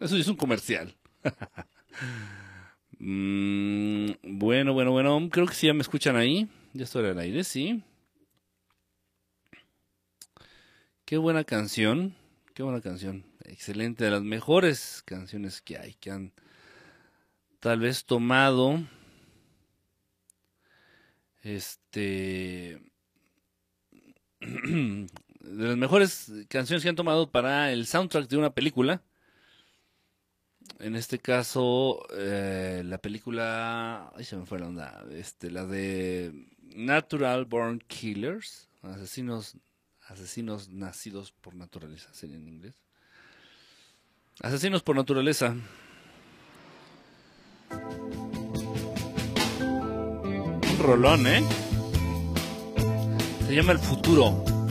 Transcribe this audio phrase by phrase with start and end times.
[0.00, 0.94] Eso es un comercial.
[3.04, 5.28] Mm, bueno, bueno, bueno.
[5.28, 6.48] Creo que sí ya me escuchan ahí.
[6.72, 7.82] Ya estoy al aire, sí.
[11.04, 12.14] Qué buena canción.
[12.54, 13.24] Qué buena canción.
[13.44, 14.04] Excelente.
[14.04, 15.94] De las mejores canciones que hay.
[15.94, 16.32] Que han
[17.58, 18.80] tal vez tomado.
[21.42, 22.80] Este.
[25.42, 29.02] De las mejores canciones que han tomado para el soundtrack de una película
[30.78, 34.12] en este caso, eh, la película.
[34.16, 35.04] Ay, se me fue la onda.
[35.12, 38.68] Este, la de Natural Born Killers.
[38.82, 39.56] Asesinos,
[40.08, 42.74] asesinos nacidos por naturaleza, sería en inglés.
[44.40, 45.54] Asesinos por naturaleza.
[50.62, 51.44] Un rolón, ¿eh?
[53.46, 54.61] Se llama El Futuro.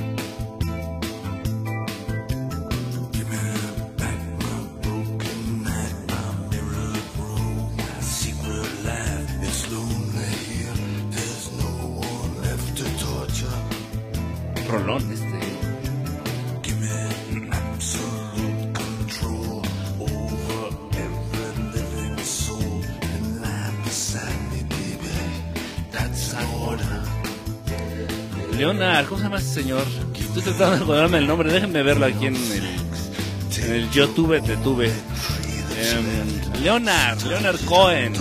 [29.71, 29.87] Señor?
[30.19, 34.57] Estoy tratando de acordarme el nombre, déjenme verlo aquí en el, en el YouTube te
[34.57, 34.87] tuve.
[34.87, 38.13] Em, Leonard, Leonard Cohen.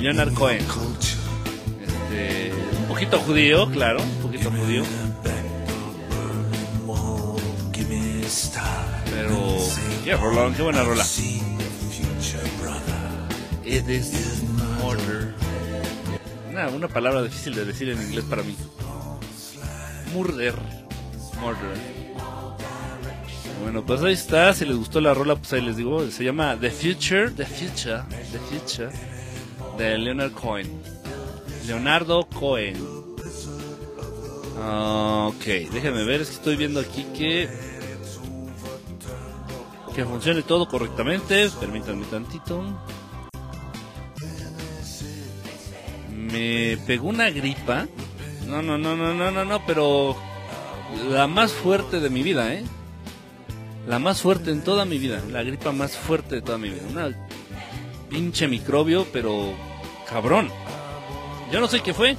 [0.00, 0.64] Leonard Cohen.
[1.80, 4.82] Este, un poquito judío, claro, un poquito judío.
[9.10, 9.58] Pero,
[10.04, 11.04] qué rolón, qué buena rola.
[16.50, 18.54] Una, una palabra difícil de decir en inglés para mí.
[20.16, 20.54] Murder.
[21.42, 21.76] Murder.
[23.60, 24.54] Bueno, pues ahí está.
[24.54, 26.10] Si les gustó la rola, pues ahí les digo.
[26.10, 27.30] Se llama The Future.
[27.32, 28.02] The Future.
[28.32, 28.90] The Future.
[29.76, 30.70] De Leonard Cohen.
[31.66, 32.82] Leonardo Cohen.
[34.58, 36.22] Ok, déjenme ver.
[36.22, 37.50] Es que estoy viendo aquí que
[39.94, 41.50] que funcione todo correctamente.
[41.60, 42.64] Permítanme tantito.
[46.10, 47.86] Me pegó una gripa.
[48.46, 50.16] No, no, no, no, no, no, no, pero
[51.10, 52.64] la más fuerte de mi vida, ¿eh?
[53.88, 55.22] La más fuerte en toda mi vida.
[55.30, 56.82] La gripa más fuerte de toda mi vida.
[56.90, 57.28] Una
[58.08, 59.52] pinche microbio, pero
[60.08, 60.48] cabrón.
[61.52, 62.16] Yo no sé qué fue.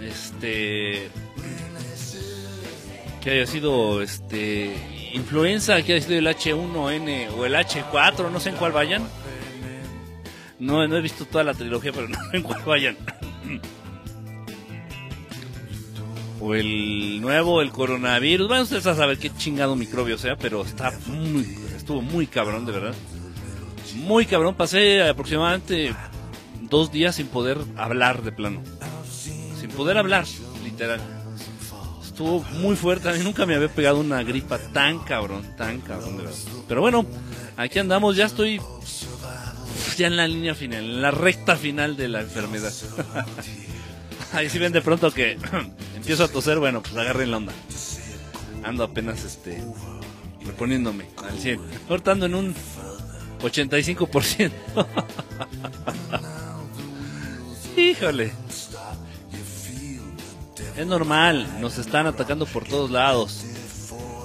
[0.00, 1.08] Este.
[3.22, 8.50] Que haya sido este influenza, que ha sido el H1N o el H4, no sé
[8.50, 9.08] en cuál vayan.
[10.58, 12.96] No, no he visto toda la trilogía, pero no sé en cuál vayan.
[16.44, 18.48] O el nuevo, el coronavirus.
[18.48, 22.72] Bueno, ustedes a saber qué chingado microbio sea, pero está muy, estuvo muy cabrón, de
[22.72, 22.94] verdad.
[23.94, 24.54] Muy cabrón.
[24.54, 25.94] Pasé aproximadamente
[26.60, 28.62] dos días sin poder hablar de plano.
[29.58, 30.26] Sin poder hablar,
[30.62, 31.00] literal
[32.04, 33.08] estuvo muy fuerte.
[33.08, 36.38] A mí nunca me había pegado una gripa tan cabrón, tan cabrón, de verdad.
[36.68, 37.04] Pero bueno,
[37.56, 38.60] aquí andamos, ya estoy
[39.96, 42.72] ya en la línea final, en la recta final de la enfermedad.
[44.34, 45.38] Ahí si ven de pronto que
[45.96, 47.52] empiezo a toser, bueno, pues agarren la onda.
[48.64, 49.62] Ando apenas este
[50.44, 51.60] reponiéndome al 100.
[51.86, 52.54] Cortando en un
[53.42, 54.50] 85%.
[57.76, 58.32] Híjole.
[60.76, 63.44] Es normal, nos están atacando por todos lados.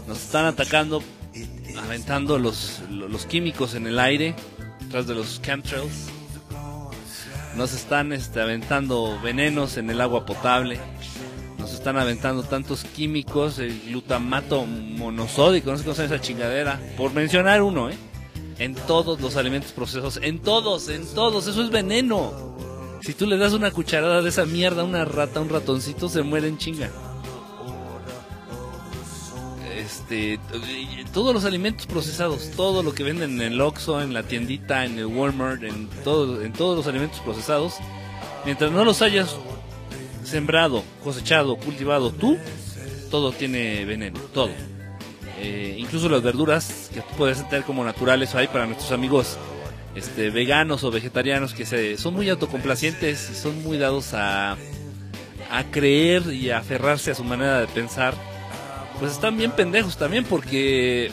[0.07, 1.03] Nos están atacando,
[1.77, 4.33] aventando los, los químicos en el aire,
[4.89, 6.09] tras de los chemtrails.
[7.55, 10.79] Nos están este, aventando venenos en el agua potable.
[11.57, 16.79] Nos están aventando tantos químicos, el glutamato monosódico, no sé cómo se llama esa chingadera.
[16.95, 17.97] Por mencionar uno, ¿eh?
[18.59, 22.33] En todos los alimentos procesados, en todos, en todos, eso es veneno.
[23.01, 26.09] Si tú le das una cucharada de esa mierda a una rata, a un ratoncito,
[26.09, 26.89] se muere en chinga.
[30.09, 30.39] Este,
[31.13, 34.97] todos los alimentos procesados, todo lo que venden en el Oxxo, en la tiendita, en
[34.97, 37.75] el Walmart, en todo, en todos los alimentos procesados,
[38.43, 39.35] mientras no los hayas
[40.23, 42.39] sembrado, cosechado, cultivado tú,
[43.11, 44.49] todo tiene veneno, todo.
[45.37, 49.37] Eh, incluso las verduras que puedes tener como naturales hay para nuestros amigos
[49.93, 54.57] este, veganos o vegetarianos que se, son muy autocomplacientes y son muy dados a,
[55.51, 58.15] a creer y a aferrarse a su manera de pensar,
[58.99, 61.11] pues están bien pendejos también porque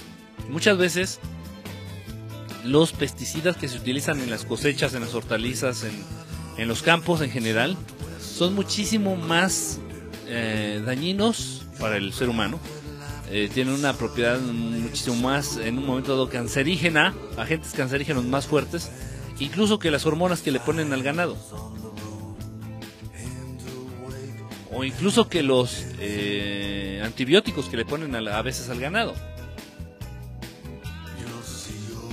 [0.51, 1.21] muchas veces
[2.65, 7.31] los pesticidas que se utilizan en las cosechas, en las hortalizas, en, los campos en
[7.31, 7.77] general,
[8.21, 9.79] son muchísimo más
[10.27, 12.59] eh, dañinos para el ser humano
[13.29, 18.91] eh, tienen una propiedad muchísimo más, en un momento dado, cancerígena, agentes cancerígenos más fuertes,
[19.41, 21.37] incluso que las hormonas que le ponen al ganado.
[24.77, 29.15] O incluso que los eh, antibióticos que le ponen a, veces al ganado.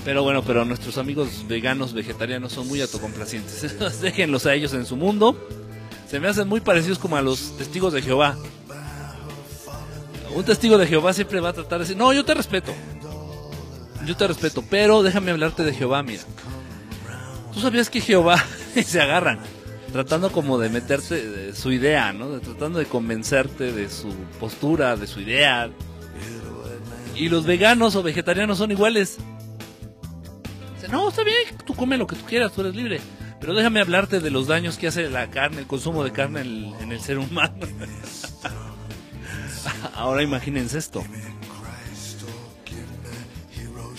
[0.05, 3.77] Pero bueno, pero nuestros amigos veganos, vegetarianos son muy autocomplacientes.
[4.01, 5.37] Déjenlos a ellos en su mundo.
[6.09, 8.37] Se me hacen muy parecidos como a los testigos de Jehová.
[10.33, 12.73] Un testigo de Jehová siempre va a tratar de decir, no, yo te respeto.
[14.05, 16.23] Yo te respeto, pero déjame hablarte de Jehová, mira.
[17.53, 18.41] Tú sabías que Jehová
[18.85, 19.39] se agarran,
[19.93, 22.39] tratando como de meterte su idea, ¿no?
[22.41, 24.09] Tratando de convencerte de su
[24.39, 25.69] postura, de su idea.
[27.15, 29.19] Y los veganos o vegetarianos son iguales
[30.93, 31.35] no, está bien,
[31.65, 33.01] tú come lo que tú quieras, tú eres libre.
[33.39, 36.91] Pero déjame hablarte de los daños que hace la carne, el consumo de carne en,
[36.91, 37.55] el ser humano.
[39.95, 41.03] Ahora imagínense esto.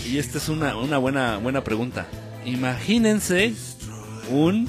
[0.07, 2.07] Y esta es una, una buena, buena pregunta.
[2.45, 3.53] Imagínense
[4.31, 4.69] un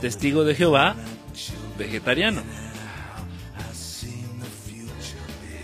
[0.00, 0.96] testigo de Jehová
[1.78, 2.42] vegetariano.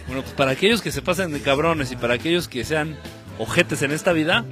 [0.06, 2.96] Bueno, pues para aquellos que se pasen de cabrones y para aquellos que sean
[3.38, 4.44] ojetes en esta vida,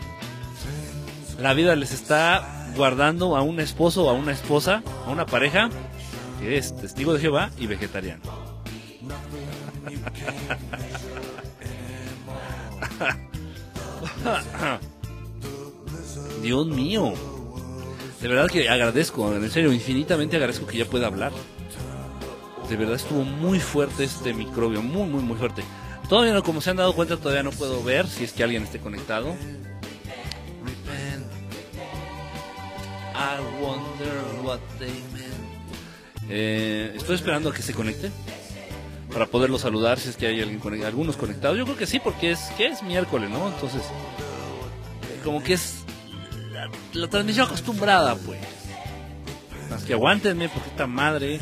[1.38, 5.68] la vida les está guardando a un esposo o a una esposa, a una pareja
[6.40, 8.22] que es testigo de Jehová y vegetariano.
[16.42, 17.14] Dios mío.
[18.22, 21.32] De verdad que agradezco, en serio, infinitamente agradezco que ya pueda hablar.
[22.68, 25.62] De verdad estuvo muy fuerte este microbio, muy, muy, muy fuerte.
[26.08, 28.62] Todavía no, como se han dado cuenta, todavía no puedo ver si es que alguien
[28.62, 29.34] esté conectado.
[33.14, 35.02] I wonder what they
[36.28, 38.10] eh, estoy esperando a que se conecte
[39.12, 41.58] para poderlo saludar si es que hay alguien conectado, algunos conectados.
[41.58, 43.48] Yo creo que sí, porque es que es miércoles, ¿no?
[43.48, 43.82] Entonces,
[45.24, 45.81] como que es
[46.92, 48.40] la, transmisión acostumbrada, pues.
[49.70, 51.40] Más que aguántenme, porque esta madre.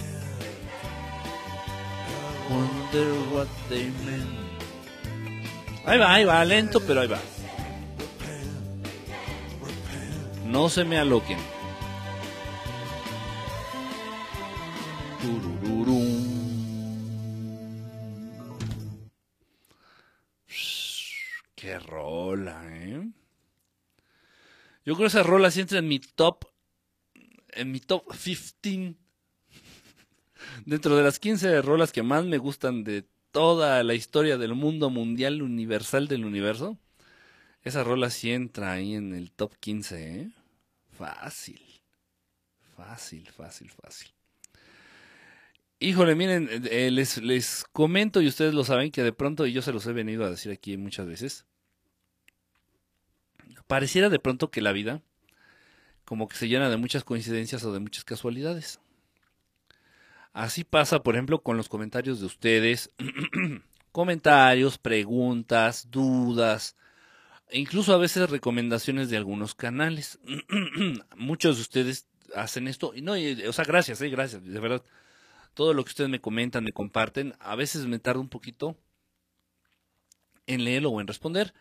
[2.48, 4.40] Wonder what they meant.
[5.86, 7.18] Ahí va, ahí va, lento, pero ahí va.
[10.46, 11.38] No se me aloquen.
[21.60, 23.19] Qué rola, ¿eh?
[24.90, 26.46] Yo creo que esa rola sí entra en mi top.
[27.52, 28.96] En mi top 15.
[30.66, 34.90] Dentro de las 15 rolas que más me gustan de toda la historia del mundo
[34.90, 36.76] mundial universal del universo,
[37.62, 40.30] esa rola sí entra ahí en el top 15, ¿eh?
[40.98, 41.62] Fácil.
[42.76, 44.08] Fácil, fácil, fácil.
[45.78, 49.62] Híjole, miren, eh, les, les comento y ustedes lo saben que de pronto, y yo
[49.62, 51.46] se los he venido a decir aquí muchas veces,
[53.70, 55.00] pareciera de pronto que la vida
[56.04, 58.80] como que se llena de muchas coincidencias o de muchas casualidades.
[60.32, 62.90] Así pasa, por ejemplo, con los comentarios de ustedes,
[63.92, 66.74] comentarios, preguntas, dudas,
[67.48, 70.18] e incluso a veces recomendaciones de algunos canales.
[71.16, 74.82] Muchos de ustedes hacen esto, y no, o sea, gracias, eh, gracias, de verdad.
[75.54, 78.76] Todo lo que ustedes me comentan, me comparten, a veces me tarda un poquito
[80.48, 81.54] en leerlo o en responder,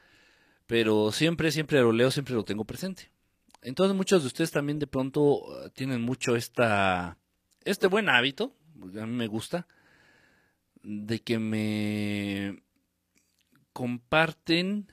[0.69, 3.09] pero siempre, siempre lo leo, siempre lo tengo presente.
[3.63, 7.17] Entonces muchos de ustedes también de pronto uh, tienen mucho esta,
[7.65, 8.55] este buen hábito
[9.01, 9.67] a mí me gusta,
[10.83, 12.61] de que me
[13.73, 14.91] comparten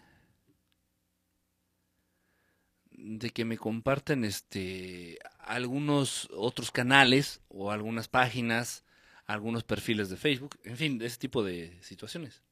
[2.90, 8.82] de que me comparten este algunos otros canales o algunas páginas,
[9.26, 12.42] algunos perfiles de Facebook, en fin, ese tipo de situaciones.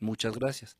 [0.00, 0.76] Muchas gracias.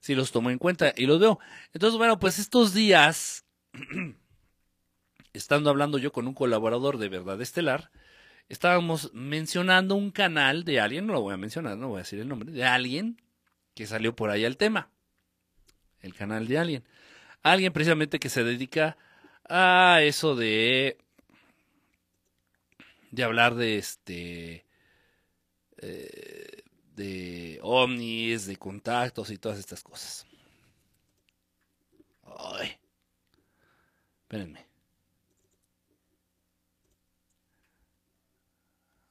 [0.00, 1.38] Si los tomo en cuenta y los veo.
[1.72, 3.44] Entonces, bueno, pues estos días,
[5.32, 7.90] estando hablando yo con un colaborador de Verdad Estelar,
[8.48, 12.18] estábamos mencionando un canal de alguien, no lo voy a mencionar, no voy a decir
[12.18, 13.20] el nombre, de alguien
[13.74, 14.90] que salió por ahí al tema.
[16.00, 16.84] El canal de alguien.
[17.42, 18.96] Alguien precisamente que se dedica
[19.48, 20.98] a eso de
[23.10, 24.64] de hablar de este
[25.78, 26.59] eh,
[27.00, 30.26] de ovnis, de contactos y todas estas cosas.
[32.22, 32.78] Ay.
[34.22, 34.66] Espérenme.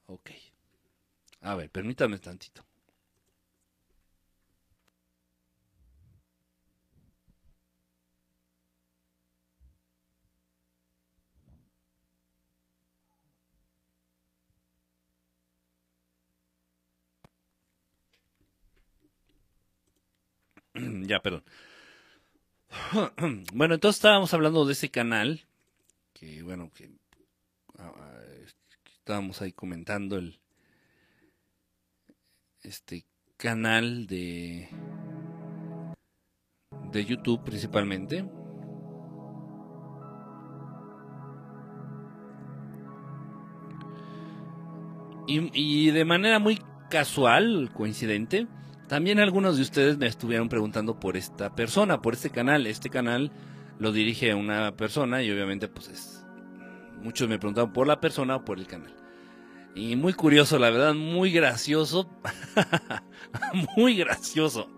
[0.06, 0.30] Ok.
[1.42, 2.64] A ver, permítame tantito.
[21.10, 21.42] Ya, perdón.
[23.52, 25.44] bueno, entonces estábamos hablando de ese canal,
[26.12, 26.88] que bueno, que
[27.78, 28.22] ah, ah,
[28.94, 30.38] estábamos ahí comentando el
[32.62, 33.04] este
[33.36, 34.68] canal de
[36.92, 38.24] de YouTube principalmente.
[45.26, 48.48] Y, y, de manera muy casual, coincidente,
[48.90, 52.66] también algunos de ustedes me estuvieron preguntando por esta persona, por este canal.
[52.66, 53.30] Este canal
[53.78, 56.26] lo dirige una persona y obviamente pues es...
[57.00, 58.92] Muchos me preguntaban por la persona o por el canal.
[59.76, 62.10] Y muy curioso, la verdad, muy gracioso.
[63.76, 64.68] muy gracioso.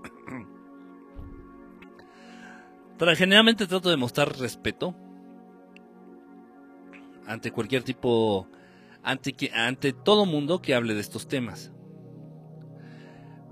[2.98, 4.94] Pero generalmente trato de mostrar respeto
[7.26, 8.46] ante cualquier tipo,
[9.02, 11.72] ante, ante todo mundo que hable de estos temas.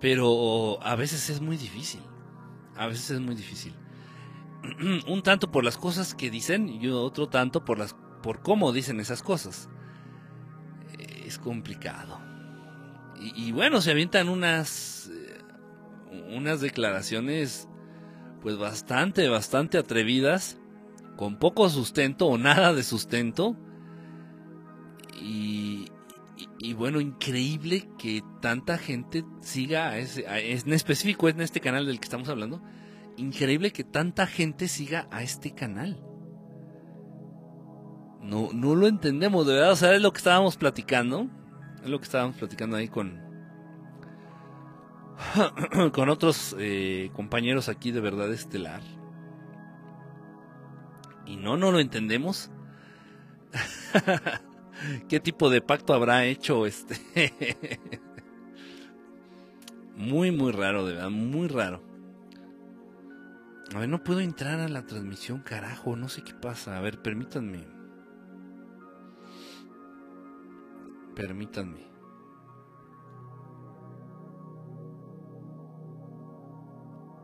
[0.00, 2.00] Pero a veces es muy difícil.
[2.76, 3.74] A veces es muy difícil.
[5.06, 9.00] Un tanto por las cosas que dicen y otro tanto por las por cómo dicen
[9.00, 9.68] esas cosas.
[11.24, 12.20] Es complicado.
[13.36, 15.38] Y, bueno, se avientan unas eh,
[16.34, 17.68] unas declaraciones
[18.40, 20.56] pues bastante bastante atrevidas
[21.16, 23.56] con poco sustento o nada de sustento
[25.20, 25.79] y,
[26.62, 32.04] y, bueno, increíble que tanta gente siga, ese, en específico en este canal del que
[32.04, 32.62] estamos hablando,
[33.16, 36.04] increíble que tanta gente siga a este canal.
[38.20, 41.30] No, no lo entendemos, de verdad, o sea, es lo que estábamos platicando,
[41.82, 43.18] es lo que estábamos platicando ahí con,
[45.94, 48.82] con otros eh, compañeros aquí de verdad estelar.
[51.24, 52.50] Y no, no lo entendemos.
[55.08, 56.98] qué tipo de pacto habrá hecho este.
[59.96, 61.82] muy, muy raro, de verdad, muy raro.
[63.74, 66.76] A ver, no puedo entrar a la transmisión, carajo, no sé qué pasa.
[66.76, 67.66] A ver, permítanme.
[71.14, 71.90] Permítanme.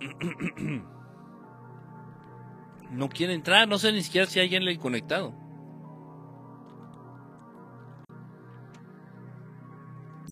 [2.90, 5.34] No quiere entrar, no sé ni siquiera si hay alguien conectado.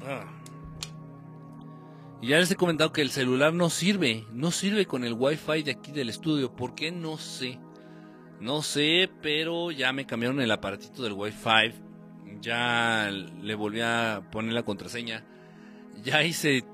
[0.05, 0.25] Ah.
[2.21, 5.63] Y ya les he comentado que el celular no sirve, no sirve con el wifi
[5.63, 6.55] de aquí del estudio.
[6.55, 6.91] ¿Por qué?
[6.91, 7.59] No sé.
[8.41, 11.75] No sé, pero ya me cambiaron el aparatito del wifi.
[12.41, 15.25] Ya le volví a poner la contraseña.
[16.03, 16.65] Ya hice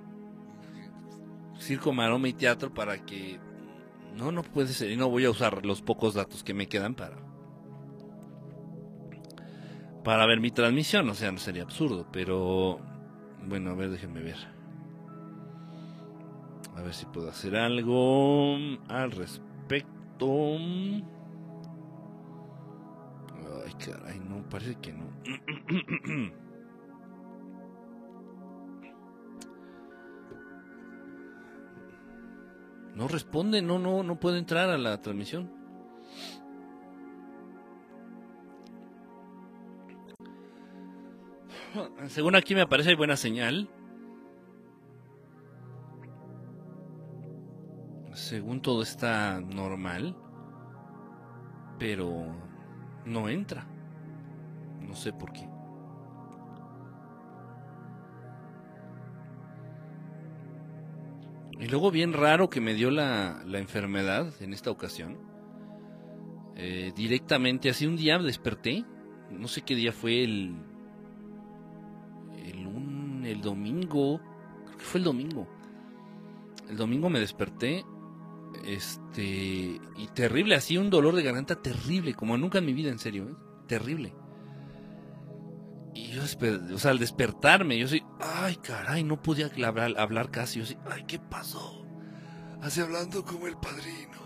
[1.58, 3.38] circo, maroma y teatro para que...
[4.16, 4.90] No, no puede ser.
[4.90, 7.18] Y no voy a usar los pocos datos que me quedan para...
[10.02, 11.08] Para ver mi transmisión.
[11.10, 12.06] O sea, no sería absurdo.
[12.10, 12.80] Pero
[13.46, 14.36] bueno, a ver, déjenme ver.
[16.76, 18.56] A ver si puedo hacer algo
[18.88, 20.56] al respecto.
[23.66, 25.04] Ay, caray, no, parece que no.
[33.00, 35.59] No responde, no, no, no puede entrar a la transmisión.
[42.08, 43.68] Según aquí me aparece buena señal.
[48.12, 50.16] Según todo está normal.
[51.78, 52.26] Pero
[53.04, 53.66] no entra.
[54.80, 55.48] No sé por qué.
[61.58, 65.18] Y luego bien raro que me dio la, la enfermedad en esta ocasión.
[66.56, 68.84] Eh, directamente, así un día desperté.
[69.30, 70.69] No sé qué día fue el
[73.30, 74.20] el domingo,
[74.66, 75.46] creo que fue el domingo.
[76.68, 77.84] El domingo me desperté,
[78.64, 82.98] este, y terrible, así un dolor de garganta terrible, como nunca en mi vida, en
[82.98, 83.34] serio, ¿eh?
[83.66, 84.14] terrible.
[85.94, 90.60] Y yo, o sea, al despertarme, yo soy, ay, caray, no podía hablar, hablar casi.
[90.60, 91.84] Yo soy, ay, ¿qué pasó?
[92.62, 94.20] Así hablando como el padrino.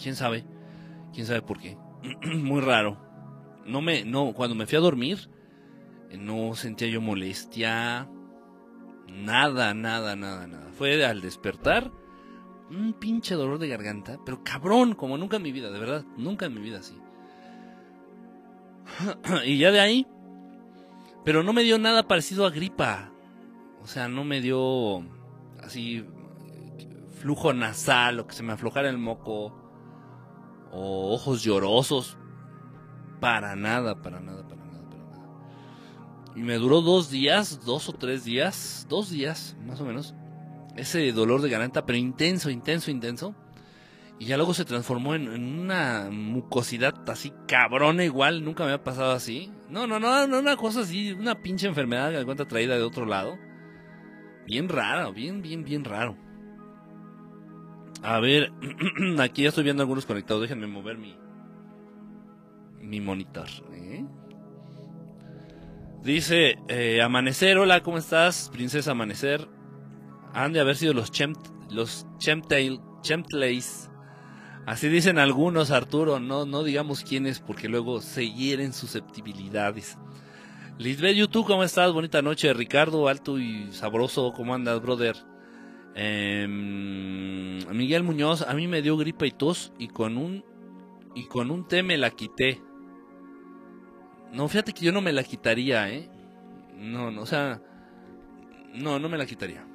[0.00, 0.44] ¿Quién sabe?
[1.12, 1.76] ¿Quién sabe por qué?
[2.36, 2.98] Muy raro.
[3.64, 5.28] No me, no, cuando me fui a dormir,
[6.16, 8.08] no sentía yo molestia,
[9.08, 10.70] nada, nada, nada, nada.
[10.72, 11.90] Fue al despertar
[12.70, 16.46] un pinche dolor de garganta, pero cabrón, como nunca en mi vida, de verdad, nunca
[16.46, 16.98] en mi vida así.
[19.44, 20.06] y ya de ahí,
[21.24, 23.12] pero no me dio nada parecido a gripa.
[23.82, 25.02] O sea, no me dio
[25.62, 26.04] así
[27.20, 29.54] flujo nasal o que se me aflojara el moco
[30.72, 32.16] o ojos llorosos.
[33.20, 34.64] Para nada, para nada, para
[36.38, 40.14] y me duró dos días, dos o tres días, dos días más o menos.
[40.76, 43.34] ese dolor de garganta, pero intenso, intenso, intenso.
[44.20, 49.10] Y ya luego se transformó en, una mucosidad así cabrona igual, nunca me había pasado
[49.10, 49.50] así.
[49.68, 53.04] No, no, no, no, una cosa así, una pinche enfermedad me cuenta traída de otro
[53.04, 53.36] lado.
[54.46, 56.16] Bien raro, bien, bien, bien raro.
[58.04, 58.52] A ver,
[59.18, 61.18] aquí ya estoy viendo algunos conectados, déjenme mover mi,
[62.80, 63.48] mi monitor.
[63.72, 64.06] ¿eh?
[66.02, 68.50] Dice, eh, Amanecer, hola, ¿cómo estás?
[68.52, 69.48] Princesa Amanecer.
[70.32, 71.38] Han de haber sido los, Chemt,
[71.70, 72.80] los Chemtail,
[74.64, 79.98] Así dicen algunos, Arturo, no, no digamos quiénes porque luego se hieren susceptibilidades.
[80.78, 81.92] Lisbeth YouTube, ¿cómo estás?
[81.92, 82.52] Bonita noche.
[82.54, 85.16] Ricardo, alto y sabroso, ¿cómo andas, brother?
[85.94, 90.44] Em, Miguel Muñoz, a mí me dio gripa y tos y con un
[91.16, 92.62] y con un té me la quité.
[94.32, 96.08] No, fíjate que yo no me la quitaría, ¿eh?
[96.76, 97.60] No, no, o sea,
[98.74, 99.68] no, no me la quitaría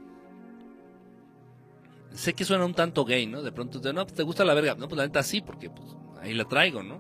[2.14, 3.42] sé que suena un tanto gay, ¿no?
[3.42, 4.76] De pronto, no, pues, te gusta la verga.
[4.76, 7.00] No, pues la neta sí, porque pues, ahí la traigo, ¿no?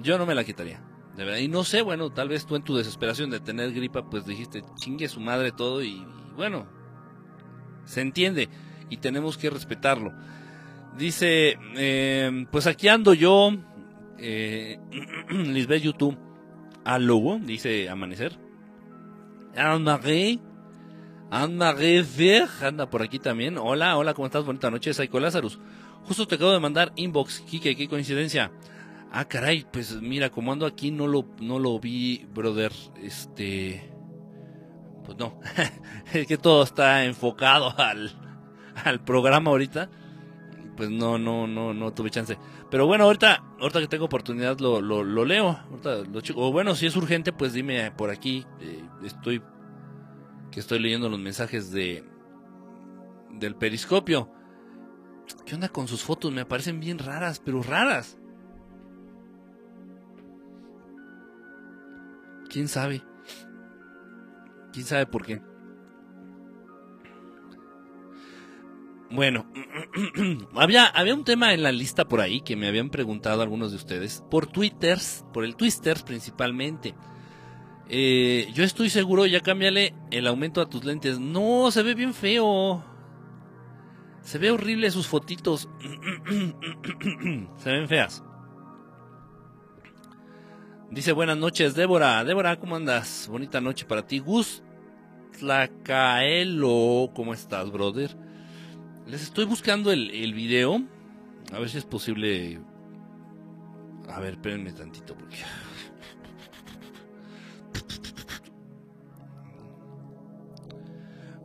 [0.00, 0.82] Yo no me la quitaría.
[1.16, 1.40] De verdad.
[1.40, 4.62] Y no sé, bueno, tal vez tú en tu desesperación de tener gripa, pues dijiste,
[4.76, 6.04] chingue su madre todo y,
[6.36, 6.66] bueno,
[7.84, 8.48] se entiende
[8.88, 10.12] y tenemos que respetarlo.
[10.96, 13.50] Dice, eh, pues aquí ando yo,
[14.18, 14.78] eh,
[15.30, 16.18] Lisbeth YouTube,
[16.84, 18.38] al logo, dice Amanecer.
[19.56, 20.40] Anne-Marie
[21.32, 22.04] Anne-Marie
[22.60, 23.56] anda por aquí también.
[23.56, 24.44] Hola, hola, ¿cómo estás?
[24.44, 25.58] Bonita noche, Psycho Lazarus.
[26.04, 28.52] Justo te acabo de mandar inbox, Kike, qué coincidencia.
[29.10, 32.70] Ah, caray, pues mira, como ando aquí no lo, no lo vi, brother.
[33.02, 33.90] Este.
[35.06, 35.40] Pues no.
[36.12, 38.12] es que todo está enfocado al,
[38.84, 39.88] al programa ahorita.
[40.76, 42.38] Pues no, no, no, no tuve chance.
[42.70, 45.58] Pero bueno, ahorita, ahorita que tengo oportunidad lo, lo, lo leo.
[46.34, 48.46] o bueno, si es urgente, pues dime por aquí.
[48.60, 49.42] Eh, estoy
[50.50, 52.04] que estoy leyendo los mensajes de
[53.30, 54.30] del periscopio.
[55.46, 56.32] ¿Qué onda con sus fotos?
[56.32, 58.18] Me parecen bien raras, pero raras.
[62.48, 63.02] ¿Quién sabe?
[64.72, 65.40] ¿Quién sabe por qué?
[69.12, 69.44] Bueno,
[70.54, 73.76] había, había un tema en la lista por ahí que me habían preguntado algunos de
[73.76, 76.94] ustedes, por twitters, por el twitters principalmente.
[77.90, 81.20] Eh, yo estoy seguro, ya cámbiale el aumento a tus lentes.
[81.20, 82.82] No, se ve bien feo.
[84.22, 85.68] Se ve horrible sus fotitos.
[87.58, 88.24] se ven feas.
[90.90, 92.24] Dice buenas noches, Débora.
[92.24, 93.28] Débora, ¿cómo andas?
[93.30, 94.20] Bonita noche para ti.
[94.20, 94.62] Gus
[95.38, 98.31] Tlacaelo, ¿cómo estás, brother?
[99.12, 100.80] Les estoy buscando el, el video.
[101.52, 102.58] A ver si es posible.
[104.08, 105.36] A ver, espérenme tantito porque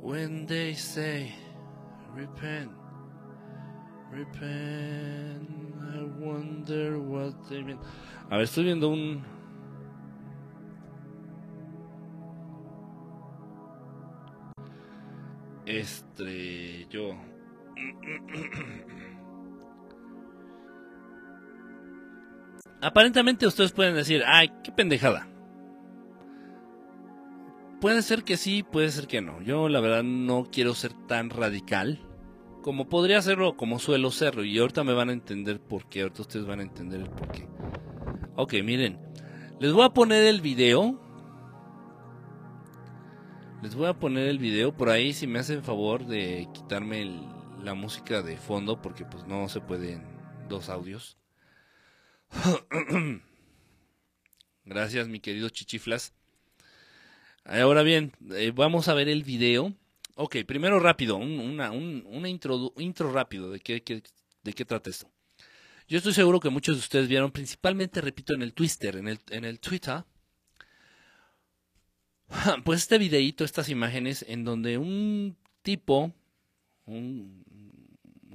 [0.02, 1.36] When they say,
[2.16, 2.72] repent,
[4.12, 5.50] repent,
[5.94, 7.80] I wonder what they mean.
[8.30, 9.26] A ver, estoy viendo un.
[16.90, 17.27] Yo.
[22.82, 25.28] Aparentemente ustedes pueden decir, ay, qué pendejada.
[27.82, 29.42] Puede ser que sí, puede ser que no.
[29.42, 32.00] Yo la verdad no quiero ser tan radical
[32.68, 34.44] como podría serlo, como suelo serlo.
[34.44, 37.32] Y ahorita me van a entender por qué, ahorita ustedes van a entender el por
[37.32, 37.48] qué.
[38.36, 39.00] Ok, miren,
[39.60, 41.00] les voy a poner el video.
[43.64, 47.02] Les voy a poner el video por ahí si me hacen favor de quitarme
[47.68, 50.02] la música de fondo porque pues no se pueden
[50.48, 51.18] dos audios.
[54.64, 56.14] Gracias mi querido Chichiflas.
[57.44, 59.74] Ahora bien, eh, vamos a ver el video.
[60.16, 63.84] Ok, primero rápido, un, una, intro, intro, rápido de qué,
[64.44, 65.12] de qué trata esto.
[65.90, 69.20] Yo estoy seguro que muchos de ustedes vieron, principalmente, repito, en el Twitter, en el,
[69.30, 70.06] en el Twitter,
[72.64, 76.14] pues este videíto, estas imágenes, en donde un tipo,
[76.86, 77.44] un,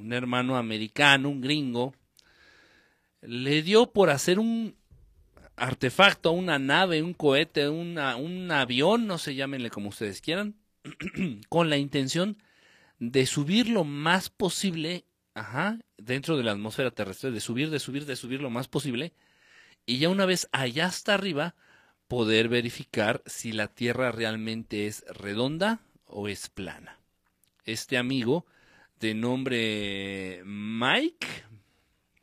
[0.03, 1.95] un hermano americano, un gringo,
[3.21, 4.75] le dio por hacer un
[5.57, 7.99] artefacto, una nave, un cohete, un
[8.51, 10.57] avión, no sé, llámenle como ustedes quieran,
[11.49, 12.37] con la intención
[12.99, 18.05] de subir lo más posible, ajá, dentro de la atmósfera terrestre, de subir, de subir,
[18.05, 19.13] de subir lo más posible,
[19.87, 21.55] y ya una vez allá hasta arriba,
[22.09, 26.99] poder verificar si la Tierra realmente es redonda o es plana.
[27.65, 28.45] Este amigo
[29.03, 31.27] de nombre Mike,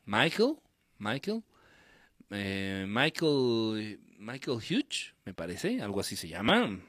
[0.06, 0.54] Michael,
[0.98, 1.42] Michael,
[2.30, 4.58] eh, Michael, Michael
[5.26, 6.80] me parece, algo así se llama.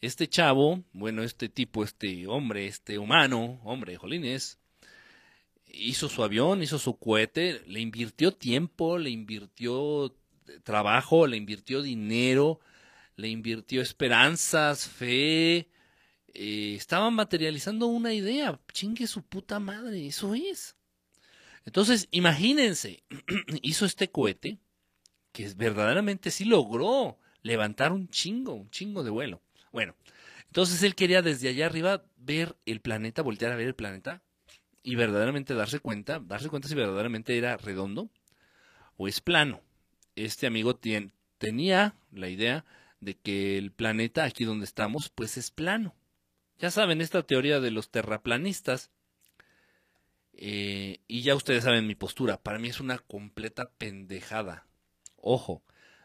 [0.00, 4.58] este chavo, bueno, este tipo, este hombre, este humano, hombre, jolines,
[5.66, 10.16] hizo su avión, hizo su cohete, le invirtió tiempo, le invirtió
[10.64, 12.60] trabajo, le invirtió dinero,
[13.16, 15.68] le invirtió esperanzas, fe,
[16.34, 20.76] eh, estaba materializando una idea, chingue su puta madre, eso es.
[21.64, 23.02] Entonces, imagínense,
[23.62, 24.58] hizo este cohete
[25.32, 29.42] que verdaderamente sí logró levantar un chingo, un chingo de vuelo.
[29.72, 29.94] Bueno,
[30.46, 34.22] entonces él quería desde allá arriba ver el planeta, voltear a ver el planeta
[34.82, 38.10] y verdaderamente darse cuenta, darse cuenta si verdaderamente era redondo
[38.96, 39.60] o es plano.
[40.16, 40.78] Este amigo
[41.38, 42.64] tenía la idea
[43.00, 45.94] de que el planeta aquí donde estamos pues es plano.
[46.58, 48.90] Ya saben, esta teoría de los terraplanistas,
[50.32, 54.66] eh, y ya ustedes saben mi postura, para mí es una completa pendejada.
[55.16, 55.64] Ojo,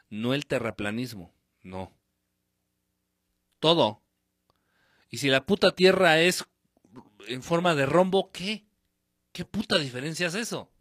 [0.09, 1.95] no el terraplanismo, no.
[3.59, 4.01] Todo.
[5.09, 6.45] Y si la puta tierra es
[7.27, 8.65] en forma de rombo, ¿qué?
[9.31, 10.71] ¿Qué puta diferencia es eso?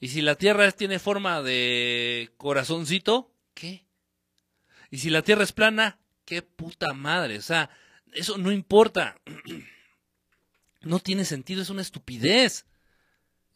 [0.00, 3.86] Y si la tierra tiene forma de corazoncito, ¿qué?
[4.90, 7.36] Y si la tierra es plana, qué puta madre.
[7.38, 7.70] O sea,
[8.12, 9.20] eso no importa.
[10.82, 12.66] No tiene sentido, es una estupidez.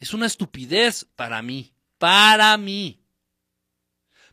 [0.01, 1.75] Es una estupidez para mí.
[1.99, 3.01] Para mí.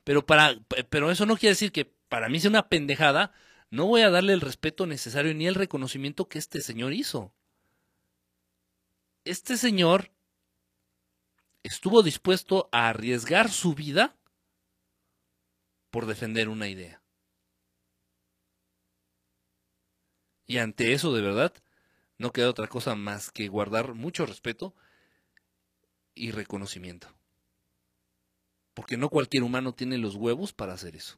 [0.04, 3.34] Pero, para, pero eso no quiere decir que para mí sea una pendejada.
[3.70, 7.34] No voy a darle el respeto necesario ni el reconocimiento que este señor hizo.
[9.24, 10.12] Este señor
[11.64, 14.18] estuvo dispuesto a arriesgar su vida
[15.92, 17.01] por defender una idea.
[20.52, 21.54] Y ante eso, de verdad,
[22.18, 24.76] no queda otra cosa más que guardar mucho respeto
[26.14, 27.08] y reconocimiento.
[28.74, 31.18] Porque no cualquier humano tiene los huevos para hacer eso.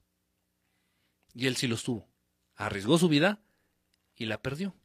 [1.33, 2.07] Y él sí los tuvo.
[2.55, 3.41] Arriesgó su vida
[4.15, 4.75] y la perdió.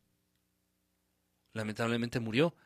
[1.52, 2.56] Lamentablemente murió.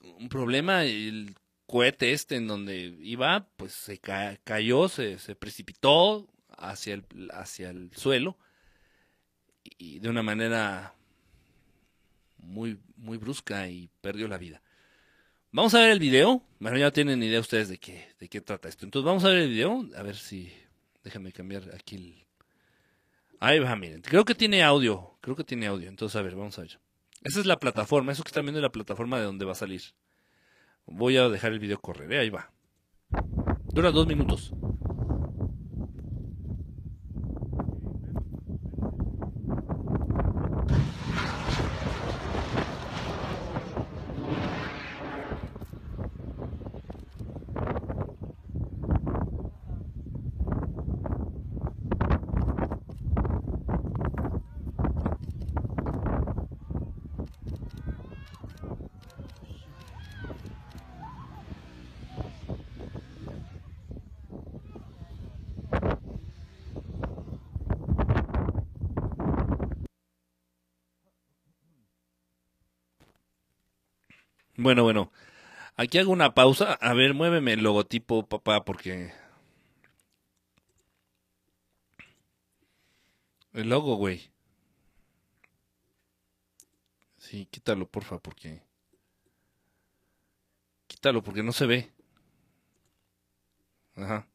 [0.00, 6.94] Un problema, el cohete este en donde iba, pues se cayó, se, se precipitó hacia
[6.94, 7.04] el,
[7.34, 8.38] hacia el suelo
[9.78, 10.94] y de una manera
[12.38, 14.62] muy, muy brusca y perdió la vida.
[15.52, 16.42] Vamos a ver el video.
[16.58, 18.84] Bueno, ya tienen idea ustedes de qué, de qué trata esto.
[18.84, 19.88] Entonces vamos a ver el video.
[19.96, 20.52] A ver si...
[21.02, 22.26] Déjame cambiar aquí el...
[23.38, 24.02] Ahí va, miren.
[24.02, 25.16] Creo que tiene audio.
[25.20, 25.88] Creo que tiene audio.
[25.88, 26.78] Entonces, a ver, vamos a ver.
[27.22, 28.12] Esa es la plataforma.
[28.12, 29.82] Eso que están viendo es la plataforma de donde va a salir.
[30.84, 32.12] Voy a dejar el video correr.
[32.12, 32.18] ¿eh?
[32.18, 32.50] Ahí va.
[33.72, 34.52] Dura dos minutos.
[74.66, 75.12] Bueno, bueno.
[75.76, 76.72] Aquí hago una pausa.
[76.72, 79.12] A ver, muéveme el logotipo, papá, porque...
[83.52, 84.32] El logo, güey.
[87.18, 88.60] Sí, quítalo, porfa, porque...
[90.88, 91.92] Quítalo, porque no se ve.
[93.94, 94.26] Ajá.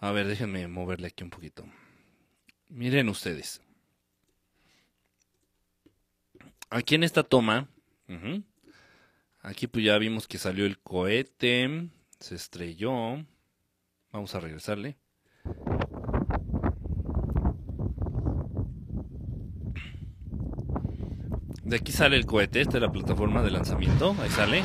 [0.00, 1.64] A ver, déjenme moverle aquí un poquito.
[2.68, 3.60] Miren ustedes.
[6.70, 7.68] Aquí en esta toma,
[9.40, 11.88] aquí pues ya vimos que salió el cohete,
[12.20, 13.24] se estrelló.
[14.12, 14.98] Vamos a regresarle.
[21.64, 24.62] De aquí sale el cohete, esta es la plataforma de lanzamiento, ahí sale.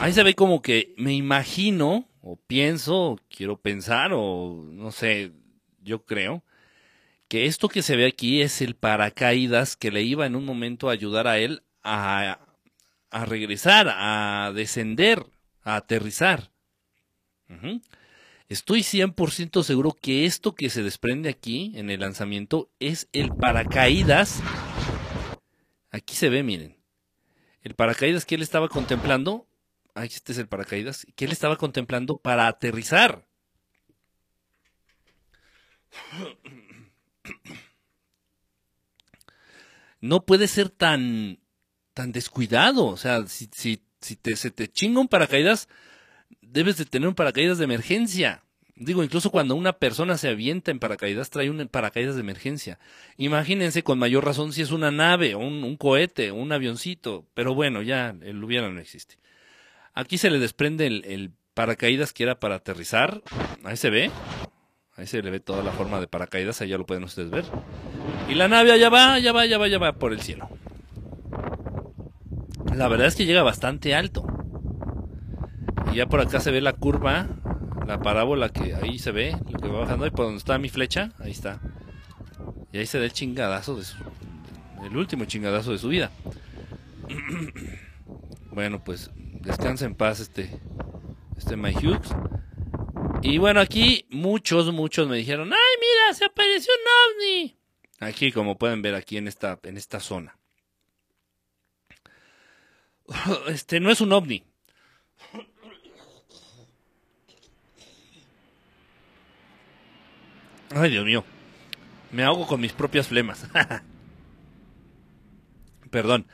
[0.00, 5.32] Ahí se ve como que me imagino o pienso, quiero pensar, o no sé,
[5.82, 6.44] yo creo,
[7.28, 10.88] que esto que se ve aquí es el paracaídas que le iba en un momento
[10.88, 12.38] a ayudar a él a,
[13.10, 15.26] regresar, a descender,
[15.62, 16.52] a aterrizar.
[18.48, 24.42] Estoy 100% seguro que esto que se desprende aquí en el lanzamiento es el paracaídas.
[25.90, 26.76] Aquí se ve, miren.
[27.62, 29.46] El paracaídas que él estaba contemplando
[29.94, 33.26] Ahí este es el paracaídas, que él estaba contemplando para aterrizar.
[40.00, 41.38] No puede ser tan,
[41.94, 42.86] tan descuidado.
[42.86, 45.68] O sea, si, te, se te chinga un paracaídas,
[46.40, 48.42] debes de tener un paracaídas de emergencia.
[48.74, 52.78] Digo, incluso cuando una persona se avienta en paracaídas, trae un paracaídas de emergencia.
[53.16, 57.26] Imagínense con mayor razón si es una nave, un, cohete, un avioncito.
[57.34, 59.18] Pero bueno, ya el hubiera no existe.
[59.94, 63.22] Aquí se le desprende el, paracaídas que era para aterrizar.
[63.64, 64.10] Ahí se ve.
[64.96, 67.44] Ahí se le ve toda la forma de paracaídas, ahí ya lo pueden ustedes ver.
[68.28, 70.48] Y la nave allá va, allá va, allá va, allá va por el cielo.
[72.74, 74.26] La verdad es que llega bastante alto.
[75.92, 77.26] Y ya por acá se ve la curva,
[77.86, 80.06] la parábola que ahí se ve, lo que va bajando.
[80.06, 81.60] Y por donde está mi flecha, ahí está.
[82.72, 83.96] Y ahí se da el chingadazo de su,
[84.84, 86.10] el último chingadazo de su vida.
[88.52, 89.10] bueno, pues
[89.42, 90.50] descansa en paz este,
[91.36, 92.08] este My Hughes.
[93.22, 97.56] Y bueno, aquí muchos, muchos me dijeron, ay, mira, se apareció un ovni.
[98.00, 100.36] Aquí, como pueden ver, aquí en esta, en esta zona.
[103.48, 104.44] Este no es un ovni.
[110.74, 111.24] Ay, Dios mío.
[112.10, 113.46] Me ahogo con mis propias flemas.
[115.90, 116.26] Perdón.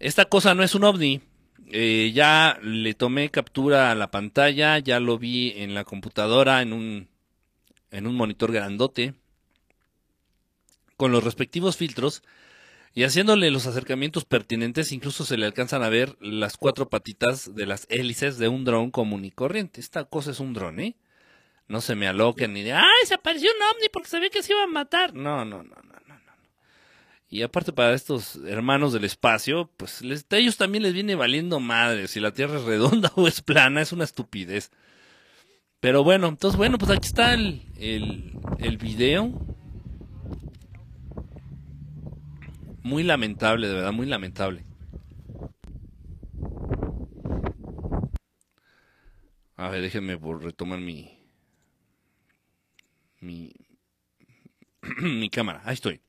[0.00, 1.22] Esta cosa no es un ovni.
[1.70, 6.72] Eh, ya le tomé captura a la pantalla, ya lo vi en la computadora, en
[6.72, 7.08] un,
[7.90, 9.14] en un monitor grandote,
[10.96, 12.22] con los respectivos filtros,
[12.94, 17.66] y haciéndole los acercamientos pertinentes, incluso se le alcanzan a ver las cuatro patitas de
[17.66, 19.80] las hélices de un dron común y corriente.
[19.80, 20.96] Esta cosa es un dron, ¿eh?
[21.68, 24.54] No se me aloquen ni de, ¡ay, se apareció un ovni porque sabía que se
[24.54, 25.12] iba a matar!
[25.12, 25.87] No, no, no, no.
[27.30, 32.08] Y aparte para estos hermanos del espacio, pues a ellos también les viene valiendo madre
[32.08, 34.70] si la Tierra es redonda o es plana, es una estupidez.
[35.80, 39.32] Pero bueno, entonces bueno, pues aquí está el, el, el video.
[42.82, 44.64] Muy lamentable, de verdad, muy lamentable.
[49.56, 51.18] A ver, déjenme retomar mi,
[53.20, 53.52] mi,
[55.02, 55.60] mi cámara.
[55.64, 56.00] Ahí estoy.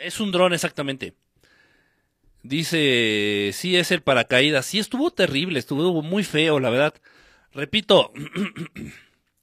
[0.00, 1.14] Es un dron exactamente.
[2.42, 4.66] Dice, sí es el paracaídas.
[4.66, 6.94] Sí estuvo terrible, estuvo muy feo, la verdad.
[7.52, 8.12] Repito,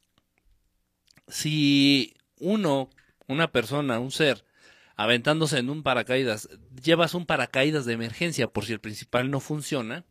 [1.27, 2.89] si uno,
[3.27, 4.45] una persona, un ser,
[4.95, 6.49] aventándose en un paracaídas,
[6.81, 10.05] llevas un paracaídas de emergencia por si el principal no funciona,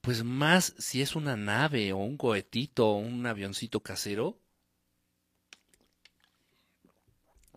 [0.00, 4.38] pues más si es una nave o un cohetito o un avioncito casero,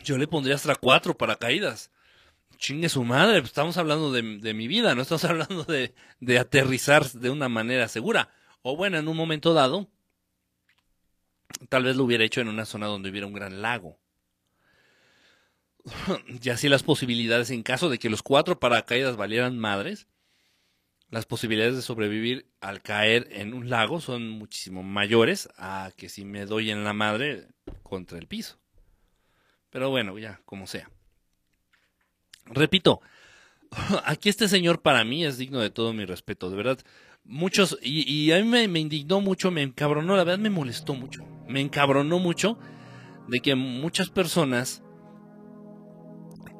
[0.08, 1.92] Yo le pondría hasta cuatro paracaídas.
[2.58, 7.12] Chingue su madre, pues, estamos hablando de, mi vida, no estamos hablando de, de aterrizar
[7.12, 8.34] de una manera segura.
[8.62, 9.90] O bueno, en un momento dado,
[11.68, 14.00] tal vez lo hubiera hecho en una zona donde hubiera un gran lago.
[16.42, 20.08] y así las posibilidades, en caso de que los cuatro paracaídas valieran madres,
[21.10, 26.24] las posibilidades de sobrevivir al caer en un lago son muchísimo mayores a que si
[26.24, 27.50] me doy en la madre
[27.84, 28.58] contra el piso.
[29.78, 30.90] Pero bueno, ya, como sea.
[32.48, 33.00] Repito,
[34.06, 36.80] aquí este señor para mí es digno de todo mi respeto, de verdad.
[37.24, 41.24] Muchos, y, a mí me, indignó mucho, me encabronó, la verdad me molestó mucho.
[41.48, 42.58] Me encabronó mucho
[43.28, 44.82] de que muchas personas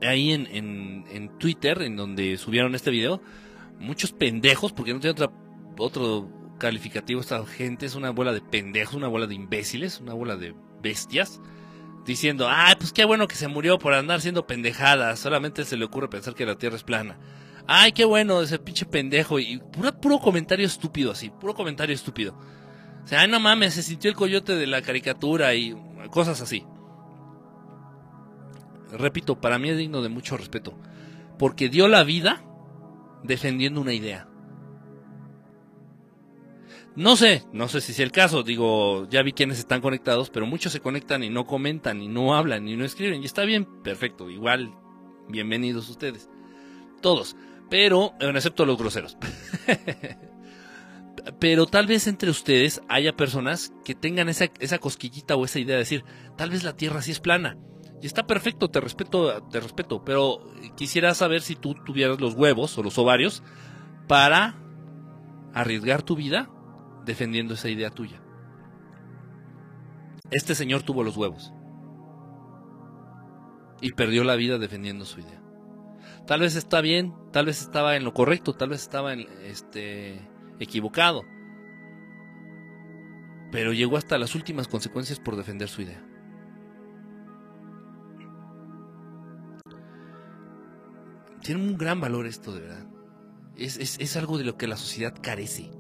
[0.04, 3.20] ahí en, en, en Twitter, en donde subieron este video,
[3.80, 5.32] muchos pendejos, porque no tiene otra,
[5.80, 10.36] otro calificativo esta gente, es una bola de pendejos, una bola de imbéciles, una bola
[10.38, 10.54] de
[10.84, 11.42] bestias
[12.08, 15.86] diciendo, ay, pues qué bueno que se murió por andar siendo pendejada, solamente se le
[15.86, 17.20] ocurre pensar que la Tierra es plana.
[17.68, 22.34] Ay, qué bueno ese pinche pendejo y puro, puro comentario estúpido así, puro comentario estúpido.
[23.04, 25.76] O sea, ay, no mames, se sintió el coyote de la caricatura y
[26.10, 26.66] cosas así.
[28.94, 30.80] Repito, para mí es digno de mucho respeto,
[31.38, 32.42] porque dio la vida
[33.24, 34.27] defendiendo una idea.
[36.98, 40.48] No sé, no sé si es el caso, digo, ya vi quienes están conectados, pero
[40.48, 43.68] muchos se conectan y no comentan, y no hablan, y no escriben, y está bien,
[43.84, 44.74] perfecto, igual,
[45.28, 46.28] bienvenidos ustedes,
[47.00, 47.36] todos,
[47.70, 49.16] pero, bueno, excepto los groseros.
[51.40, 55.76] pero tal vez entre ustedes haya personas que tengan esa, esa cosquillita o esa idea
[55.76, 56.04] de decir,
[56.36, 57.60] tal vez la Tierra sí es plana.
[58.02, 62.76] Y está perfecto, te respeto, te respeto, pero quisiera saber si tú tuvieras los huevos
[62.76, 63.44] o los ovarios
[64.08, 64.56] para
[65.54, 66.50] arriesgar tu vida
[67.08, 68.22] defendiendo esa idea tuya.
[70.30, 71.52] Este señor tuvo los huevos
[73.82, 75.42] y perdió la vida defendiendo su idea.
[76.28, 80.20] Tal vez está bien, tal vez estaba en lo correcto, tal vez estaba en, este,
[80.60, 81.24] equivocado,
[83.52, 86.04] pero llegó hasta las últimas consecuencias por defender su idea.
[91.48, 92.86] tiene un gran valor esto, de verdad.
[93.56, 95.72] Es, es, es algo de lo que la sociedad carece.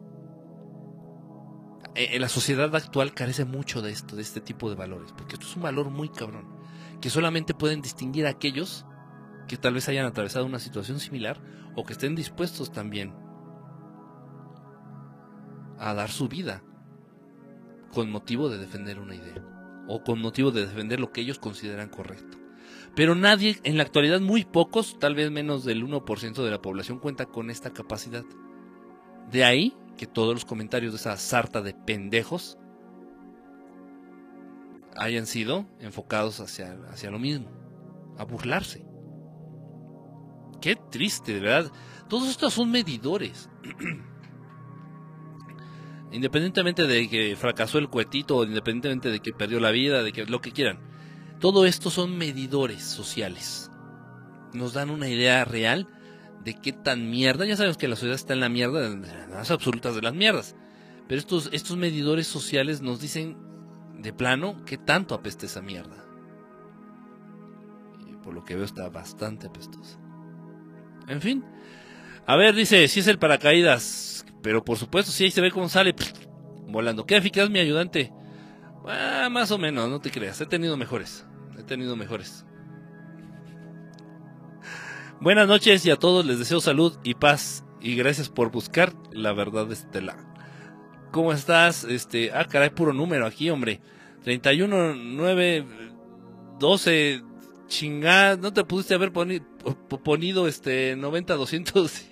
[1.99, 5.47] Eh, la sociedad actual carece mucho de esto, de este tipo de valores, porque esto
[5.47, 6.45] es un valor muy cabrón,
[7.01, 8.86] que solamente pueden distinguir a aquellos
[9.47, 11.41] que tal vez hayan atravesado una situación similar
[11.75, 13.15] o que estén dispuestos también
[15.79, 16.62] a dar su vida
[17.91, 19.43] con motivo de defender una idea
[19.88, 22.38] o con motivo de defender lo que ellos consideran correcto.
[22.95, 26.99] Pero nadie, en la actualidad muy pocos, tal vez menos del 1% de la población
[26.99, 28.25] cuenta con esta capacidad.
[29.31, 32.57] De ahí que todos los comentarios de esa sarta de pendejos
[34.95, 37.49] hayan sido enfocados hacia, hacia lo mismo,
[38.17, 38.86] a burlarse.
[40.62, 41.71] Qué triste, de verdad.
[42.07, 43.49] Todos estos son medidores.
[46.12, 50.41] independientemente de que fracasó el cuetito, independientemente de que perdió la vida, de que lo
[50.41, 50.79] que quieran.
[51.39, 53.71] Todo esto son medidores sociales.
[54.53, 55.88] Nos dan una idea real
[56.47, 57.45] de qué tan mierda.
[57.45, 60.55] Ya sabemos que la sociedad está en la mierda, en las absolutas de las mierdas.
[61.05, 63.38] Pero estos, estos medidores sociales nos dicen
[63.99, 66.05] de plano qué tanto apesta esa mierda.
[68.07, 69.99] Y por lo que veo está bastante apestosa.
[71.10, 71.43] En fin.
[72.25, 74.25] A ver, dice, si es el paracaídas.
[74.41, 75.93] Pero por supuesto, si ahí se ve cómo sale
[76.65, 77.05] volando.
[77.05, 78.13] ¿Qué eficaz mi ayudante?
[78.86, 80.39] Ah, más o menos, no te creas.
[80.39, 81.25] He tenido mejores.
[81.60, 82.45] He tenido mejores.
[85.19, 87.63] Buenas noches y a todos les deseo salud y paz.
[87.82, 90.17] Y gracias por buscar la verdad estelar.
[91.12, 91.84] ¿Cómo estás?
[91.86, 93.82] Este, ah, caray, puro número aquí, hombre.
[94.23, 95.65] 31, 9,
[96.60, 97.23] 12,
[97.67, 98.38] chingada.
[98.38, 102.06] ¿No te pudiste haber ponido este 90, 200?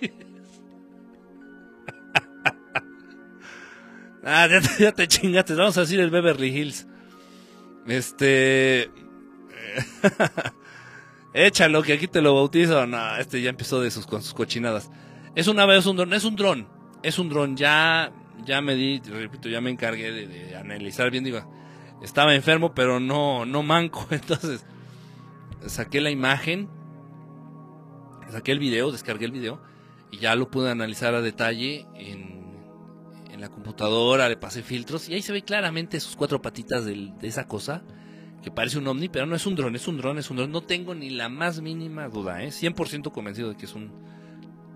[4.28, 4.48] Ah,
[4.80, 5.54] ya te, chingaste.
[5.54, 6.88] Vamos a decir el Beverly Hills.
[7.86, 8.90] Este.
[11.36, 12.86] Échalo, que aquí te lo bautizo.
[12.86, 14.90] No, este ya empezó de sus, con sus cochinadas.
[15.34, 16.68] Es una vez un dron, es un dron.
[17.02, 17.56] Es un dron.
[17.56, 18.12] Ya,
[18.44, 21.24] ya me di, repito, ya me encargué de, analizar bien.
[21.24, 21.46] Digo,
[22.02, 24.06] estaba enfermo, pero no, no manco.
[24.10, 24.64] Entonces,
[25.66, 26.68] saqué la imagen,
[28.30, 29.62] saqué el video, descargué el video
[30.10, 32.36] y ya lo pude analizar a detalle en
[33.36, 37.12] en la computadora, le pasé filtros y ahí se ve claramente sus cuatro patitas de,
[37.22, 37.82] esa cosa
[38.46, 40.52] que parece un ovni, pero no es un dron, es un dron, es un dron.
[40.52, 42.50] No tengo ni la más mínima duda, ¿eh?
[42.50, 43.90] 100% convencido de que es un,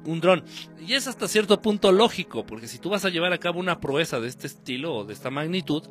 [0.05, 0.43] un dron.
[0.85, 3.79] Y es hasta cierto punto lógico, porque si tú vas a llevar a cabo una
[3.79, 5.85] proeza de este estilo o de esta magnitud,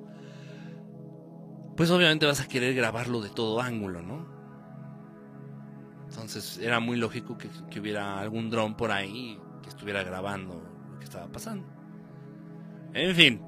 [1.77, 4.27] pues obviamente vas a querer grabarlo de todo ángulo, ¿no?
[6.09, 10.61] Entonces era muy lógico que, que hubiera algún dron por ahí que estuviera grabando
[10.91, 11.65] lo que estaba pasando.
[12.93, 13.41] En fin,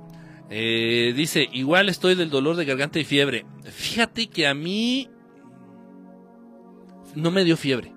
[0.54, 3.46] eh, dice, igual estoy del dolor de garganta y fiebre.
[3.64, 5.10] Fíjate que a mí
[7.16, 7.94] no me dio fiebre.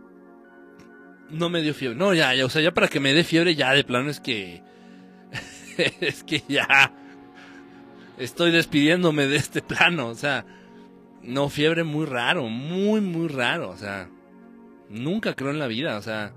[1.30, 1.98] No me dio fiebre.
[1.98, 4.20] No, ya, ya, o sea, ya para que me dé fiebre, ya de plano es
[4.20, 4.62] que...
[6.00, 6.94] es que ya...
[8.18, 10.46] Estoy despidiéndome de este plano, o sea...
[11.22, 14.08] No, fiebre muy raro, muy, muy raro, o sea...
[14.88, 16.32] Nunca creo en la vida, o sea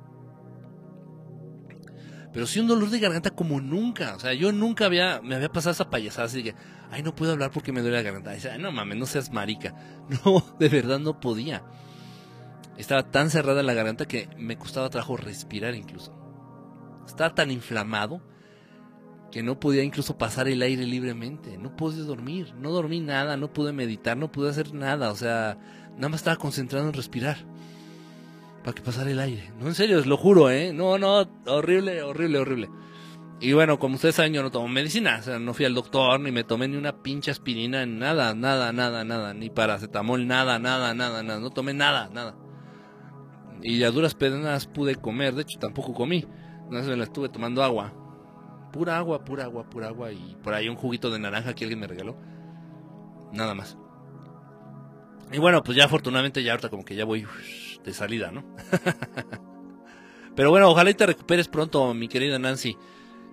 [2.38, 4.16] pero sí un dolor de garganta como nunca.
[4.16, 6.54] O sea, yo nunca había, me había pasado esa payasada así que,
[6.92, 8.32] ay, no puedo hablar porque me duele la garganta.
[8.32, 9.74] dice, no mames, no seas marica.
[10.24, 11.64] No, de verdad no podía.
[12.78, 16.14] Estaba tan cerrada la garganta que me costaba trabajo respirar incluso.
[17.08, 18.22] Estaba tan inflamado
[19.32, 21.58] que no podía incluso pasar el aire libremente.
[21.58, 25.12] No pude dormir, no dormí nada, no pude meditar, no pude hacer nada.
[25.12, 25.58] O sea,
[25.96, 27.38] nada más estaba concentrado en respirar
[28.68, 29.54] para que pasara el aire.
[29.58, 30.74] No, en serio, lo juro, ¿eh?
[30.74, 32.70] No, no, horrible, horrible, horrible.
[33.40, 36.20] Y bueno, como ustedes saben, yo no tomo medicina, o sea, no fui al doctor,
[36.20, 40.94] ni me tomé ni una pinche aspirina, nada, nada, nada, nada, ni paracetamol, nada, nada,
[40.94, 42.36] nada, nada, no tomé nada, nada.
[43.62, 46.26] Y a duras penas pude comer, de hecho tampoco comí,
[46.70, 47.94] no me la estuve tomando agua.
[48.74, 51.80] Pura agua, pura agua, pura agua y por ahí un juguito de naranja que alguien
[51.80, 52.18] me regaló.
[53.32, 53.78] Nada más.
[55.32, 57.26] Y bueno, pues ya afortunadamente ya ahorita como que ya voy
[57.88, 58.44] de salida, ¿no?
[60.36, 62.78] Pero bueno, ojalá y te recuperes pronto, mi querida Nancy.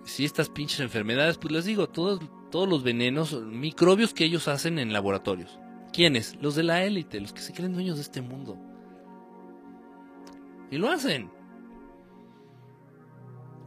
[0.05, 4.79] Si estas pinches enfermedades, pues les digo, todos, todos los venenos, microbios que ellos hacen
[4.79, 5.59] en laboratorios.
[5.93, 6.37] ¿Quiénes?
[6.41, 8.57] Los de la élite, los que se creen dueños de este mundo.
[10.71, 11.31] Y lo hacen.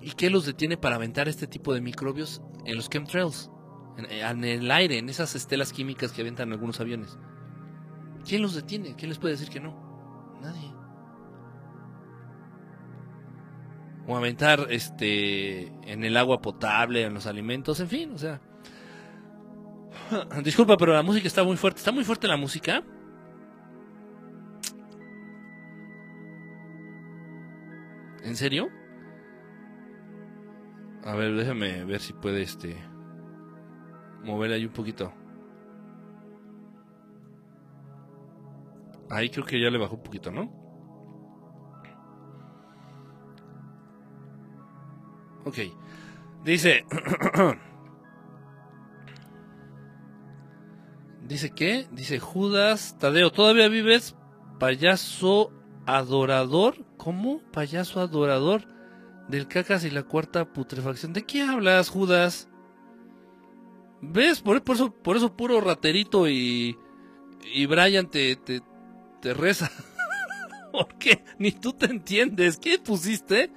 [0.01, 3.51] ¿Y qué los detiene para aventar este tipo de microbios en los chemtrails?
[3.97, 7.17] En, en el aire, en esas estelas químicas que aventan algunos aviones.
[8.25, 8.95] ¿Quién los detiene?
[8.95, 9.87] ¿Quién les puede decir que no?
[10.41, 10.76] Nadie.
[14.07, 18.39] O aventar este en el agua potable, en los alimentos, en fin, o sea.
[20.43, 21.79] Disculpa, pero la música está muy fuerte.
[21.79, 22.83] ¿Está muy fuerte la música?
[28.23, 28.69] ¿En serio?
[31.03, 32.75] A ver, déjame ver si puede este
[34.23, 35.13] mover ahí un poquito.
[39.09, 40.56] Ahí creo que ya le bajó un poquito, ¿no?
[45.47, 45.59] Ok.
[46.43, 46.85] Dice.
[51.27, 51.87] Dice qué?
[51.91, 54.15] Dice Judas Tadeo, ¿todavía vives
[54.59, 55.51] payaso
[55.85, 56.85] adorador?
[56.97, 57.41] ¿Cómo?
[57.51, 58.65] Payaso adorador
[59.27, 61.13] del cacas y la cuarta putrefacción.
[61.13, 62.49] ¿De qué hablas, Judas?
[64.01, 64.41] ¿Ves?
[64.41, 66.77] Por, eso, por eso puro raterito y,
[67.53, 68.61] y Brian te, te,
[69.21, 69.71] te reza.
[70.71, 71.23] ¿Por qué?
[71.39, 72.57] Ni tú te entiendes.
[72.57, 73.51] ¿Qué pusiste?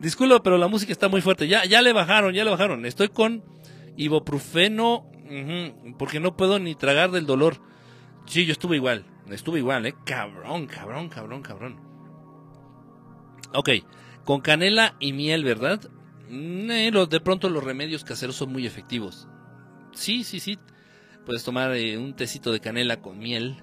[0.00, 1.48] Disculpa, pero la música está muy fuerte.
[1.48, 2.86] Ya, ya le bajaron, ya le bajaron.
[2.86, 3.42] Estoy con
[3.96, 5.10] ibuprofeno
[5.98, 7.60] porque no puedo ni tragar del dolor.
[8.26, 9.04] Sí, yo estuve igual.
[9.30, 9.94] Estuve igual, eh.
[10.04, 11.80] Cabrón, cabrón, cabrón, cabrón.
[13.52, 13.70] Ok,
[14.24, 15.80] con canela y miel, ¿verdad?
[16.30, 19.28] Mm, eh, de pronto los remedios caseros son muy efectivos.
[19.92, 20.58] Sí, sí, sí.
[21.26, 23.56] Puedes tomar eh, un tecito de canela con miel.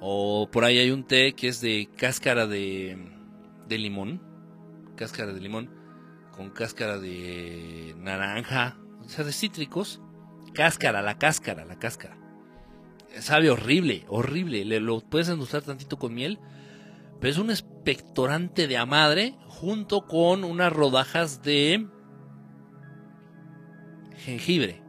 [0.00, 2.98] O por ahí hay un té que es de cáscara de,
[3.68, 4.20] de limón.
[4.96, 5.70] Cáscara de limón.
[6.32, 8.76] Con cáscara de naranja.
[9.04, 10.00] O sea, de cítricos
[10.56, 12.16] cáscara, la cáscara, la cáscara.
[13.20, 14.64] Sabe horrible, horrible.
[14.64, 16.38] Le, lo puedes endulzar tantito con miel.
[17.20, 21.86] Pero es un expectorante de a madre junto con unas rodajas de
[24.16, 24.82] jengibre.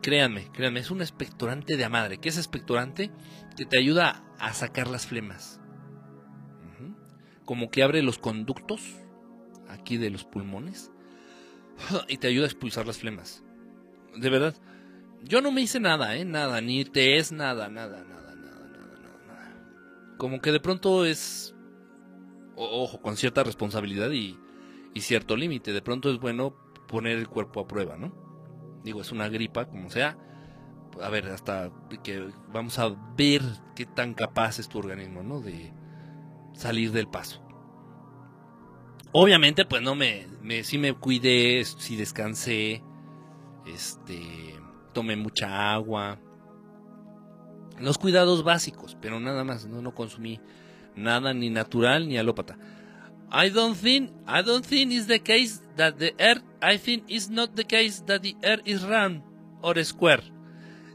[0.00, 2.18] Créanme, créanme, es un expectorante de a madre.
[2.18, 3.10] ¿Qué es expectorante?
[3.56, 5.57] Que te ayuda a sacar las flemas.
[7.48, 8.82] Como que abre los conductos
[9.70, 10.92] aquí de los pulmones
[12.06, 13.42] y te ayuda a expulsar las flemas.
[14.14, 14.54] De verdad.
[15.22, 16.26] Yo no me hice nada, ¿eh?
[16.26, 20.14] Nada, ni te es nada, nada, nada, nada, nada, nada.
[20.18, 21.56] Como que de pronto es,
[22.54, 24.38] ojo, con cierta responsabilidad y,
[24.92, 25.72] y cierto límite.
[25.72, 26.54] De pronto es bueno
[26.86, 28.12] poner el cuerpo a prueba, ¿no?
[28.84, 30.18] Digo, es una gripa, como sea.
[31.00, 31.72] A ver, hasta
[32.04, 33.40] que vamos a ver
[33.74, 35.40] qué tan capaz es tu organismo, ¿no?
[35.40, 35.72] De
[36.58, 37.40] salir del paso.
[39.12, 42.82] Obviamente, pues no me, me sí me cuidé, sí descansé,
[43.66, 44.20] este,
[44.92, 46.18] tomé mucha agua.
[47.80, 50.40] Los cuidados básicos, pero nada más, no, no consumí
[50.96, 52.58] nada ni natural ni alópata.
[53.30, 57.30] I don't think, I don't think it's the case that the earth, I think it's
[57.30, 59.22] not the case that the earth is round
[59.62, 60.22] or square.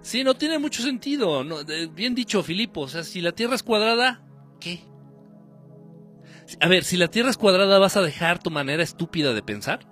[0.01, 1.45] Sí, no tiene mucho sentido,
[1.95, 4.21] bien dicho Filipo, o sea, si la Tierra es cuadrada,
[4.59, 4.83] ¿qué?
[6.59, 9.87] A ver, si la Tierra es cuadrada, ¿vas a dejar tu manera estúpida de pensar?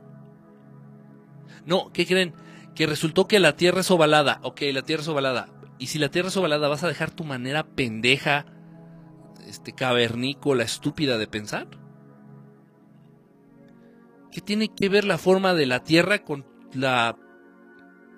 [1.65, 2.33] No, ¿qué creen?
[2.75, 4.39] Que resultó que la Tierra es ovalada.
[4.43, 5.49] Ok, la Tierra es ovalada.
[5.79, 8.45] Y si la Tierra es ovalada, ¿vas a dejar tu manera pendeja,
[9.47, 11.67] este cavernícola, estúpida de pensar?
[14.31, 17.17] ¿Qué tiene que ver la forma de la Tierra con la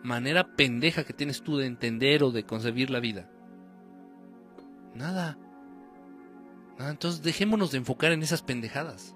[0.03, 3.29] manera pendeja que tienes tú de entender o de concebir la vida?
[4.93, 5.37] Nada.
[6.83, 9.15] Ah, entonces dejémonos de enfocar en esas pendejadas.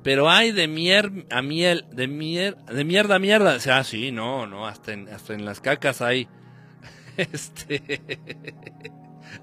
[0.04, 3.56] Pero hay de mier a miel, de mier, de mierda a mierda.
[3.56, 6.30] O sea, sí, no, no, hasta en, hasta en las cacas hay.
[7.18, 8.02] Este.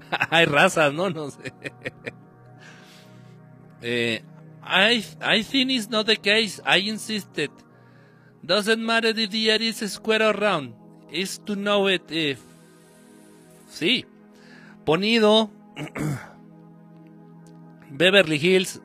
[0.31, 1.11] hay razas, ¿no?
[1.11, 1.53] No sé.
[4.63, 6.59] I, I think it's not the case.
[6.65, 7.51] I insisted.
[8.41, 10.82] Doesn't matter if the air is square or round
[11.13, 12.39] is to know it if.
[13.69, 14.05] Sí.
[14.85, 15.51] Ponido.
[17.91, 18.81] Beverly Hills.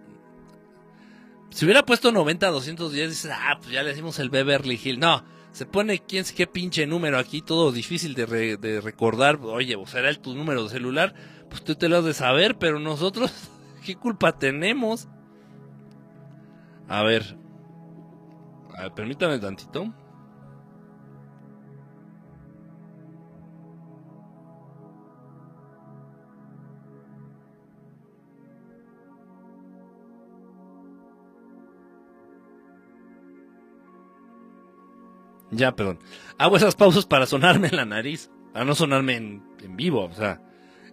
[1.51, 4.99] Si hubiera puesto 90 a 210, dices, ah, pues ya le decimos el Beverly Hills.
[4.99, 9.39] No, se pone quién qué pinche número aquí, todo difícil de, recordar.
[9.43, 11.15] Oye, será el tu número de celular.
[11.49, 13.33] Pues tú te lo has de saber, pero nosotros,
[13.85, 15.09] ¿qué culpa tenemos?
[16.87, 17.37] A ver.
[18.77, 19.93] A ver, permítame tantito.
[35.51, 35.99] Ya, perdón.
[36.39, 39.43] Hago esas pausas para sonarme en la nariz, para no sonarme en,
[39.77, 40.43] vivo, o sea,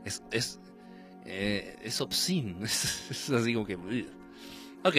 [0.05, 0.59] es, es,
[1.25, 3.75] eh, es obscene, es, así como que...
[4.83, 4.95] Ok,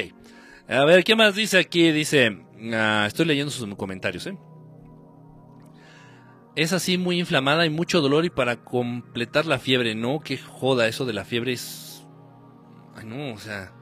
[0.68, 1.92] a ver, ¿qué más dice aquí?
[1.92, 4.36] Dice, ah, estoy leyendo sus comentarios, ¿eh?
[6.56, 10.88] Es así muy inflamada y mucho dolor y para completar la fiebre, no, qué joda,
[10.88, 12.06] eso de la fiebre es...
[12.94, 13.72] Ay, no, o sea...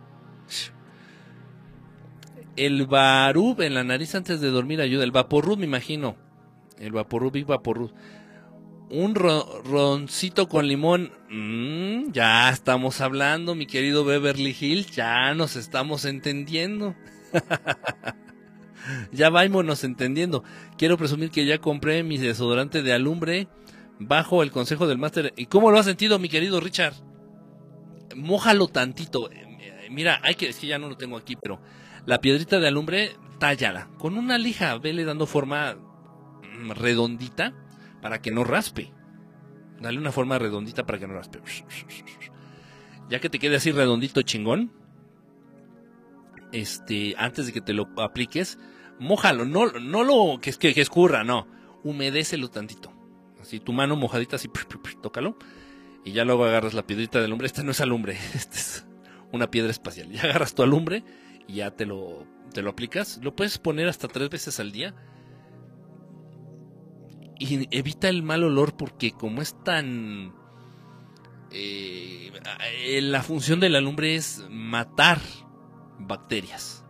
[2.56, 5.04] El Barub en la nariz antes de dormir ayuda.
[5.04, 6.16] El Vaporub, me imagino.
[6.78, 7.92] El Vaporub y Vaporub.
[8.90, 11.12] un roncito con limón.
[11.30, 14.90] Mm, ya estamos hablando, mi querido Beverly Hills.
[14.94, 16.94] Ya nos estamos entendiendo.
[19.12, 20.44] ya vámonos entendiendo.
[20.78, 23.48] Quiero presumir que ya compré mi desodorante de alumbre
[23.98, 25.32] bajo el consejo del máster.
[25.36, 26.94] ¿Y cómo lo has sentido, mi querido Richard?
[28.14, 29.28] Mójalo tantito.
[29.90, 31.60] Mira, hay que, es que ya no lo tengo aquí, pero
[32.06, 33.88] la piedrita de alumbre, tállala.
[33.98, 37.54] Con una lija, vele dando forma mm, redondita
[38.02, 38.92] para que no raspe.
[39.80, 41.40] Dale una forma redondita para que no raspe.
[43.10, 44.72] Ya que te quede así redondito chingón,
[46.52, 48.58] este, antes de que te lo apliques,
[48.98, 51.46] mójalo, no, no lo que, que, que escurra, no,
[51.82, 52.92] humedécelo tantito.
[53.40, 54.48] Así tu mano mojadita, así,
[55.02, 55.36] tócalo.
[56.04, 57.46] Y ya luego agarras la piedrita de alumbre.
[57.46, 58.86] Esta no es alumbre, esta es
[59.32, 60.10] una piedra espacial.
[60.10, 61.04] Ya agarras tu alumbre
[61.46, 63.20] y ya te lo, te lo aplicas.
[63.22, 64.94] Lo puedes poner hasta tres veces al día.
[67.38, 70.34] Y evita el mal olor porque como es tan...
[71.50, 72.32] Eh,
[73.02, 75.20] la función de la alumbre es matar
[75.98, 76.84] bacterias.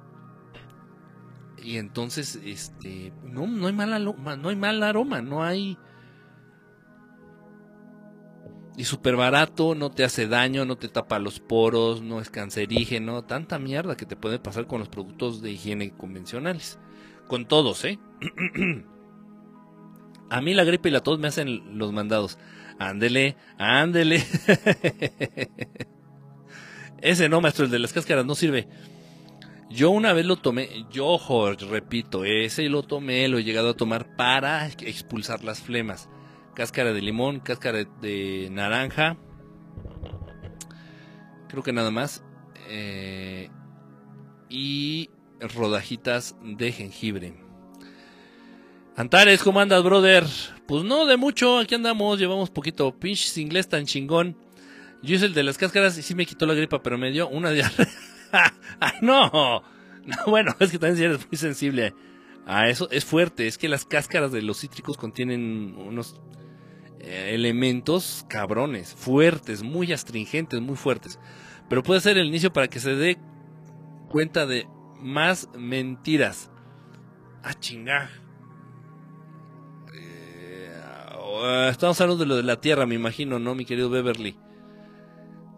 [1.63, 5.79] Y entonces, este, no, no hay mal no hay mal aroma, no hay...
[8.77, 13.23] Y súper barato, no te hace daño, no te tapa los poros, no es cancerígeno,
[13.23, 16.79] tanta mierda que te puede pasar con los productos de higiene convencionales.
[17.29, 17.99] Con todos, ¿eh?
[20.31, 22.39] A mí la gripe y la tos me hacen los mandados.
[22.79, 24.25] Ándele, ándele.
[27.01, 28.67] Ese no, maestro, el de las cáscaras no sirve.
[29.71, 31.19] Yo una vez lo tomé, yo
[31.69, 36.09] repito, ese lo tomé, lo he llegado a tomar para expulsar las flemas.
[36.55, 39.17] Cáscara de limón, cáscara de naranja.
[41.49, 42.23] Creo que nada más.
[42.69, 43.51] Eh,
[44.49, 47.35] y rodajitas de jengibre.
[48.97, 50.25] Antares, ¿cómo andas, brother?
[50.69, 52.97] Pues no de mucho, aquí andamos, llevamos poquito.
[52.97, 54.37] Pinches inglés tan chingón.
[55.03, 57.29] Yo hice el de las cáscaras y sí me quitó la gripa, pero me dio
[57.29, 57.89] una diarrea.
[59.03, 59.63] no!
[60.05, 60.17] no!
[60.27, 61.93] Bueno, es que también si eres muy sensible
[62.47, 62.89] a eso.
[62.91, 66.21] Es fuerte, es que las cáscaras de los cítricos contienen unos
[67.07, 71.19] eh, elementos cabrones, fuertes, muy astringentes, muy fuertes.
[71.69, 73.19] Pero puede ser el inicio para que se dé
[74.09, 74.67] cuenta de
[75.01, 76.51] más mentiras.
[77.43, 78.25] Ah, chingar
[81.47, 84.37] Ah, estamos hablando de lo de la Tierra, me imagino, ¿no, mi querido Beverly?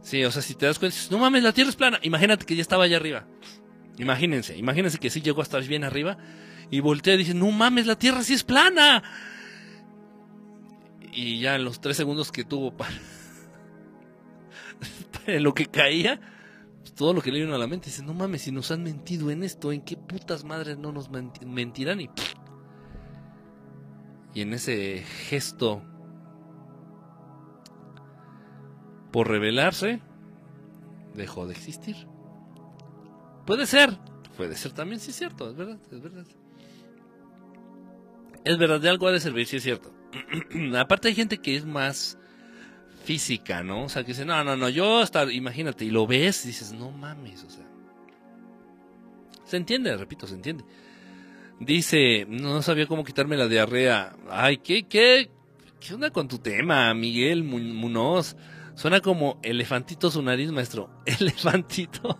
[0.01, 1.99] Sí, o sea, si te das cuenta, no mames, la Tierra es plana.
[2.03, 3.27] Imagínate que ya estaba allá arriba.
[3.99, 6.19] Imagínense, imagínense que sí llegó a estar bien arriba
[6.71, 9.03] y voltea y dice, no mames, la Tierra sí es plana.
[11.17, 12.93] Y ya en los tres segundos que tuvo para,
[15.41, 16.21] lo que caía,
[16.81, 18.83] pues, todo lo que le vino a la mente, dice, no mames, si nos han
[18.83, 22.01] mentido en esto, ¿en qué putas madres no nos mentirán?
[22.03, 22.11] Y
[24.37, 25.83] y en ese gesto
[29.11, 30.03] por revelarse,
[31.15, 31.97] dejó de existir.
[33.47, 33.99] Puede ser,
[34.37, 36.27] puede ser también, sí es cierto, es verdad, es verdad.
[38.45, 39.91] Es verdad, de algo ha de servir, sí es cierto.
[40.79, 42.19] Aparte hay gente que es más
[43.05, 43.85] física, ¿no?
[43.85, 46.73] O sea, que dice, no, no, no, yo hasta, imagínate, y lo ves y dices,
[46.73, 47.67] no mames, o sea.
[49.45, 50.65] Se entiende, repito, se entiende.
[51.61, 54.15] Dice, no sabía cómo quitarme la diarrea.
[54.29, 55.31] Ay, ¿qué, qué?
[55.81, 58.37] ¿Qué onda con tu tema, Miguel Munoz?
[58.75, 60.91] Suena como elefantito su nariz, maestro.
[61.07, 62.19] Elefantito.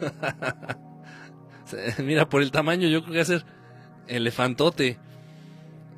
[1.98, 3.44] Mira, por el tamaño yo creo que va a ser
[4.06, 4.98] elefantote.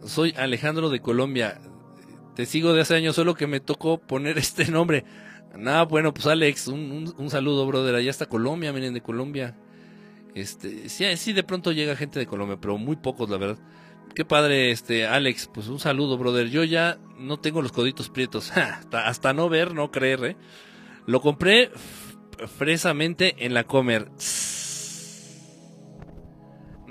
[0.05, 1.61] Soy Alejandro de Colombia.
[2.35, 5.05] Te sigo de hace años, solo que me tocó poner este nombre.
[5.57, 7.95] Nada, bueno, pues Alex, un, un saludo, brother.
[7.95, 9.57] Allá está Colombia, miren, de Colombia.
[10.35, 13.59] Este, sí, sí, de pronto llega gente de Colombia, pero muy pocos, la verdad.
[14.15, 16.49] Qué padre, este, Alex, pues un saludo, brother.
[16.49, 18.53] Yo ya no tengo los coditos prietos.
[18.93, 20.37] hasta, no ver, no creer, ¿eh?
[21.07, 21.71] Lo compré
[22.59, 24.11] fresamente en la Comer.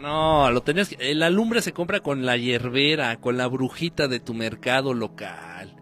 [0.04, 1.16] No, lo tenías que...
[1.16, 5.78] La lumbre se compra con la hierbera, con la brujita de tu mercado local.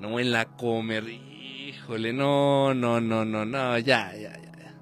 [0.00, 1.06] No en la Comer.
[1.06, 4.74] Híjole, no, no, no, no, no, ya, ya, ya.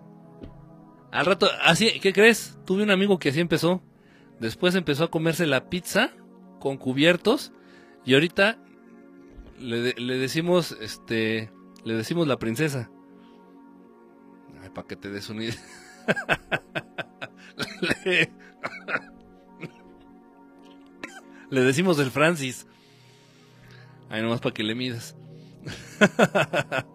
[1.10, 2.60] Al rato, así, ¿qué crees?
[2.64, 3.82] Tuve un amigo que así empezó.
[4.38, 6.12] Después empezó a comerse la pizza
[6.60, 7.52] con cubiertos
[8.04, 8.56] y ahorita
[9.58, 11.50] le, decimos, este,
[11.82, 12.88] le decimos la princesa.
[14.62, 15.52] Ay, para que te des un le,
[21.50, 22.66] le decimos el Francis.
[24.08, 25.16] Ay, nomás para que le midas.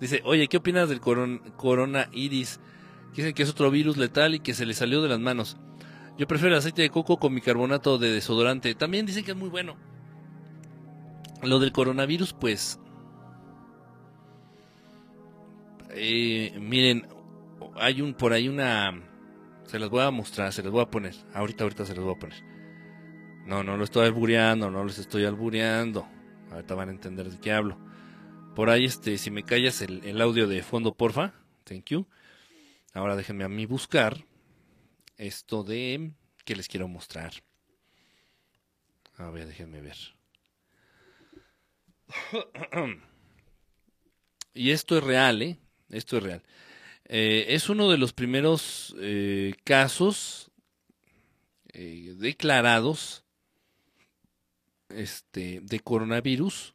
[0.00, 2.60] Dice, oye, ¿qué opinas del corona iris?
[3.14, 5.56] Dicen que es otro virus letal y que se le salió de las manos.
[6.18, 8.74] Yo prefiero el aceite de coco con bicarbonato de desodorante.
[8.74, 9.76] También dicen que es muy bueno.
[11.42, 12.78] Lo del coronavirus, pues...
[15.90, 17.08] Eh, miren,
[17.76, 19.02] hay un por ahí una...
[19.66, 21.14] Se las voy a mostrar, se las voy a poner.
[21.34, 22.42] Ahorita, ahorita se las voy a poner.
[23.46, 26.08] No, no lo estoy albureando, no les estoy albureando.
[26.50, 27.78] Ahorita van a entender de qué hablo.
[28.54, 31.34] Por ahí, este, si me callas el, el audio de fondo, porfa.
[31.64, 32.06] Thank you.
[32.92, 34.24] Ahora déjenme a mí buscar
[35.16, 36.12] esto de
[36.44, 37.32] que les quiero mostrar.
[39.18, 39.96] A ver, déjenme ver.
[44.54, 45.58] y esto es real, ¿eh?
[45.90, 46.42] Esto es real.
[47.08, 50.50] Eh, es uno de los primeros eh, casos
[51.72, 53.24] eh, declarados
[54.88, 56.74] este, de coronavirus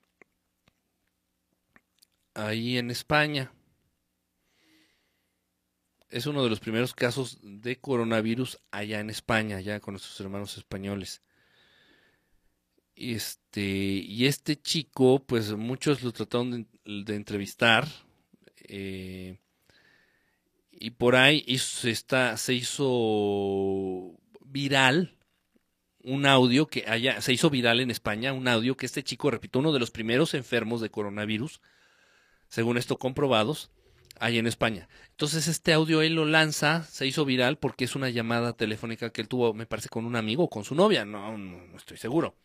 [2.34, 3.52] ahí en España
[6.12, 10.58] es uno de los primeros casos de coronavirus allá en España, allá con nuestros hermanos
[10.58, 11.22] españoles.
[12.96, 17.88] Este, y este chico, pues muchos lo trataron de, entrevistar.
[20.82, 25.16] Y por ahí está, se hizo viral
[26.04, 29.60] un audio que haya, se hizo viral en España, un audio que este chico, repito,
[29.60, 31.62] uno de los primeros enfermos de coronavirus,
[32.48, 33.70] según esto comprobados,
[34.20, 34.90] ahí en España.
[35.12, 39.22] Entonces este audio él lo lanza, se hizo viral porque es una llamada telefónica que
[39.22, 42.36] él tuvo, me parece, con un amigo con su novia, no, no, estoy seguro.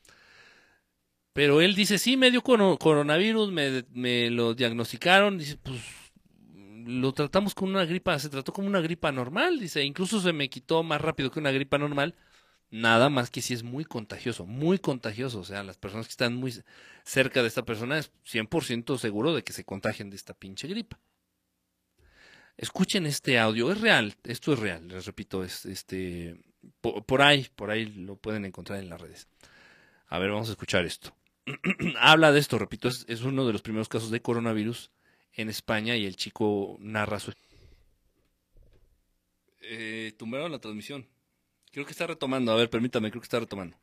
[1.33, 5.81] Pero él dice, sí, me dio coronavirus, me, me, lo diagnosticaron, dice, pues
[6.87, 10.49] lo tratamos con una gripa, se trató como una gripa normal, dice, incluso se me
[10.49, 12.15] quitó más rápido que una gripa normal,
[12.71, 16.35] nada más que si es muy contagioso, muy contagioso, o sea, las personas que están
[16.35, 16.55] muy
[17.05, 20.99] cerca de esta persona es 100% seguro de que se contagien de esta pinche gripa.
[22.57, 26.41] Escuchen este audio, es real, esto es real, les repito, es este
[26.81, 29.29] por, ahí, por ahí lo pueden encontrar en las redes.
[30.09, 31.15] A ver, vamos a escuchar esto.
[31.99, 34.91] Habla de esto, repito, es, uno de los primeros casos de coronavirus
[35.37, 37.33] en España y el chico narra su...
[39.61, 41.07] Eh, tumbaron la transmisión.
[41.73, 42.53] Creo que está retomando.
[42.53, 43.77] A ver, permítame, creo que está retomando.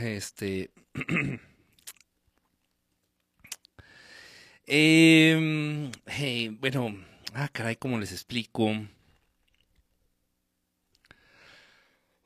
[0.00, 0.70] Este.
[4.66, 5.92] Em,
[6.58, 6.96] bueno,
[7.34, 8.70] ah, caray, ¿cómo les explico?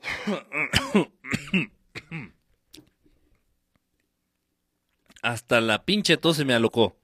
[5.22, 6.96] Hasta la pinche tos se me alocó.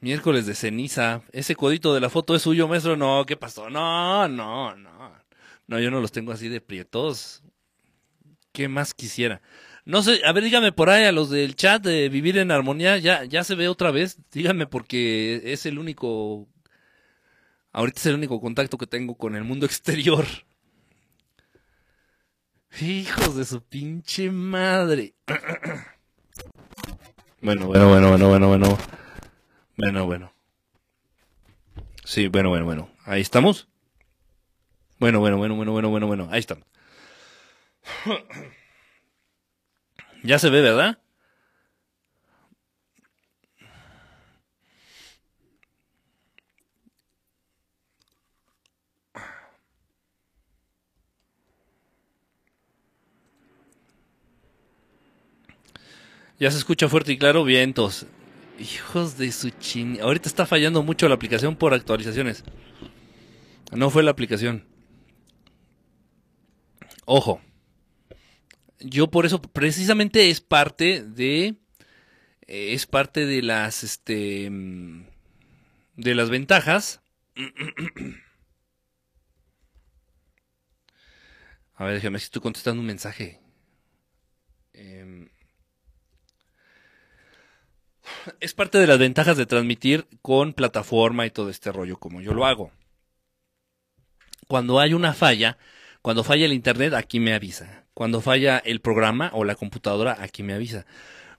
[0.00, 1.22] Miércoles de ceniza.
[1.32, 2.96] Ese codito de la foto es suyo, maestro.
[2.96, 3.70] No, ¿qué pasó?
[3.70, 5.12] No, no, no.
[5.68, 7.42] No, yo no los tengo así de prietos.
[8.52, 9.40] ¿Qué más quisiera?
[9.84, 12.98] No sé, a ver, dígame por ahí a los del chat de Vivir en Armonía,
[12.98, 14.18] ya, ya se ve otra vez.
[14.30, 16.46] Dígame porque es el único,
[17.72, 20.26] ahorita es el único contacto que tengo con el mundo exterior.
[22.80, 25.14] Hijos de su pinche madre.
[27.44, 28.78] Bueno, bueno, bueno, bueno, bueno, bueno.
[29.76, 30.32] Bueno, bueno.
[32.04, 32.88] Sí, bueno, bueno, bueno.
[33.04, 33.66] Ahí estamos.
[35.00, 36.28] Bueno, bueno, bueno, bueno, bueno, bueno, bueno.
[36.30, 36.64] Ahí estamos.
[40.22, 40.98] ya se ve, ¿verdad?
[56.38, 58.06] Ya se escucha fuerte y claro, vientos.
[58.58, 60.00] Hijos de su chin.
[60.00, 62.42] Ahorita está fallando mucho la aplicación por actualizaciones.
[63.70, 64.64] No fue la aplicación.
[67.04, 67.40] Ojo
[68.84, 71.56] yo por eso, precisamente es parte de,
[72.46, 75.06] eh, es parte de las, este, mm,
[75.96, 77.02] de las ventajas.
[81.74, 83.40] A ver, déjame si estoy contestando un mensaje.
[84.72, 85.28] Em,
[88.40, 92.34] es parte de las ventajas de transmitir con plataforma y todo este rollo como yo
[92.34, 92.72] lo hago.
[94.48, 95.58] Cuando hay una falla,
[96.02, 97.81] cuando falla el internet, aquí me avisa.
[97.94, 100.86] Cuando falla el programa o la computadora, aquí me avisa.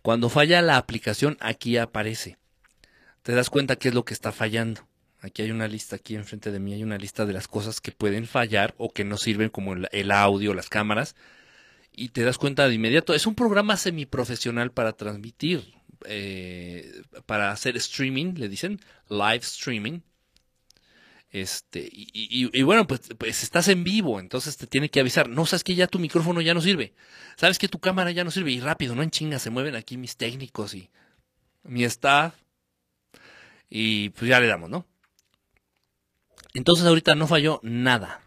[0.01, 2.37] Cuando falla la aplicación, aquí aparece.
[3.23, 4.87] Te das cuenta qué es lo que está fallando.
[5.21, 7.93] Aquí hay una lista, aquí enfrente de mí hay una lista de las cosas que
[7.93, 11.15] pueden fallar o que no sirven como el, audio, las cámaras.
[11.93, 13.13] Y te das cuenta de inmediato.
[13.13, 15.73] Es un programa semiprofesional para transmitir.
[16.05, 20.01] eh, para hacer streaming, le dicen, live streaming.
[21.33, 25.27] Este, y, bueno, pues, pues, estás en vivo, entonces te tiene que avisar.
[25.27, 26.93] No sabes que ya tu micrófono ya no sirve.
[27.37, 28.51] Sabes que tu cámara ya no sirve.
[28.51, 30.91] Y rápido, no en chinga, se mueven aquí mis técnicos y
[31.63, 32.35] mi staff.
[33.67, 34.85] Y pues ya le damos, ¿no?
[36.53, 38.21] Entonces ahorita no falló nada.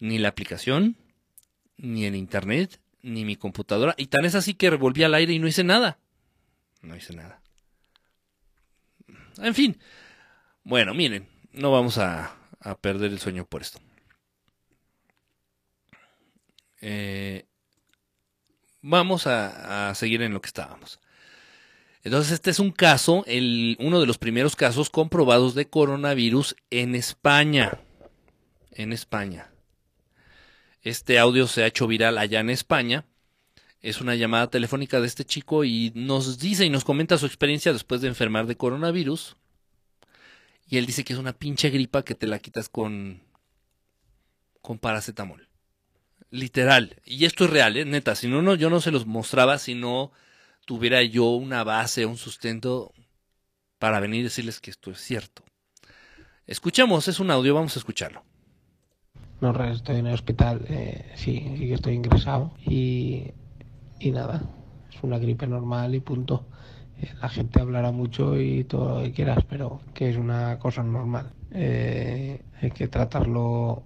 [0.00, 0.96] Ni la aplicación,
[1.76, 3.94] ni el internet, ni mi computadora.
[3.96, 6.00] Y tan es así que revolví al aire y no hice nada.
[6.82, 7.40] No hice nada.
[9.38, 9.78] En fin.
[10.70, 12.36] Bueno, miren, no vamos a,
[12.80, 13.80] perder el sueño por esto.
[16.80, 17.44] Eh,
[18.80, 21.00] vamos a, seguir en lo que estábamos.
[22.04, 23.24] Entonces, este es un caso,
[23.80, 27.80] uno de los primeros casos comprobados de coronavirus en España.
[28.70, 29.50] En España.
[30.82, 33.06] Este audio se ha hecho viral allá en España.
[33.80, 37.72] Es una llamada telefónica de este chico y nos dice y nos comenta su experiencia
[37.72, 39.34] después de enfermar de coronavirus.
[40.70, 43.20] Y él dice que es una pinche gripa que te la quitas con,
[44.62, 45.48] con paracetamol.
[46.30, 46.96] Literal.
[47.04, 47.84] Y esto es real, ¿eh?
[47.84, 48.14] neta.
[48.14, 50.12] Si no, no, yo no se los mostraba si no
[50.64, 52.92] tuviera yo una base, un sustento
[53.80, 55.42] para venir y decirles que esto es cierto.
[56.46, 58.22] Escuchemos, es un audio, vamos a escucharlo.
[59.40, 63.32] No, estoy en el hospital, eh, sí, sí que estoy ingresado y,
[63.98, 64.42] y nada,
[64.88, 66.46] es una gripe normal y punto
[67.20, 71.32] la gente hablará mucho y todo lo que quieras, pero que es una cosa normal.
[71.52, 73.82] Eh, hay que tratarlo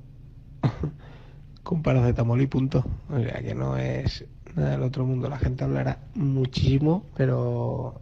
[1.63, 2.85] con paracetamol y punto.
[3.09, 5.29] O sea, que no es nada del otro mundo.
[5.29, 8.01] La gente hablará muchísimo, pero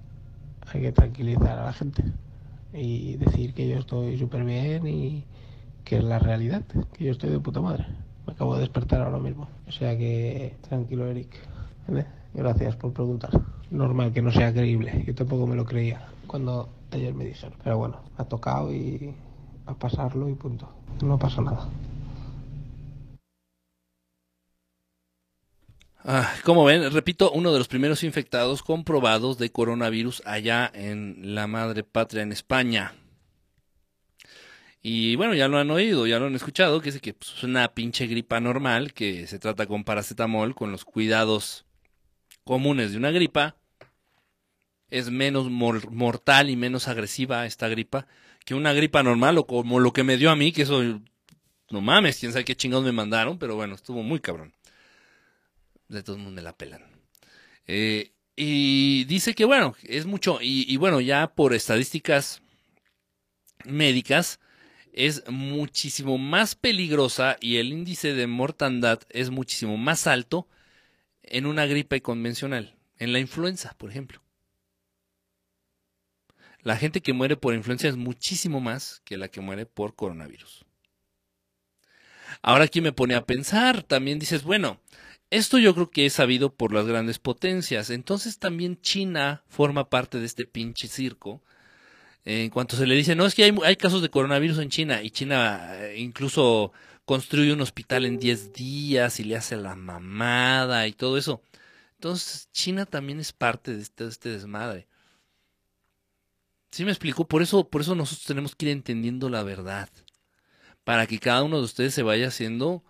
[0.73, 2.03] hay que tranquilizar a la gente
[2.73, 5.25] y decir que yo estoy súper bien y
[5.85, 7.87] que es la realidad, que yo estoy de puta madre.
[8.27, 9.49] Me acabo de despertar ahora mismo.
[9.67, 11.35] O sea que tranquilo, Eric.
[12.35, 13.31] Gracias por preguntar.
[13.73, 15.03] Normal que no sea creíble.
[15.07, 17.55] Yo tampoco me lo creía cuando ayer me dijeron.
[17.65, 19.15] Pero bueno, ha tocado y
[19.65, 20.69] a pasarlo y punto.
[21.03, 21.69] No pasa nada.
[26.05, 31.47] Ah, como ven, repito, uno de los primeros infectados comprobados de coronavirus allá en la
[31.47, 32.95] madre patria en España.
[34.83, 37.43] Y bueno, ya lo han oído, ya lo han escuchado, que es que pues, es
[37.45, 41.65] una pinche gripa normal que se trata con paracetamol, con los cuidados
[42.45, 43.57] comunes de una gripa,
[44.93, 48.07] es menos mortal y menos agresiva esta gripa
[48.45, 50.83] que una gripa normal o como lo que me dio a mí, que eso,
[51.71, 54.53] no mames, quién sabe qué chingados me mandaron, pero bueno, estuvo muy cabrón.
[55.89, 56.83] De todos modos me la pelan.
[57.67, 62.43] Eh, y dice que bueno, es mucho, y, y bueno, ya por estadísticas
[63.65, 64.41] médicas,
[64.93, 70.49] es muchísimo más peligrosa y el índice de mortandad es muchísimo más alto
[71.23, 74.23] en una gripe convencional, en la influenza, por ejemplo.
[76.63, 80.65] La gente que muere por influenza es muchísimo más que la que muere por coronavirus.
[82.41, 84.81] Ahora aquí me pone a pensar, también dices, bueno,
[85.31, 90.19] esto yo creo que es sabido por las grandes potencias, entonces también China forma parte
[90.19, 91.43] de este pinche circo.
[92.25, 95.11] En cuanto se le dice, no, es que hay, casos de coronavirus en China y
[95.11, 96.73] China eh, incluso
[97.05, 101.43] construye un hospital en 10 días y le hace la mamada y todo eso.
[101.95, 104.87] Entonces, China también es parte de este, este desmadre.
[106.73, 107.29] ¿Sí me explico?
[107.29, 109.91] Por eso, por eso nosotros tenemos que ir entendiendo la verdad.
[110.85, 112.83] Para que cada uno de ustedes se vaya haciendo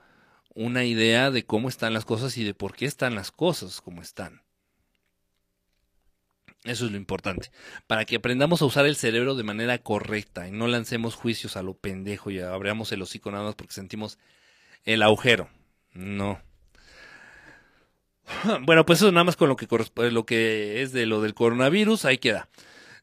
[0.55, 4.01] una idea de cómo están las cosas y de por qué están las cosas como
[4.01, 4.43] están.
[6.63, 7.51] Eso es lo importante.
[7.89, 11.65] Para que aprendamos a usar el cerebro de manera correcta y no lancemos juicios a
[11.65, 14.17] lo pendejo y abramos el hocico nada más porque sentimos
[14.85, 15.51] el agujero.
[15.93, 16.41] No.
[18.63, 19.67] Bueno, pues eso nada más con lo que
[20.11, 22.49] lo que es de lo del coronavirus, ahí queda.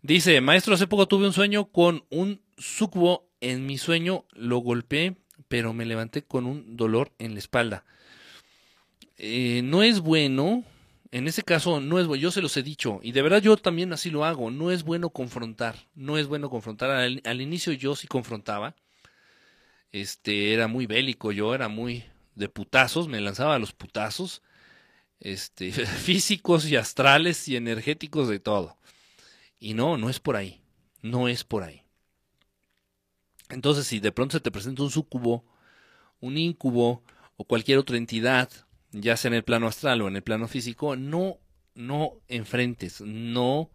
[0.01, 5.17] Dice, maestro, hace poco tuve un sueño con un sucubo en mi sueño, lo golpeé,
[5.47, 7.85] pero me levanté con un dolor en la espalda.
[9.17, 10.63] Eh, no es bueno
[11.11, 13.57] en ese caso no es bueno, yo se los he dicho, y de verdad yo
[13.57, 16.91] también así lo hago, no es bueno confrontar, no es bueno confrontar.
[16.91, 18.75] Al, inicio yo sí confrontaba,
[19.91, 22.03] este, era muy bélico, yo era muy
[22.35, 24.43] de putazos, me lanzaba a los putazos,
[25.19, 28.77] este, físicos y astrales y energéticos de todo.
[29.59, 30.61] Y no, no es por ahí,
[31.01, 31.83] no es por ahí.
[33.49, 35.43] Entonces, si de pronto se te presenta un sucubo,
[36.19, 37.03] un incubo
[37.37, 38.49] o cualquier otra entidad
[38.91, 41.39] ya sea en el plano astral o en el plano físico, no,
[41.75, 43.69] no enfrentes, no,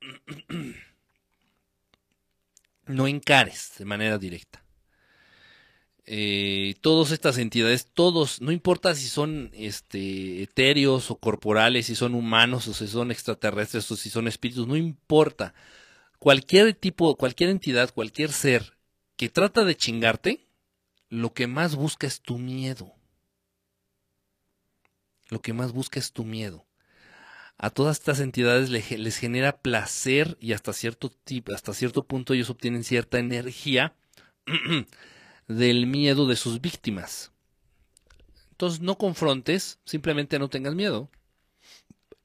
[2.86, 4.63] no encares de manera directa.
[6.06, 12.14] Eh, todas estas entidades, todos, no importa si son este, etéreos o corporales, si son
[12.14, 15.54] humanos o si son extraterrestres o si son espíritus, no importa.
[16.18, 18.76] Cualquier tipo, cualquier entidad, cualquier ser
[19.16, 20.46] que trata de chingarte,
[21.08, 22.94] lo que más busca es tu miedo.
[25.30, 26.66] Lo que más busca es tu miedo.
[27.56, 31.12] A todas estas entidades les genera placer y hasta cierto,
[31.54, 33.94] hasta cierto punto ellos obtienen cierta energía
[35.48, 37.32] del miedo de sus víctimas.
[38.52, 41.10] Entonces no confrontes, simplemente no tengas miedo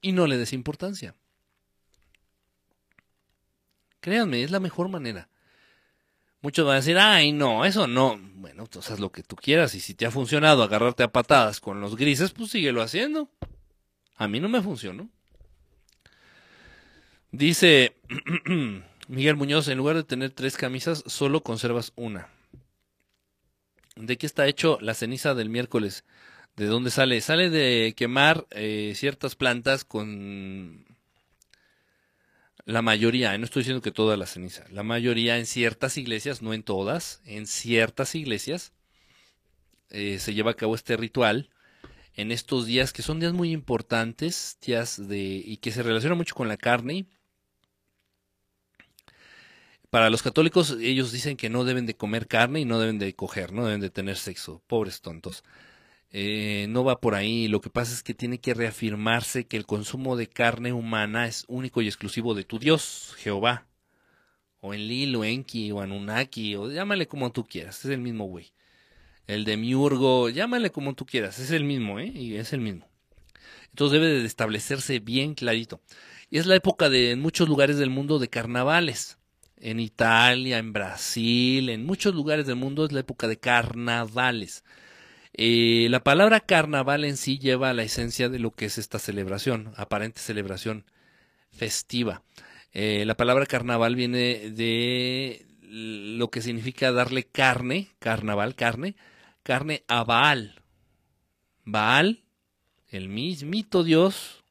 [0.01, 1.15] y no le des importancia.
[3.99, 5.29] Créanme, es la mejor manera.
[6.41, 8.17] Muchos van a decir, ay, no, eso no.
[8.35, 11.59] Bueno, tú haz lo que tú quieras y si te ha funcionado agarrarte a patadas
[11.59, 13.29] con los grises, pues síguelo haciendo.
[14.15, 15.09] A mí no me funcionó.
[17.31, 17.95] Dice
[19.07, 22.29] Miguel Muñoz, en lugar de tener tres camisas, solo conservas una.
[23.99, 26.05] ¿De qué está hecho la ceniza del miércoles?
[26.55, 27.19] ¿De dónde sale?
[27.19, 30.85] Sale de quemar eh, ciertas plantas con
[32.65, 36.53] la mayoría, no estoy diciendo que toda la ceniza, la mayoría en ciertas iglesias, no
[36.53, 38.73] en todas, en ciertas iglesias
[39.89, 41.49] eh, se lleva a cabo este ritual
[42.15, 46.35] en estos días que son días muy importantes, días de y que se relacionan mucho
[46.35, 47.05] con la carne.
[49.89, 53.15] Para los católicos ellos dicen que no deben de comer carne y no deben de
[53.15, 55.43] coger, no deben de tener sexo, pobres tontos.
[56.11, 57.47] Eh, no va por ahí.
[57.47, 61.45] Lo que pasa es que tiene que reafirmarse que el consumo de carne humana es
[61.47, 63.67] único y exclusivo de tu Dios, Jehová.
[64.61, 68.51] O Enlil, o Enki, o Anunnaki, o llámale como tú quieras, es el mismo güey.
[69.27, 72.07] El de Miurgo, llámale como tú quieras, es el mismo, ¿eh?
[72.07, 72.87] Y es el mismo.
[73.69, 75.81] Entonces debe de establecerse bien clarito.
[76.29, 79.18] Y es la época de en muchos lugares del mundo de carnavales.
[79.59, 84.63] En Italia, en Brasil, en muchos lugares del mundo es la época de carnavales.
[85.33, 89.73] Eh, la palabra carnaval en sí lleva la esencia de lo que es esta celebración,
[89.75, 90.85] aparente celebración
[91.51, 92.23] festiva.
[92.71, 98.95] Eh, la palabra carnaval viene de lo que significa darle carne, carnaval, carne,
[99.43, 100.61] carne a Baal.
[101.65, 102.23] Baal,
[102.89, 104.43] el mismito Dios,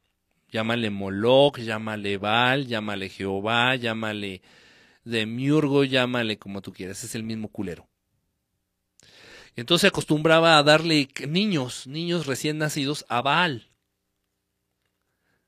[0.51, 4.43] llámale Moloch, llámale Baal, llámale Jehová, llámale
[5.09, 7.89] Demiurgo, llámale como tú quieras, es el mismo culero.
[9.57, 13.71] Entonces acostumbraba a darle niños, niños recién nacidos a Baal.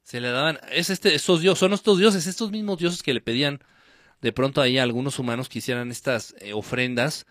[0.03, 3.21] Se le daban, es este, estos dioses, son estos dioses, estos mismos dioses que le
[3.21, 3.63] pedían
[4.21, 7.27] de pronto ahí a algunos humanos que hicieran estas eh, ofrendas,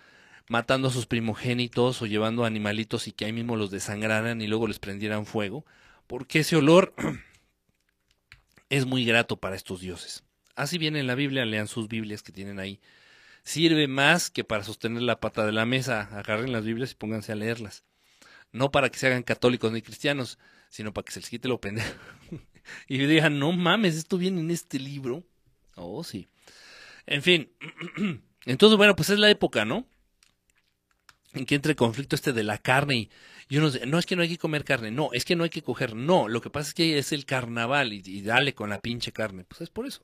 [0.47, 4.67] matando a sus primogénitos o llevando animalitos y que ahí mismo los desangraran y luego
[4.67, 5.65] les prendieran fuego,
[6.07, 6.93] porque ese olor
[8.69, 10.23] es muy grato para estos dioses.
[10.60, 12.80] Así viene en la Biblia, lean sus Biblias que tienen ahí
[13.43, 16.10] sirve más que para sostener la pata de la mesa.
[16.18, 17.84] Agarren las Biblias y pónganse a leerlas.
[18.51, 20.38] No para que se hagan católicos ni cristianos,
[20.70, 21.93] sino para que se les quite lo pendejo.
[22.88, 25.24] y digan, no mames, esto viene en este libro.
[25.76, 26.28] Oh, sí.
[27.05, 27.51] En fin.
[28.45, 29.88] Entonces, bueno, pues es la época, ¿no?
[31.34, 33.10] En que entra el conflicto este de la carne y,
[33.49, 35.43] y uno dice, no es que no hay que comer carne, no, es que no
[35.43, 38.55] hay que coger, no, lo que pasa es que es el carnaval y, y dale
[38.55, 40.03] con la pinche carne, pues es por eso.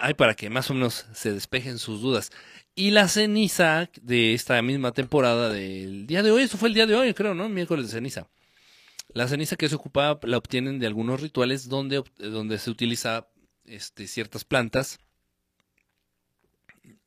[0.00, 2.30] Ay, para que más o menos se despejen sus dudas.
[2.74, 6.86] Y la ceniza de esta misma temporada del día de hoy, eso fue el día
[6.86, 7.48] de hoy, creo, ¿no?
[7.48, 8.28] Miércoles de ceniza.
[9.08, 13.28] La ceniza que se ocupaba la obtienen de algunos rituales donde, donde se utiliza
[13.64, 14.98] este, ciertas plantas,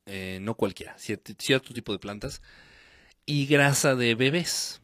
[0.06, 2.40] eh, no cualquiera, cierto, tipo de plantas,
[3.26, 4.80] y grasa de bebés.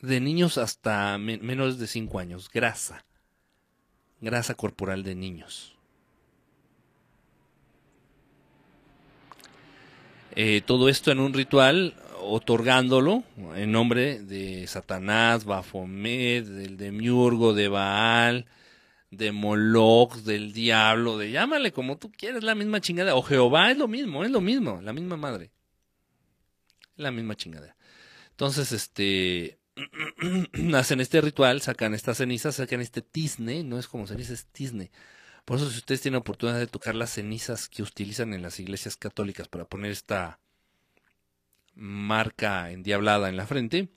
[0.00, 3.05] De niños hasta menos de 5 años, grasa
[4.20, 5.76] grasa corporal de niños.
[10.34, 13.22] Eh, todo esto en un ritual otorgándolo
[13.54, 18.46] en nombre de Satanás, Bafomet, del demiurgo, de Baal,
[19.10, 23.14] de Moloch, del diablo, de llámale como tú quieras, la misma chingada.
[23.14, 25.52] O Jehová es lo mismo, es lo mismo, la misma madre.
[26.96, 27.76] La misma chingada.
[28.30, 29.58] Entonces, este,
[30.74, 34.90] hacen este ritual, sacan estas cenizas, sacan este tizne, no es como ceniza, es tizne.
[35.44, 38.96] Por eso si ustedes tienen oportunidad de tocar las cenizas que utilizan en las iglesias
[38.96, 40.40] católicas para poner esta
[41.74, 43.88] marca endiablada en la frente,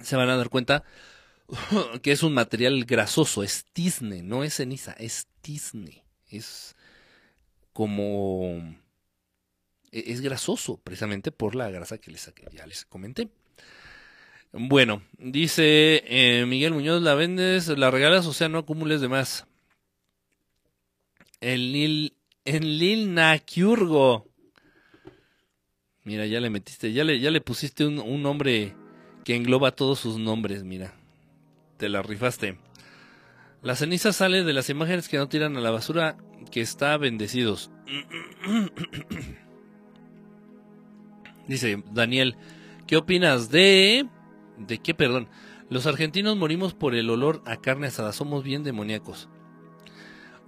[0.00, 0.84] se van a dar cuenta
[2.02, 6.04] que es un material grasoso, es tizne, no es ceniza, es tizne.
[6.28, 6.76] Es
[7.72, 8.76] como...
[9.92, 13.28] E-, es grasoso, precisamente por la grasa que les, ya les comenté.
[14.56, 19.48] Bueno, dice eh, Miguel Muñoz, la vendes, la regalas, o sea, no acumules de más.
[21.40, 24.28] El Nil en Lil Nakiurgo.
[26.04, 28.76] Mira, ya le metiste, ya le, ya le pusiste un, un nombre
[29.24, 30.94] que engloba todos sus nombres, mira.
[31.76, 32.56] Te la rifaste.
[33.60, 36.16] La ceniza sale de las imágenes que no tiran a la basura
[36.52, 37.72] que está bendecidos.
[41.48, 42.36] Dice Daniel,
[42.86, 44.06] ¿qué opinas de...
[44.58, 45.28] ¿De qué, perdón?
[45.70, 49.28] Los argentinos morimos por el olor a carne asada, somos bien demoníacos.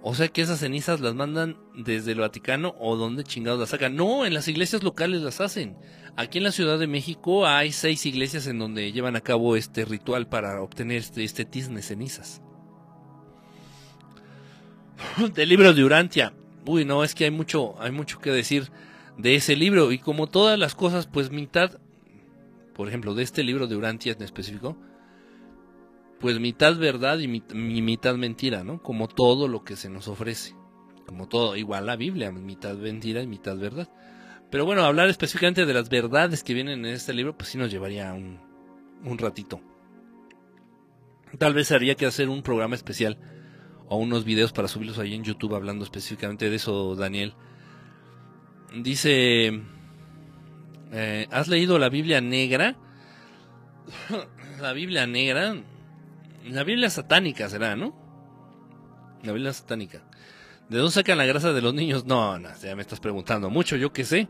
[0.01, 3.95] O sea que esas cenizas las mandan desde el Vaticano o donde chingados las sacan.
[3.95, 5.75] No, en las iglesias locales las hacen.
[6.15, 9.85] Aquí en la Ciudad de México hay seis iglesias en donde llevan a cabo este
[9.85, 12.41] ritual para obtener este, este tizne cenizas.
[15.33, 16.33] Del libro de Urantia.
[16.65, 18.71] Uy, no, es que hay mucho, hay mucho que decir
[19.17, 19.91] de ese libro.
[19.91, 21.79] Y como todas las cosas, pues mitad,
[22.77, 24.77] por ejemplo, de este libro de Urantia en específico,
[26.19, 28.81] pues mitad verdad y mitad mentira, ¿no?
[28.81, 30.55] Como todo lo que se nos ofrece.
[31.05, 33.89] Como todo, igual la Biblia, mitad mentira y mitad verdad.
[34.49, 37.71] Pero bueno, hablar específicamente de las verdades que vienen en este libro, pues sí nos
[37.71, 38.39] llevaría un,
[39.03, 39.61] un ratito.
[41.37, 43.17] Tal vez haría que hacer un programa especial
[43.87, 47.33] o unos videos para subirlos ahí en YouTube hablando específicamente de eso, Daniel.
[48.75, 49.61] Dice,
[50.91, 52.75] eh, ¿has leído la Biblia negra?
[54.61, 55.55] la Biblia negra,
[56.45, 57.95] la Biblia satánica será, ¿no?
[59.23, 60.03] La Biblia satánica.
[60.69, 62.05] ¿De dónde sacan la grasa de los niños?
[62.05, 64.27] No, no, ya me estás preguntando mucho, yo qué sé.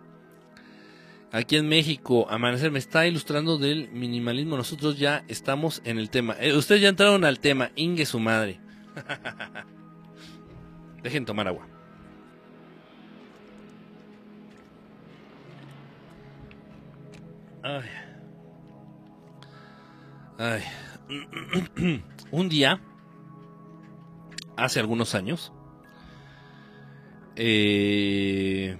[1.31, 4.55] Aquí en México, Amanecer me está ilustrando del minimalismo.
[4.55, 6.35] Nosotros ya estamos en el tema.
[6.39, 8.61] Eh, ustedes ya entraron al tema, Inge su madre.
[11.03, 11.67] Dejen tomar agua.
[17.67, 17.89] Ay.
[20.37, 20.63] Ay.
[22.31, 22.79] Un día,
[24.55, 25.51] hace algunos años,
[27.35, 28.77] eh,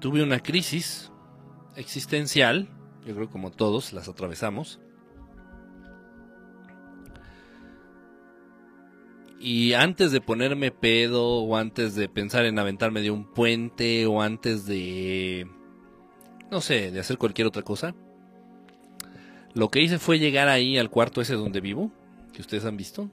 [0.00, 1.12] tuve una crisis
[1.76, 2.68] existencial,
[3.06, 4.80] yo creo como todos las atravesamos,
[9.40, 14.20] Y antes de ponerme pedo, o antes de pensar en aventarme de un puente, o
[14.20, 15.46] antes de.
[16.50, 17.94] No sé, de hacer cualquier otra cosa.
[19.54, 21.90] Lo que hice fue llegar ahí al cuarto ese donde vivo,
[22.32, 23.10] que ustedes han visto.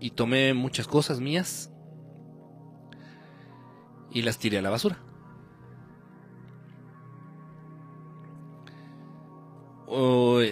[0.00, 1.72] Y tomé muchas cosas mías.
[4.10, 4.98] Y las tiré a la basura.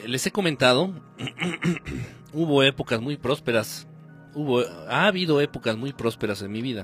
[0.07, 0.93] les he comentado,
[2.35, 3.89] hubo épocas muy prósperas
[4.35, 6.83] hubo, ha habido épocas muy prósperas en mi vida.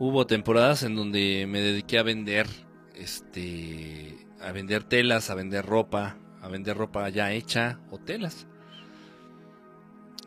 [0.00, 2.48] Hubo temporadas en donde me dediqué a vender,
[2.96, 8.48] este, a vender telas, a vender ropa, a vender ropa ya hecha o telas.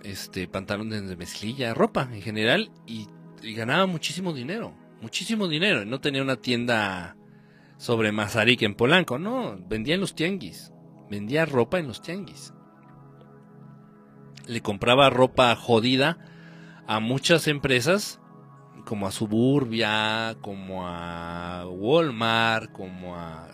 [0.03, 3.07] Este, pantalones de mezclilla, ropa en general y,
[3.53, 5.83] ganaba muchísimo dinero, muchísimo dinero.
[5.83, 7.17] No tenía una tienda
[7.75, 10.71] sobre Mazarik en Polanco, no, vendía en los tianguis,
[11.09, 12.53] vendía ropa en los tianguis
[14.47, 16.17] le compraba ropa jodida
[16.87, 18.19] a muchas empresas,
[18.85, 23.47] como a Suburbia, como a Walmart, como a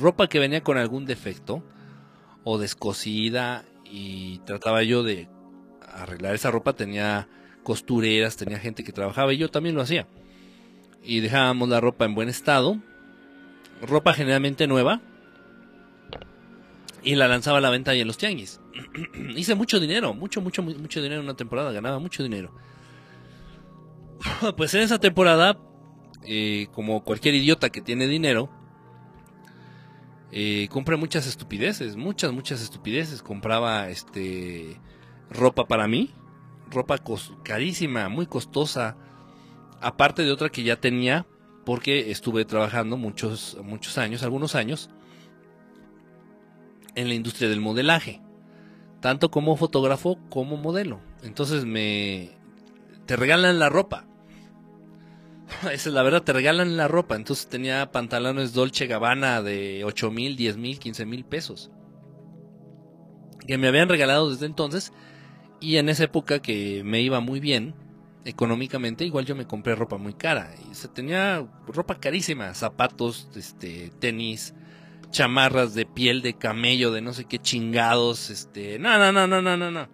[0.00, 1.62] ropa que venía con algún defecto
[2.44, 5.28] o descosida y trataba yo de
[5.92, 7.28] arreglar esa ropa, tenía
[7.62, 10.06] costureras, tenía gente que trabajaba y yo también lo hacía.
[11.02, 12.78] Y dejábamos la ropa en buen estado,
[13.82, 15.00] ropa generalmente nueva,
[17.02, 18.60] y la lanzaba a la venta ahí en los tianguis.
[19.36, 22.52] Hice mucho dinero, mucho, mucho, mucho dinero en una temporada, ganaba mucho dinero.
[24.56, 25.58] pues en esa temporada,
[26.24, 28.50] eh, como cualquier idiota que tiene dinero,
[30.32, 33.22] eh, compré muchas estupideces, muchas, muchas estupideces.
[33.22, 34.80] Compraba este
[35.30, 36.10] ropa para mí,
[36.70, 36.98] ropa
[37.42, 38.96] carísima, muy costosa,
[39.80, 41.26] aparte de otra que ya tenía
[41.64, 44.88] porque estuve trabajando muchos, muchos años, algunos años,
[46.94, 48.22] en la industria del modelaje,
[49.00, 51.00] tanto como fotógrafo como modelo.
[51.22, 52.36] Entonces me
[53.06, 54.05] te regalan la ropa.
[55.62, 57.16] Esa es la verdad, te regalan la ropa.
[57.16, 61.70] Entonces tenía pantalones Dolce Gabbana de 8 mil, 10 mil, 15 mil pesos.
[63.46, 64.92] Que me habían regalado desde entonces.
[65.60, 67.74] Y en esa época que me iba muy bien
[68.24, 70.54] económicamente, igual yo me compré ropa muy cara.
[70.70, 74.54] Y se tenía ropa carísima, zapatos, este, tenis,
[75.10, 79.40] chamarras de piel de camello, de no sé qué chingados, este, no, no, no, no,
[79.40, 79.88] no, no, no.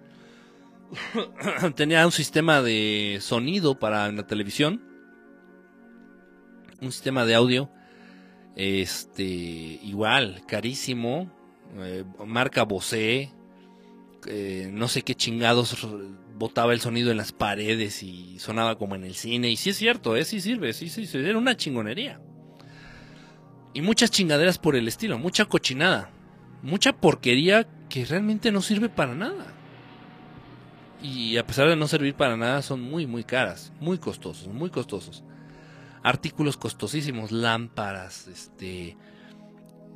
[1.74, 4.91] Tenía un sistema de sonido para la televisión,
[6.82, 7.70] un sistema de audio,
[8.56, 11.30] este, igual, carísimo,
[11.78, 13.32] eh, marca Bose,
[14.26, 15.86] eh, no sé qué chingados
[16.36, 19.48] botaba el sonido en las paredes y sonaba como en el cine.
[19.48, 20.24] Y sí es cierto, ¿eh?
[20.24, 22.20] sí sirve, sí, sí, era una chingonería.
[23.74, 26.10] Y muchas chingaderas por el estilo, mucha cochinada,
[26.62, 29.46] mucha porquería que realmente no sirve para nada.
[31.00, 34.70] Y a pesar de no servir para nada, son muy, muy caras, muy costosos, muy
[34.70, 35.24] costosos.
[36.02, 38.96] Artículos costosísimos, lámparas, este,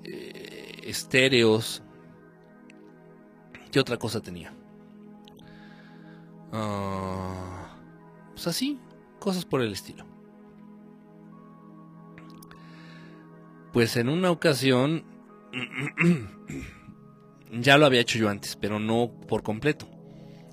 [0.05, 1.83] eh, estéreos.
[3.73, 4.55] ¿Qué otra cosa tenía?
[6.53, 7.77] Ah,
[8.35, 8.79] pues así,
[9.19, 10.07] cosas por el estilo.
[13.73, 15.05] Pues en una ocasión
[17.53, 19.89] ya lo había hecho yo antes, pero no por completo.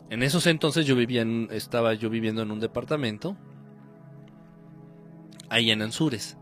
[0.09, 3.37] En esos entonces yo vivía en, estaba yo viviendo en un departamento
[5.53, 6.37] ahí en Anzures,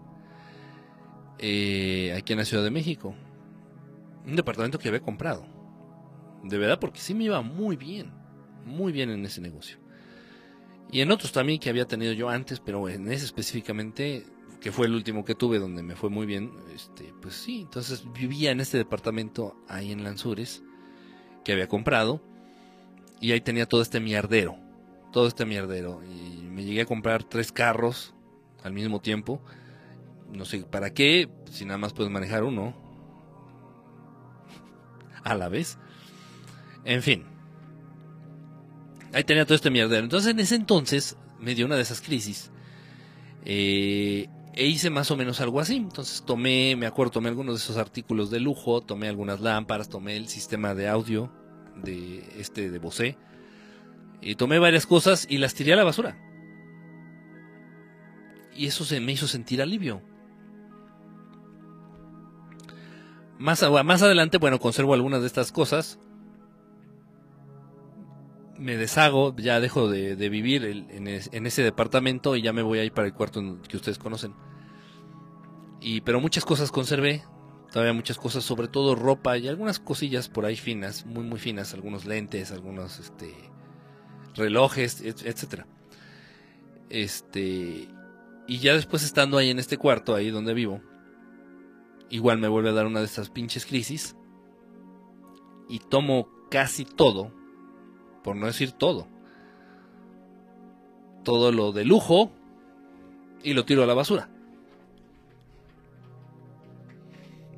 [1.40, 3.16] eh, aquí en la Ciudad de México.
[4.26, 5.46] Un departamento que había comprado.
[6.44, 8.22] De verdad, porque sí me iba muy bien
[8.66, 9.78] muy bien en ese negocio.
[10.92, 14.26] Y en otros también que había tenido yo antes, pero en ese específicamente,
[14.60, 18.04] que fue el último que tuve donde me fue muy bien, este, pues sí, entonces
[18.14, 20.64] vivía en este departamento ahí en Lanzures,
[21.44, 22.22] que había comprado,
[23.20, 24.58] y ahí tenía todo este mierdero,
[25.14, 28.14] todo este mierdero, y me llegué a comprar tres carros
[28.64, 29.42] al mismo tiempo,
[30.32, 32.76] no sé para qué, si nada más puedes manejar uno
[35.24, 35.78] a la vez.
[36.84, 37.26] En fin,
[39.14, 40.04] ahí tenía todo este mierdero.
[40.04, 42.52] Entonces en ese entonces me dio una de esas crisis.
[43.46, 45.78] Eh, e hice más o menos algo así.
[45.78, 50.18] Entonces tomé, me acuerdo, tomé algunos de esos artículos de lujo, tomé algunas lámparas, tomé
[50.18, 51.32] el sistema de audio
[51.76, 53.18] de este de Bose.
[54.22, 56.18] Y tomé varias cosas y las tiré a la basura.
[58.56, 60.02] Y eso se me hizo sentir alivio.
[63.40, 66.00] Más, más adelante, bueno, conservo algunas de estas cosas
[68.62, 73.08] me deshago, ya dejo de, vivir en, ese departamento y ya me voy a para
[73.08, 74.36] el cuarto que ustedes conocen.
[75.82, 77.24] Y, pero muchas cosas conservé,
[77.72, 81.74] todavía muchas cosas, sobre todo ropa y algunas cosillas por ahí finas, muy muy finas,
[81.74, 83.34] algunos lentes, algunos este
[84.36, 85.66] relojes, etcétera.
[86.90, 87.88] Este
[88.52, 90.82] y ya después estando ahí en este cuarto, ahí donde vivo,
[92.10, 94.18] igual me vuelve a dar una de estas pinches crisis
[95.70, 97.32] y tomo casi todo
[98.26, 99.08] por no decir todo.
[101.24, 102.30] Todo lo de lujo
[103.42, 104.30] y lo tiro a la basura.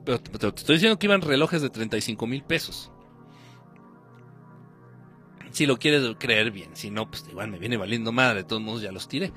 [0.05, 2.91] Pero te, estoy diciendo que iban relojes de 35 mil pesos.
[5.49, 8.61] Si lo quieres creer bien, si no, pues igual me viene valiendo madre, de todos
[8.61, 9.33] modos ya los tiré.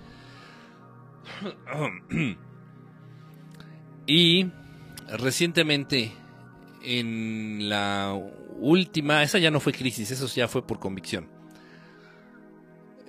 [4.07, 4.47] y
[5.09, 6.13] recientemente
[6.83, 8.19] en la
[8.59, 11.29] última, esa ya no fue crisis, eso ya fue por convicción.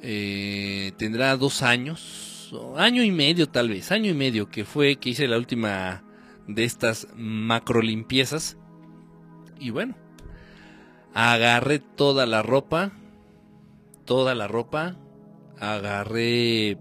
[0.02, 5.10] Eh, tendrá dos años, año y medio tal vez, año y medio que fue que
[5.10, 6.04] hice la última
[6.48, 8.58] de estas macro limpiezas.
[9.60, 9.96] Y bueno,
[11.14, 12.92] agarré toda la ropa,
[14.06, 14.98] toda la ropa,
[15.60, 16.78] agarré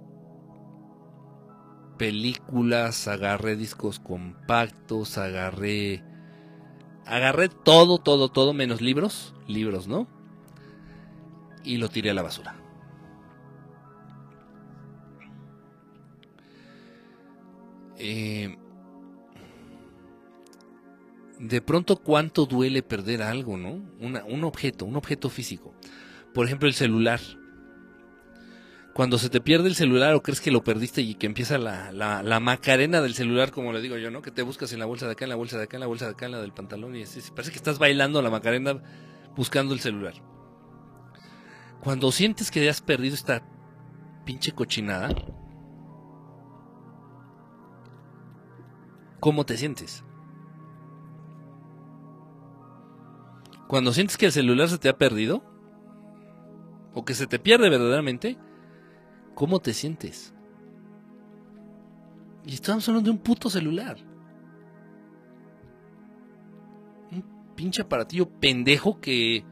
[1.96, 6.02] películas, agarré discos compactos, agarré
[7.06, 10.08] agarré todo, todo, todo, menos libros, libros, ¿no?
[11.64, 12.56] Y lo tiré a la basura.
[17.98, 18.56] Eh,
[21.38, 23.80] de pronto, ¿cuánto duele perder algo, no?
[24.00, 25.72] un objeto, un objeto físico.
[26.34, 27.20] Por ejemplo, el celular
[28.96, 31.92] cuando se te pierde el celular o crees que lo perdiste y que empieza la,
[31.92, 34.22] la, macarena del celular, como le digo yo, ¿no?
[34.22, 35.86] Que te buscas en la bolsa de acá, en la bolsa de acá, en la
[35.86, 38.82] bolsa de acá, en la del pantalón y así, parece que estás bailando la macarena
[39.36, 40.14] buscando el celular.
[41.82, 43.46] Cuando sientes que has perdido esta
[44.24, 45.10] pinche cochinada,
[49.20, 50.06] ¿cómo te sientes?
[53.68, 55.44] Cuando sientes que el celular se te ha perdido,
[56.94, 58.38] o que se te pierde verdaderamente,
[59.36, 60.34] ¿Cómo te sientes?
[62.46, 63.98] Y estamos hablando de un puto celular.
[67.12, 67.22] Un
[67.54, 69.44] pinche aparatillo pendejo que,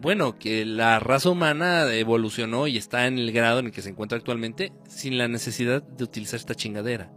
[0.00, 3.90] bueno, que la raza humana evolucionó y está en el grado en el que se
[3.90, 7.12] encuentra actualmente sin la necesidad de utilizar esta chingadera.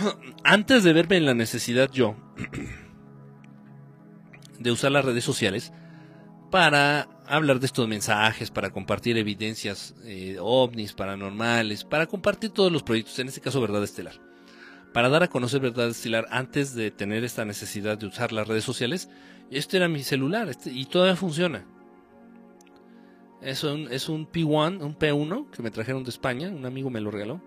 [0.42, 2.16] Antes de verme en la necesidad yo
[4.58, 5.72] de usar las redes sociales,
[6.52, 12.82] para hablar de estos mensajes, para compartir evidencias eh, ovnis, paranormales, para compartir todos los
[12.82, 14.20] proyectos, en este caso Verdad Estelar.
[14.92, 18.64] Para dar a conocer Verdad Estelar antes de tener esta necesidad de usar las redes
[18.64, 19.08] sociales,
[19.50, 21.66] Este era mi celular este, y todavía funciona.
[23.40, 27.00] Es un, es un P1, un P1 que me trajeron de España, un amigo me
[27.00, 27.42] lo regaló.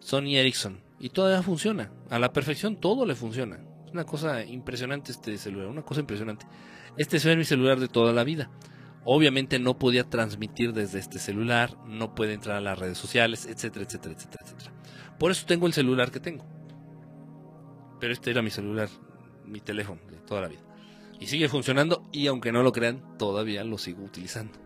[0.00, 0.80] Sony Ericsson.
[0.98, 1.92] Y todavía funciona.
[2.08, 3.60] A la perfección todo le funciona.
[3.84, 6.46] Es una cosa impresionante este celular, una cosa impresionante.
[6.96, 8.50] Este es mi celular de toda la vida.
[9.04, 13.84] Obviamente no podía transmitir desde este celular, no puede entrar a las redes sociales, etcétera,
[13.84, 14.72] etcétera, etcétera, etcétera.
[15.18, 16.44] Por eso tengo el celular que tengo.
[17.98, 18.88] Pero este era mi celular,
[19.44, 20.60] mi teléfono de toda la vida.
[21.18, 24.58] Y sigue funcionando y aunque no lo crean, todavía lo sigo utilizando.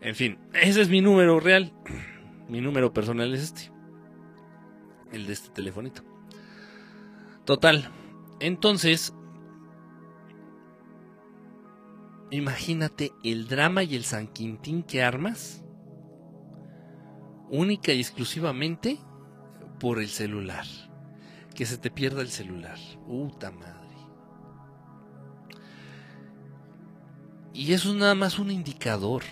[0.00, 1.72] En fin, ese es mi número real.
[2.48, 3.70] Mi número personal es este.
[5.12, 6.02] El de este telefonito.
[7.46, 7.88] Total.
[8.40, 9.14] Entonces,
[12.36, 15.62] imagínate el drama y el San Quintín que armas.
[17.50, 18.98] Única y exclusivamente
[19.78, 20.64] por el celular.
[21.54, 22.78] Que se te pierda el celular.
[23.06, 23.82] Puta madre.
[27.52, 29.22] Y eso es nada más un indicador.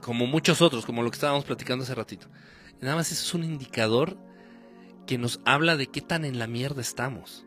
[0.00, 2.26] Como muchos otros, como lo que estábamos platicando hace ratito.
[2.80, 4.18] Nada más es un indicador
[5.06, 7.46] que nos habla de qué tan en la mierda estamos.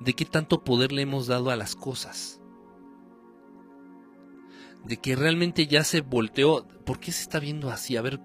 [0.00, 2.41] De qué tanto poder le hemos dado a las cosas.
[4.84, 6.66] De que realmente ya se volteó.
[6.84, 7.96] ¿Por qué se está viendo así?
[7.96, 8.20] A ver,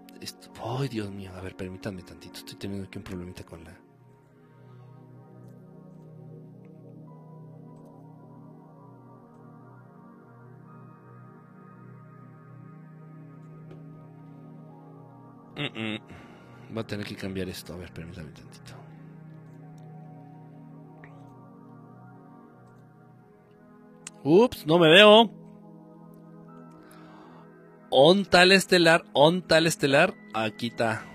[0.63, 1.31] Ay, Dios mío.
[1.35, 2.39] A ver, permítanme tantito.
[2.39, 3.77] Estoy teniendo aquí un problemita con la.
[16.75, 17.73] Va a tener que cambiar esto.
[17.73, 18.73] A ver, permítame tantito.
[24.23, 25.46] Ups, no me veo.
[27.89, 31.05] On tal estelar, on tal estelar, aquí está.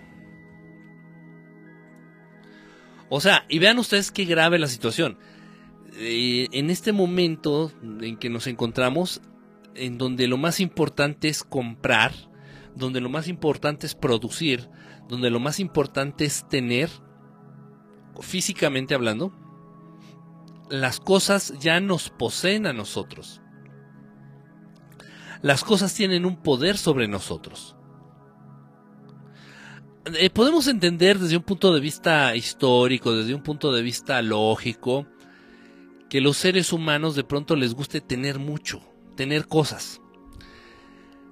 [3.11, 5.19] O sea, y vean ustedes qué grave la situación.
[5.99, 9.20] Eh, en este momento en que nos encontramos,
[9.74, 12.12] en donde lo más importante es comprar,
[12.74, 14.70] donde lo más importante es producir,
[15.09, 16.89] donde lo más importante es tener,
[18.20, 19.31] físicamente hablando,
[20.70, 23.41] las cosas ya nos poseen a nosotros
[25.43, 27.77] las cosas tienen un poder sobre nosotros.
[30.19, 35.06] Eh, podemos entender desde un punto de vista histórico, desde un punto de vista lógico,
[36.09, 38.82] que los seres humanos de pronto les guste tener mucho,
[39.16, 40.01] tener cosas.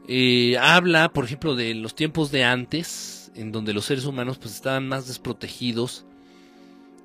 [0.08, 4.54] Eh, habla, por ejemplo, de los tiempos de antes, en donde los seres humanos pues
[4.54, 6.06] estaban más desprotegidos.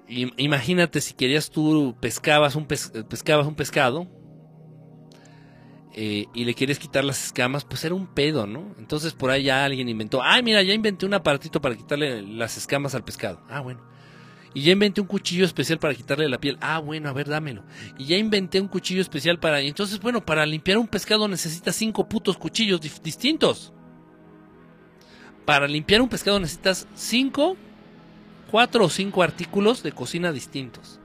[0.07, 4.07] imagínate si querías tú pescabas un, pescabas un pescado,
[5.97, 8.75] eh, y le quieres quitar las escamas, pues era un pedo, ¿no?
[8.77, 12.57] Entonces por ahí ya alguien inventó, ay, mira, ya inventé un aparatito para quitarle las
[12.57, 13.41] escamas al pescado.
[13.49, 13.79] Ah, bueno.
[14.53, 16.57] Y ya inventé un cuchillo especial para quitarle la piel.
[16.59, 17.63] Ah, bueno, a ver, dámelo.
[17.97, 19.61] Y ya inventé un cuchillo especial para...
[19.61, 23.71] Entonces, bueno, para limpiar un pescado necesitas cinco putos cuchillos distintos.
[25.45, 27.55] Para limpiar un pescado necesitas cinco,
[28.51, 30.99] cuatro o cinco artículos de cocina distintos.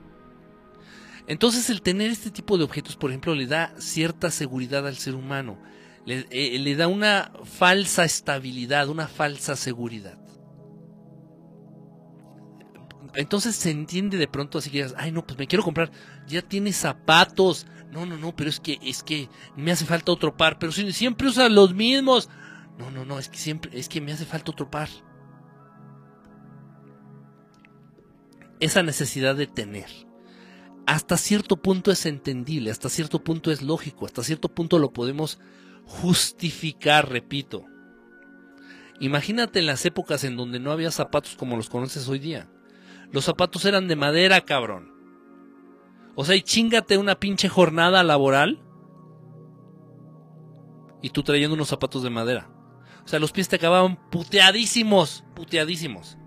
[1.31, 5.15] Entonces el tener este tipo de objetos, por ejemplo, le da cierta seguridad al ser
[5.15, 5.57] humano,
[6.05, 10.19] le, eh, da una falsa estabilidad, una falsa seguridad.
[13.15, 15.89] Entonces se entiende de pronto así que digas, ay no, pues me quiero comprar,
[16.27, 20.35] ya tiene zapatos, no, no, no, pero es que, es que me hace falta otro
[20.35, 22.29] par, pero si siempre usa los mismos,
[22.77, 24.89] no, no, no, es que siempre, es que me hace falta otro par.
[28.59, 30.10] Esa necesidad de tener
[30.85, 35.39] hasta cierto punto es entendible, hasta cierto punto es lógico, hasta cierto punto lo podemos
[35.85, 37.65] justificar, repito.
[38.99, 42.49] Imagínate en las épocas en donde no había zapatos como los conoces hoy día.
[43.11, 44.91] Los zapatos eran de madera, cabrón.
[46.15, 48.61] O sea, y chingate una pinche jornada laboral
[51.01, 52.49] y tú trayendo unos zapatos de madera.
[53.03, 56.17] O sea, los pies te acababan puteadísimos, puteadísimos.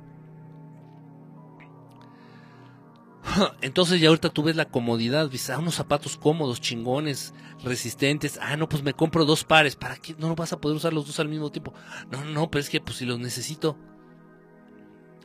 [3.60, 8.38] Entonces ya ahorita tú ves la comodidad, ves ah, unos zapatos cómodos, chingones, resistentes.
[8.40, 9.76] Ah, no, pues me compro dos pares.
[9.76, 10.14] ¿Para qué?
[10.18, 11.72] No vas a poder usar los dos al mismo tiempo.
[12.10, 13.76] No, no, pero es que pues si los necesito.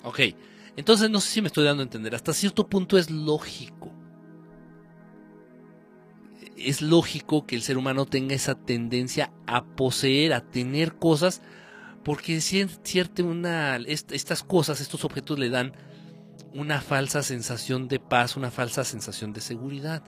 [0.04, 0.20] Ok,
[0.78, 2.16] entonces no sé si me estoy dando a entender.
[2.16, 3.94] Hasta cierto punto es lógico.
[6.56, 11.42] Es lógico que el ser humano tenga esa tendencia a poseer, a tener cosas,
[12.04, 12.42] porque
[13.24, 15.74] una, estas cosas, estos objetos le dan
[16.54, 20.04] una falsa sensación de paz, una falsa sensación de seguridad.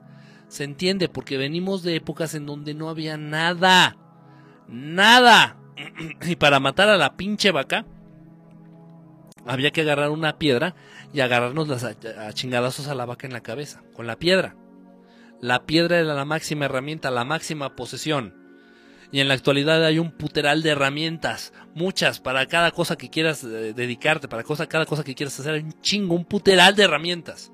[0.48, 3.98] Se entiende porque venimos de épocas en donde no había nada.
[4.68, 5.58] Nada.
[6.28, 7.86] Y para matar a la pinche vaca,
[9.46, 10.76] había que agarrar una piedra
[11.14, 14.56] y agarrarnos las a chingadazos a la vaca en la cabeza, con la piedra.
[15.40, 18.41] La piedra era la máxima herramienta, la máxima posesión.
[19.12, 23.44] Y en la actualidad hay un puteral de herramientas, muchas, para cada cosa que quieras
[23.44, 26.84] eh, dedicarte, para cosa, cada cosa que quieras hacer, hay un chingo, un puteral de
[26.84, 27.52] herramientas.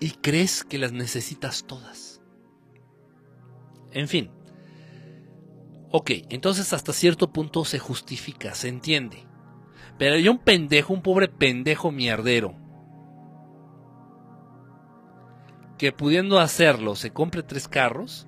[0.00, 2.22] Y crees que las necesitas todas.
[3.92, 4.30] En fin.
[5.92, 9.26] Ok, entonces hasta cierto punto se justifica, se entiende.
[9.98, 12.54] Pero hay un pendejo, un pobre pendejo mierdero,
[15.76, 18.26] que pudiendo hacerlo se compre tres carros,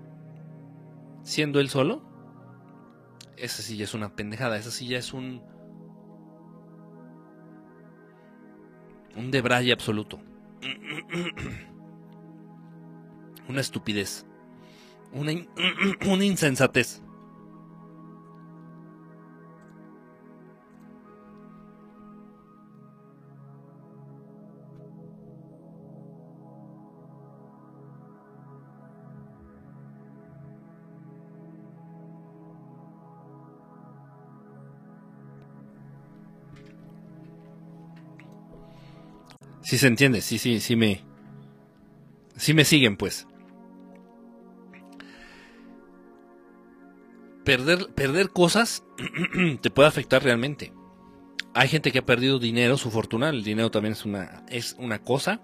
[1.22, 2.02] siendo él solo,
[3.36, 5.42] esa sí ya es una pendejada, esa sí ya es un...
[9.14, 10.20] Un debraye absoluto.
[13.48, 14.24] Una estupidez.
[15.12, 15.32] Una,
[16.08, 17.02] una insensatez.
[39.72, 41.02] Sí se entiende, sí, sí, sí me.
[42.36, 43.26] Sí me siguen, pues.
[47.42, 48.84] Perder, perder cosas
[49.62, 50.74] te puede afectar realmente.
[51.54, 54.98] Hay gente que ha perdido dinero, su fortuna, el dinero también es una, es una
[54.98, 55.40] cosa.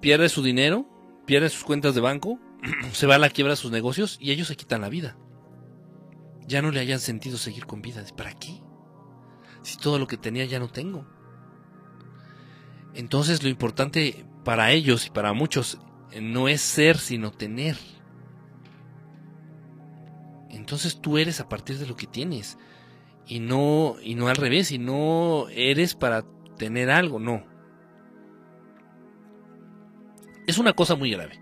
[0.00, 0.88] Pierde su dinero,
[1.26, 2.40] pierde sus cuentas de banco,
[2.92, 5.18] se va a la quiebra de sus negocios y ellos se quitan la vida.
[6.46, 8.02] Ya no le hayan sentido seguir con vida.
[8.16, 8.62] ¿Para qué?
[9.60, 11.06] Si todo lo que tenía ya no tengo.
[12.94, 15.80] Entonces lo importante para ellos y para muchos
[16.20, 17.76] no es ser, sino tener.
[20.50, 22.56] Entonces tú eres a partir de lo que tienes
[23.26, 26.24] y no y no al revés, y no eres para
[26.56, 27.44] tener algo, no.
[30.46, 31.40] Es una cosa muy grave.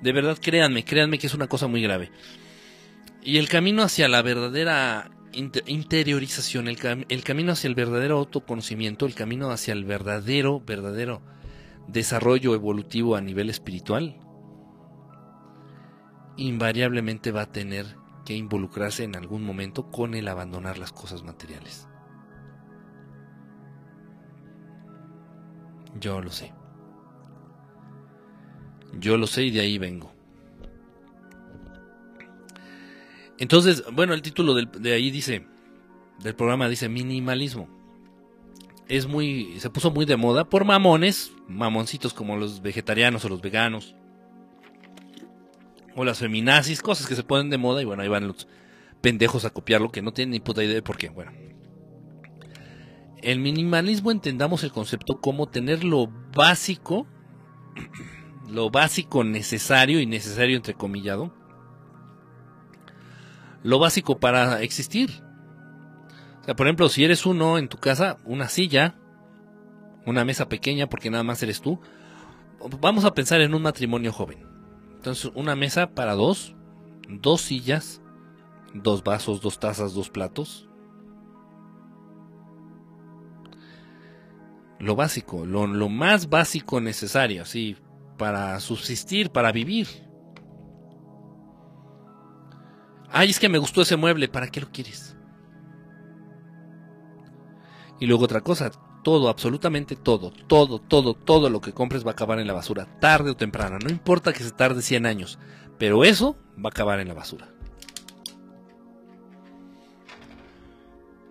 [0.00, 2.10] De verdad, créanme, créanme que es una cosa muy grave.
[3.22, 9.14] Y el camino hacia la verdadera interiorización, el, el, camino hacia el verdadero autoconocimiento, el
[9.14, 11.22] camino hacia el verdadero, verdadero
[11.88, 14.16] desarrollo evolutivo a nivel espiritual,
[16.36, 21.88] invariablemente va a tener que involucrarse en algún momento con el abandonar las cosas materiales.
[26.00, 26.52] Yo lo sé.
[28.98, 30.13] Yo lo sé y de ahí vengo.
[33.38, 35.46] Entonces, bueno, el título de ahí dice,
[36.20, 37.68] del programa dice minimalismo.
[38.88, 43.40] Es muy, se puso muy de moda por mamones, mamoncitos como los vegetarianos o los
[43.40, 43.94] veganos,
[45.96, 48.46] o las feminazis, cosas que se ponen de moda y bueno, ahí van los
[49.00, 51.08] pendejos a copiarlo que no tienen ni puta idea de por qué.
[51.08, 51.32] Bueno,
[53.22, 57.06] el minimalismo entendamos el concepto como tener lo básico,
[58.50, 61.34] lo básico necesario y necesario entrecomillado,
[63.64, 65.10] lo básico para existir.
[66.42, 68.94] O sea, por ejemplo, si eres uno en tu casa, una silla,
[70.06, 71.80] una mesa pequeña porque nada más eres tú.
[72.80, 74.46] Vamos a pensar en un matrimonio joven.
[74.96, 76.54] Entonces, una mesa para dos,
[77.08, 78.02] dos sillas,
[78.74, 80.68] dos vasos, dos tazas, dos platos.
[84.78, 87.76] Lo básico, lo, lo más básico necesario, así,
[88.18, 90.03] para subsistir, para vivir.
[93.16, 95.16] Ay, es que me gustó ese mueble, ¿para qué lo quieres?
[98.00, 98.72] Y luego otra cosa,
[99.04, 102.88] todo, absolutamente todo, todo, todo, todo lo que compres va a acabar en la basura,
[102.98, 103.78] tarde o temprano.
[103.78, 105.38] No importa que se tarde 100 años,
[105.78, 107.46] pero eso va a acabar en la basura.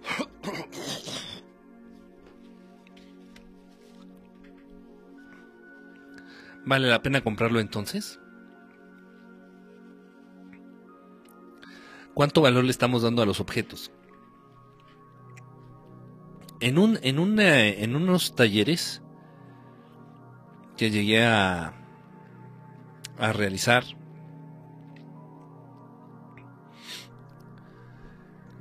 [6.66, 8.22] ¿Vale la pena comprarlo entonces?
[12.14, 13.92] ¿Cuánto valor le estamos dando a los objetos?
[16.60, 19.02] En, un, en, en unos talleres
[20.78, 21.74] que llegué a,
[23.18, 23.84] a realizar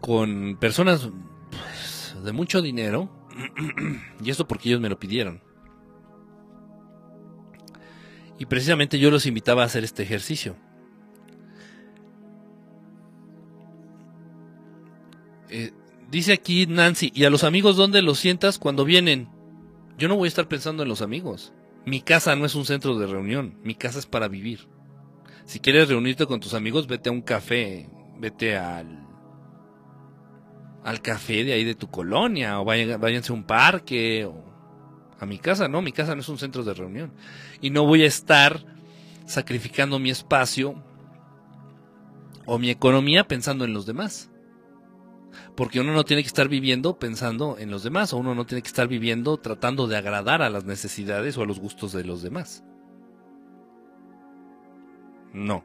[0.00, 1.08] con personas
[1.50, 3.08] pues, de mucho dinero,
[4.22, 5.42] y esto porque ellos me lo pidieron.
[8.38, 10.56] Y precisamente yo los invitaba a hacer este ejercicio.
[15.54, 15.72] Eh,
[16.10, 19.28] dice aquí Nancy, ¿y a los amigos dónde los sientas cuando vienen?
[19.98, 21.52] Yo no voy a estar pensando en los amigos.
[21.84, 24.68] Mi casa no es un centro de reunión, mi casa es para vivir.
[25.44, 29.02] Si quieres reunirte con tus amigos, vete a un café, vete al
[30.84, 34.42] al café de ahí de tu colonia, o váyanse a un parque, o
[35.20, 37.12] a mi casa, no, mi casa no es un centro de reunión.
[37.60, 38.64] Y no voy a estar
[39.26, 40.82] sacrificando mi espacio
[42.46, 44.31] o mi economía pensando en los demás.
[45.56, 48.62] Porque uno no tiene que estar viviendo pensando en los demás, o uno no tiene
[48.62, 52.22] que estar viviendo tratando de agradar a las necesidades o a los gustos de los
[52.22, 52.64] demás.
[55.32, 55.64] No.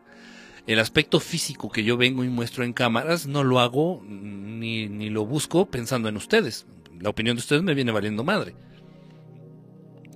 [0.66, 5.10] El aspecto físico que yo vengo y muestro en cámaras no lo hago ni, ni
[5.10, 6.68] lo busco pensando en ustedes.
[7.00, 8.56] La opinión de ustedes me viene valiendo madre.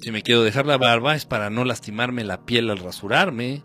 [0.01, 3.63] Si me quiero dejar la barba es para no lastimarme la piel al rasurarme.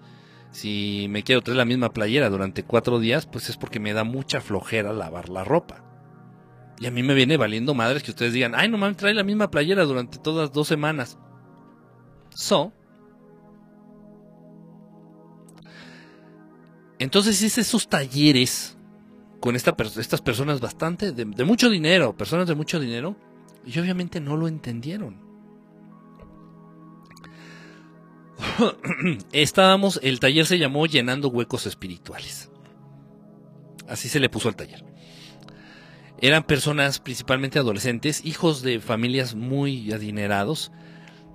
[0.53, 4.05] Si me quiero traer la misma playera durante cuatro días, pues es porque me da
[4.05, 5.86] mucha flojera lavar la ropa.
[6.79, 9.23] Y a mí me viene valiendo madres que ustedes digan, ay, no mames, trae la
[9.23, 11.19] misma playera durante todas dos semanas.
[12.35, 12.73] So.
[16.99, 18.77] Entonces hice esos talleres
[19.41, 23.17] con esta, estas personas bastante, de, de mucho dinero, personas de mucho dinero,
[23.65, 25.27] y obviamente no lo entendieron.
[29.33, 32.51] Estábamos, el taller se llamó Llenando Huecos Espirituales.
[33.89, 34.85] Así se le puso al taller.
[36.21, 40.73] Eran personas, principalmente adolescentes, hijos de familias muy adinerados,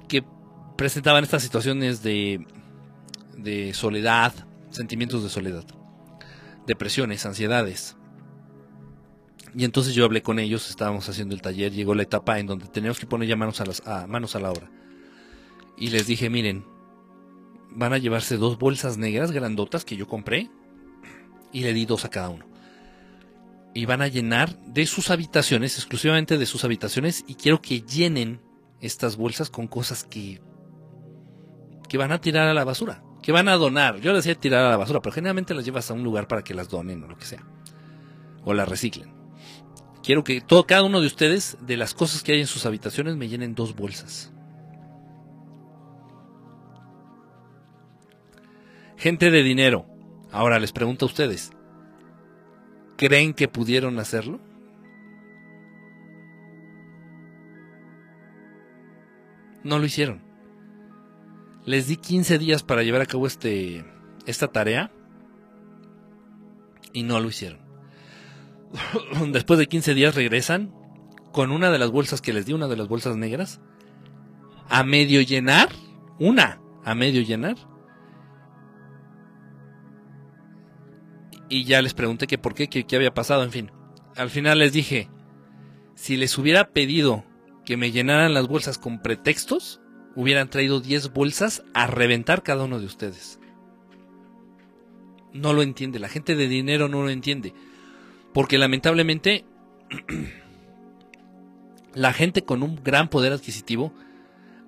[0.08, 0.24] que
[0.76, 2.45] presentaban estas situaciones de,
[3.38, 4.34] de soledad,
[4.72, 5.66] sentimientos de soledad,
[6.66, 7.95] depresiones, ansiedades.
[9.56, 12.68] Y entonces yo hablé con ellos, estábamos haciendo el taller, llegó la etapa en donde
[12.68, 14.72] teníamos que poner ya manos a, las, a, manos a la obra.
[15.78, 16.66] Y les dije, miren,
[17.70, 20.49] van a llevarse dos bolsas negras grandotas que yo compré
[21.52, 22.51] y le di dos a cada uno.
[23.73, 28.41] Y van a llenar de sus habitaciones, exclusivamente de sus habitaciones, y quiero que llenen
[28.81, 30.41] estas bolsas con cosas que,
[31.88, 33.99] que van a tirar a la basura, que van a donar.
[34.02, 36.43] Yo les decía tirar a la basura, pero generalmente las llevas a un lugar para
[36.43, 37.45] que las donen o lo que sea,
[38.43, 39.14] o las reciclen.
[40.03, 43.15] Quiero que todo, cada uno de ustedes, de las cosas que hay en sus habitaciones,
[43.15, 44.34] me llenen dos bolsas.
[48.98, 49.85] Gente de dinero.
[50.31, 51.52] Ahora les pregunto a ustedes,
[53.02, 54.40] ¿creen que pudieron hacerlo?
[59.64, 60.22] No lo hicieron.
[61.65, 63.84] Les di 15 días para llevar a cabo este,
[64.28, 64.91] esta tarea
[66.94, 67.60] y no lo hicieron.
[69.32, 70.72] Después de 15 días regresan
[71.32, 73.61] con una de las bolsas que les di, una de las bolsas negras,
[74.69, 75.69] a medio llenar,
[76.19, 77.56] una, a medio llenar,
[81.52, 83.72] y ya les pregunté que por qué, qué, había pasado, en fin.
[84.15, 85.10] Al final les dije,
[85.95, 87.26] si les hubiera pedido
[87.65, 89.82] que me llenaran las bolsas con pretextos,
[90.15, 93.38] hubieran traído 10 bolsas a reventar cada uno de ustedes.
[95.34, 97.53] No lo entiende, la gente de dinero no lo entiende.
[98.34, 99.44] Porque lamentablemente
[101.94, 103.94] la gente con un gran poder adquisitivo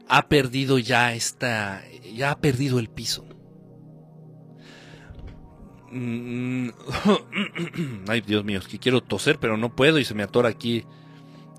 [0.09, 1.81] ha perdido ya esta,
[2.13, 3.25] ya ha perdido el piso.
[5.95, 6.69] Mm,
[8.07, 10.85] ay, Dios mío, es que quiero toser, pero no puedo y se me atora aquí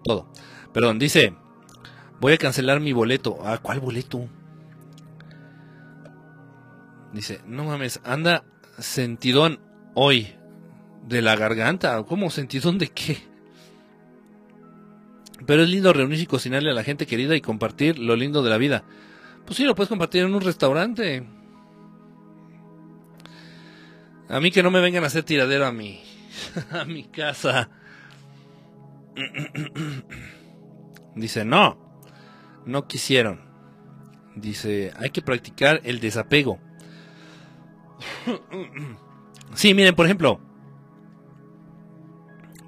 [0.02, 0.26] todo.
[0.72, 1.34] Perdón, dice,
[2.20, 3.38] voy a cancelar mi boleto.
[3.44, 4.28] Ah, ¿cuál boleto?
[7.12, 8.44] Dice, no mames, anda
[8.78, 9.60] sentidón
[9.94, 10.34] hoy
[11.06, 12.02] de la garganta.
[12.02, 13.18] ¿Cómo sentidón de qué?
[15.46, 18.50] Pero es lindo reunirse y cocinarle a la gente querida y compartir lo lindo de
[18.50, 18.82] la vida.
[19.44, 21.24] Pues sí, lo puedes compartir en un restaurante.
[24.28, 26.00] A mí que no me vengan a hacer tiradero a mi,
[26.70, 27.70] a mi casa.
[31.14, 32.02] Dice, no,
[32.66, 33.40] no quisieron.
[34.34, 36.58] Dice, hay que practicar el desapego.
[39.54, 40.40] Sí, miren, por ejemplo,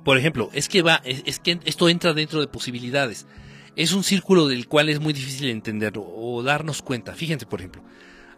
[0.04, 3.26] por ejemplo, es que va, es, que esto entra dentro de posibilidades.
[3.74, 7.14] Es un círculo del cual es muy difícil entenderlo o darnos cuenta.
[7.14, 7.82] Fíjense, por ejemplo,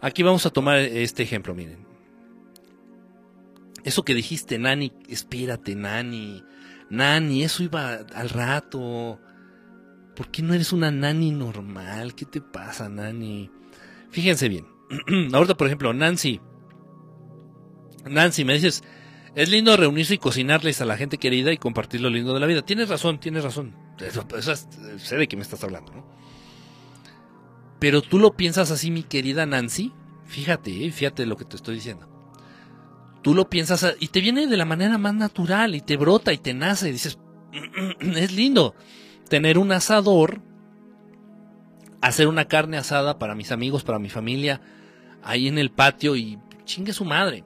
[0.00, 1.87] aquí vamos a tomar este ejemplo, miren.
[3.88, 6.44] Eso que dijiste, Nani, espérate, Nani.
[6.90, 9.18] Nani, eso iba al rato.
[10.14, 12.14] ¿Por qué no eres una Nani normal?
[12.14, 13.50] ¿Qué te pasa, Nani?
[14.10, 14.66] Fíjense bien.
[15.32, 16.38] Ahorita, por ejemplo, Nancy.
[18.04, 18.84] Nancy, me dices,
[19.34, 22.46] es lindo reunirse y cocinarles a la gente querida y compartir lo lindo de la
[22.46, 22.60] vida.
[22.60, 23.74] Tienes razón, tienes razón.
[24.98, 26.06] Sé de qué me estás hablando, ¿no?
[27.78, 29.94] Pero tú lo piensas así, mi querida Nancy.
[30.26, 32.17] Fíjate, eh, fíjate lo que te estoy diciendo
[33.22, 36.38] tú lo piensas y te viene de la manera más natural y te brota y
[36.38, 37.18] te nace y dices,
[38.00, 38.74] es lindo
[39.28, 40.40] tener un asador,
[42.00, 44.60] hacer una carne asada para mis amigos, para mi familia,
[45.22, 47.44] ahí en el patio y chingue su madre.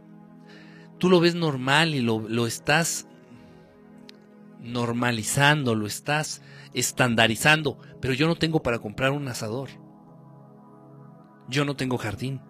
[0.99, 3.09] Tú lo ves normal y lo, lo estás
[4.61, 6.43] normalizando, lo estás
[6.75, 9.69] estandarizando, pero yo no tengo para comprar un asador.
[11.49, 12.41] Yo no tengo jardín.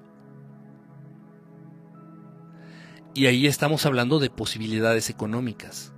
[3.15, 5.93] Y ahí estamos hablando de posibilidades económicas.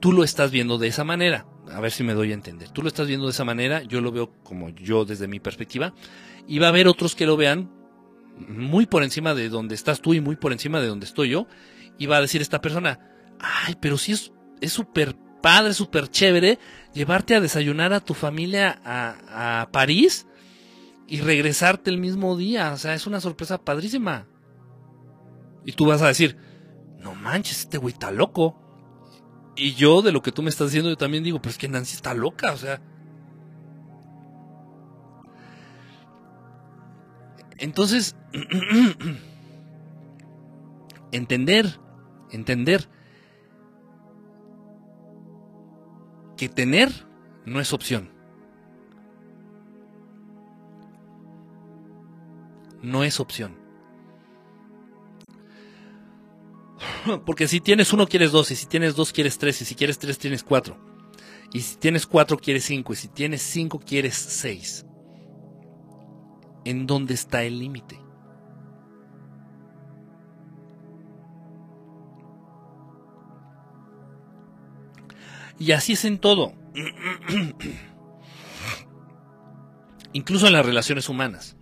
[0.00, 1.46] Tú lo estás viendo de esa manera.
[1.72, 2.70] A ver si me doy a entender.
[2.70, 5.92] Tú lo estás viendo de esa manera, yo lo veo como yo desde mi perspectiva.
[6.46, 7.70] Y va a haber otros que lo vean
[8.48, 11.46] muy por encima de donde estás tú y muy por encima de donde estoy yo.
[11.98, 13.00] Y va a decir esta persona,
[13.40, 14.32] ay, pero si es
[14.72, 16.58] súper padre, súper chévere
[16.94, 20.26] llevarte a desayunar a tu familia a, a París
[21.08, 22.72] y regresarte el mismo día.
[22.72, 24.26] O sea, es una sorpresa padrísima.
[25.68, 26.38] Y tú vas a decir,
[26.98, 28.58] no manches, este güey está loco.
[29.54, 31.94] Y yo, de lo que tú me estás diciendo, yo también digo, pues que Nancy
[31.94, 32.80] está loca, o sea.
[37.58, 38.16] Entonces,
[41.12, 41.78] entender,
[42.30, 42.88] entender
[46.38, 46.90] que tener
[47.44, 48.10] no es opción.
[52.80, 53.67] No es opción.
[57.26, 59.98] Porque si tienes uno quieres dos, y si tienes dos quieres tres, y si quieres
[59.98, 60.76] tres tienes cuatro.
[61.52, 64.84] Y si tienes cuatro quieres cinco, y si tienes cinco quieres seis.
[66.64, 67.98] ¿En dónde está el límite?
[75.58, 76.52] Y así es en todo.
[80.12, 81.56] Incluso en las relaciones humanas.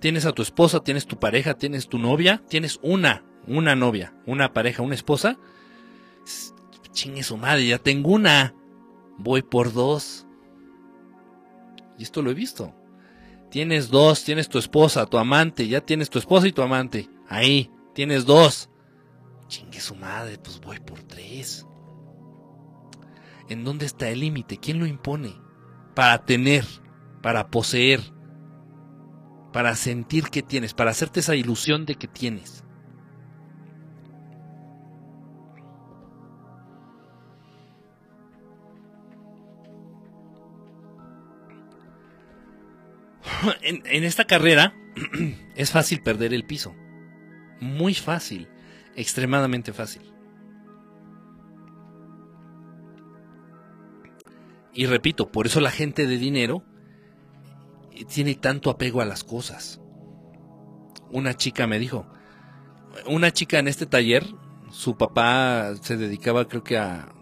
[0.00, 4.52] Tienes a tu esposa, tienes tu pareja, tienes tu novia, tienes una, una novia, una
[4.52, 5.38] pareja, una esposa.
[6.92, 8.54] Chingue su madre, ya tengo una.
[9.18, 10.26] Voy por dos.
[11.98, 12.74] Y esto lo he visto.
[13.50, 17.08] Tienes dos, tienes tu esposa, tu amante, ya tienes tu esposa y tu amante.
[17.28, 18.70] Ahí, tienes dos.
[19.48, 21.66] Chingue su madre, pues voy por tres.
[23.48, 24.56] ¿En dónde está el límite?
[24.56, 25.34] ¿Quién lo impone?
[25.94, 26.64] Para tener,
[27.20, 28.00] para poseer,
[29.52, 32.61] para sentir que tienes, para hacerte esa ilusión de que tienes.
[43.62, 44.74] En, en, esta carrera
[45.56, 46.74] es fácil perder el piso.
[47.60, 48.48] Muy fácil.
[48.96, 50.02] Extremadamente fácil.
[54.74, 56.64] Y repito, por eso la gente de dinero
[58.12, 59.80] tiene tanto apego a las cosas.
[61.10, 62.06] Una chica me dijo,
[63.06, 64.24] una chica en este taller,
[64.70, 67.14] su papá se dedicaba creo que a,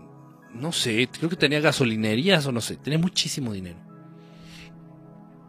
[0.55, 3.90] no sé, creo que tenía gasolinerías o no sé, tenía muchísimo dinero.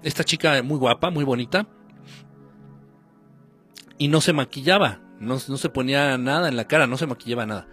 [0.04, 1.68] Esta chica muy guapa, muy bonita,
[3.98, 7.68] y no se maquillaba, no, se ponía nada en la cara, no se maquillaba nada.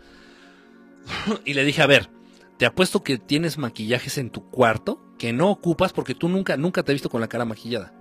[1.46, 2.10] y le dije, a ver,
[2.58, 6.82] te apuesto que tienes maquillajes en tu cuarto que no ocupas porque tú nunca, nunca
[6.82, 7.94] te has visto con la cara maquillada.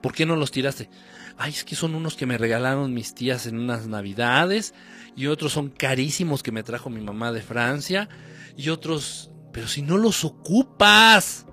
[0.00, 0.88] ¿Por qué no los tiraste?
[1.36, 4.72] Ay, es que son unos que me regalaron mis tías en unas navidades
[5.14, 8.08] y otros son carísimos que me trajo mi mamá de Francia
[8.56, 11.45] y otros, pero si no los ocupas,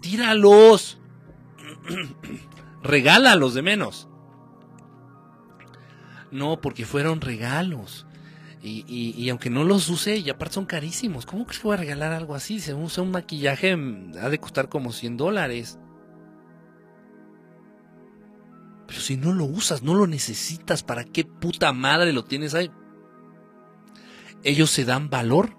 [0.00, 0.98] tíralos,
[2.82, 4.08] regálalos de menos.
[6.30, 8.06] No, porque fueron regalos.
[8.60, 11.24] Y, aunque no los use, y aparte son carísimos.
[11.24, 12.60] ¿Cómo que voy a regalar algo así?
[12.60, 15.78] Se usa un maquillaje, mm, ha de costar como 100 dólares.
[18.86, 22.70] Pero si no lo usas, no lo necesitas, ¿para qué puta madre lo tienes ahí?
[24.42, 25.57] Ellos se dan valor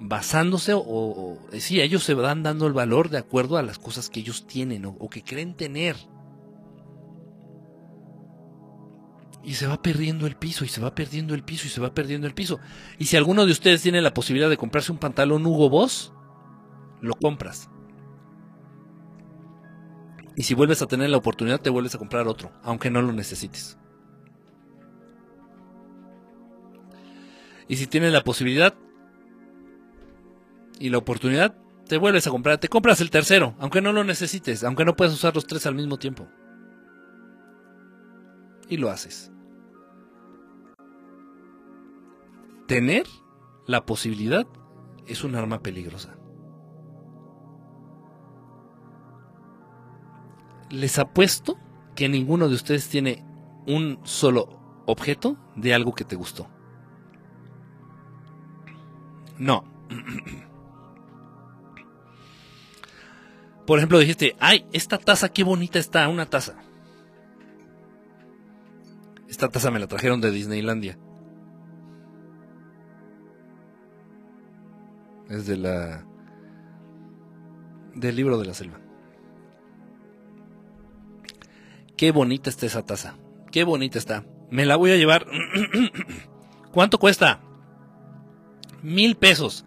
[0.00, 3.78] basándose, o, o eh, sí, ellos se van dando el valor de acuerdo a las
[3.78, 5.96] cosas que ellos tienen o que creen tener.
[9.44, 11.92] y se va perdiendo el piso y se va perdiendo el piso y se va
[11.94, 12.60] perdiendo el piso.
[12.98, 16.12] Y si alguno de ustedes tiene la posibilidad de comprarse un pantalón Hugo Boss,
[17.02, 17.68] lo compras.
[20.36, 23.12] Y si vuelves a tener la oportunidad, te vuelves a comprar otro, aunque no lo
[23.12, 23.78] necesites.
[27.68, 28.74] Y si tienes la posibilidad
[30.78, 31.56] y la oportunidad,
[31.88, 35.14] te vuelves a comprar, te compras el tercero, aunque no lo necesites, aunque no puedas
[35.14, 36.28] usar los tres al mismo tiempo.
[38.68, 39.30] Y lo haces.
[42.66, 43.06] tener
[43.66, 44.46] la posibilidad
[45.06, 46.16] es un arma peligrosa.
[50.70, 51.58] Les apuesto
[51.94, 53.24] que ninguno de ustedes tiene
[53.66, 56.48] un solo objeto de algo que te gustó.
[59.38, 59.64] No.
[63.66, 66.54] Por ejemplo, dijiste, ay, esta taza, qué bonita está, una taza.
[69.28, 70.98] Esta taza me la trajeron de Disneylandia.
[75.28, 76.06] Es de la.
[77.94, 78.78] del libro de la selva.
[81.96, 83.16] Qué bonita está esa taza.
[83.50, 84.26] Qué bonita está.
[84.50, 85.26] Me la voy a llevar.
[86.72, 87.40] ¿Cuánto cuesta?
[88.82, 89.64] Mil pesos.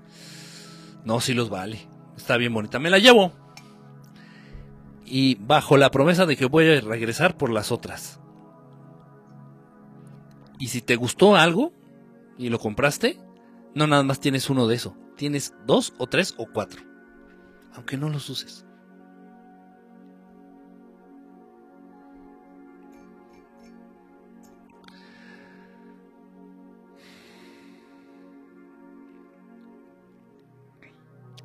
[1.04, 1.88] No, si los vale.
[2.16, 2.80] Está bien bonita.
[2.80, 3.47] Me la llevo.
[5.10, 8.20] Y bajo la promesa de que voy a regresar por las otras.
[10.60, 11.72] Y si te gustó algo
[12.38, 13.18] y lo compraste,
[13.74, 14.98] no nada más tienes uno de eso.
[15.16, 16.84] Tienes dos o tres o cuatro.
[17.74, 18.67] Aunque no los uses.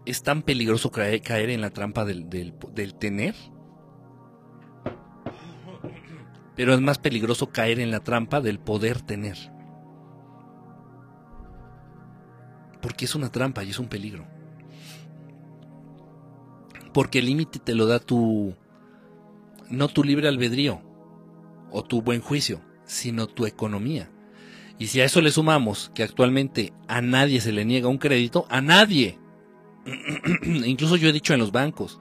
[0.05, 2.29] Es tan peligroso caer, en la trampa del,
[2.99, 3.35] tener.
[6.57, 9.37] Pero es más peligroso caer en la trampa del poder tener.
[12.81, 14.27] Porque es una trampa y es un peligro.
[16.93, 18.55] Porque el límite te lo da tu...
[19.71, 20.83] No tu libre albedrío
[21.71, 24.11] o tu buen juicio, sino tu economía.
[24.79, 28.47] Y si a eso le sumamos que actualmente a nadie se le niega un crédito,
[28.51, 29.19] a nadie,
[30.43, 32.01] Incluso yo he dicho en los bancos,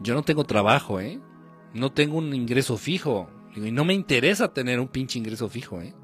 [0.00, 1.20] yo no tengo trabajo, ¿eh?
[1.74, 3.28] No tengo un ingreso fijo.
[3.54, 5.94] Y no me interesa tener un pinche ingreso fijo, ¿eh?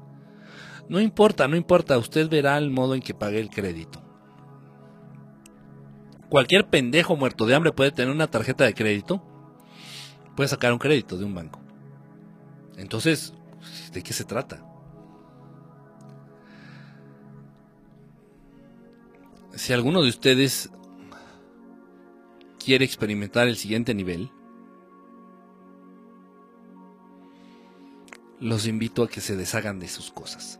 [0.89, 4.01] No importa, no importa, usted verá el modo en que pague el crédito.
[6.29, 9.23] Cualquier pendejo muerto de hambre puede tener una tarjeta de crédito,
[10.35, 11.59] puede sacar un crédito de un banco.
[12.77, 13.33] Entonces,
[13.93, 14.63] ¿de qué se trata?
[19.55, 20.69] Si alguno de ustedes
[22.67, 24.29] quiere experimentar el siguiente nivel,
[28.41, 30.59] los invito a que se deshagan de sus cosas.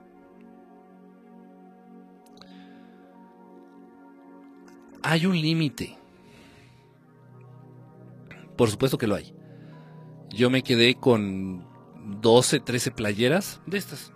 [5.04, 5.98] Hay un límite.
[8.56, 9.36] Por supuesto que lo hay.
[10.30, 11.68] Yo me quedé con
[12.22, 14.14] 12, 13 playeras de estas.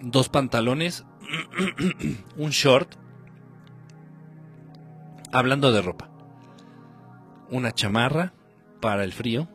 [0.00, 1.04] Dos pantalones,
[2.38, 2.96] un short
[5.38, 6.10] Hablando de ropa.
[7.48, 8.32] Una chamarra
[8.80, 9.48] para el frío.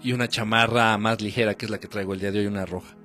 [0.00, 2.66] Y una chamarra más ligera, que es la que traigo el día de hoy, una
[2.66, 2.96] roja.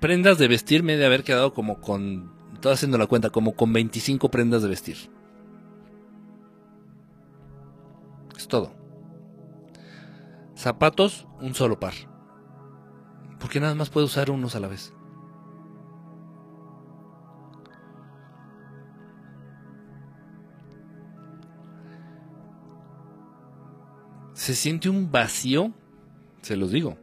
[0.00, 2.32] Prendas de vestir me de haber quedado como con...
[2.54, 4.96] Estoy haciendo la cuenta, como con 25 prendas de vestir.
[8.38, 8.72] Es todo.
[10.56, 12.07] Zapatos, un solo par.
[13.38, 14.92] Porque nada más puedo usar unos a la vez.
[24.34, 25.72] Se siente un vacío,
[26.42, 26.96] se los digo.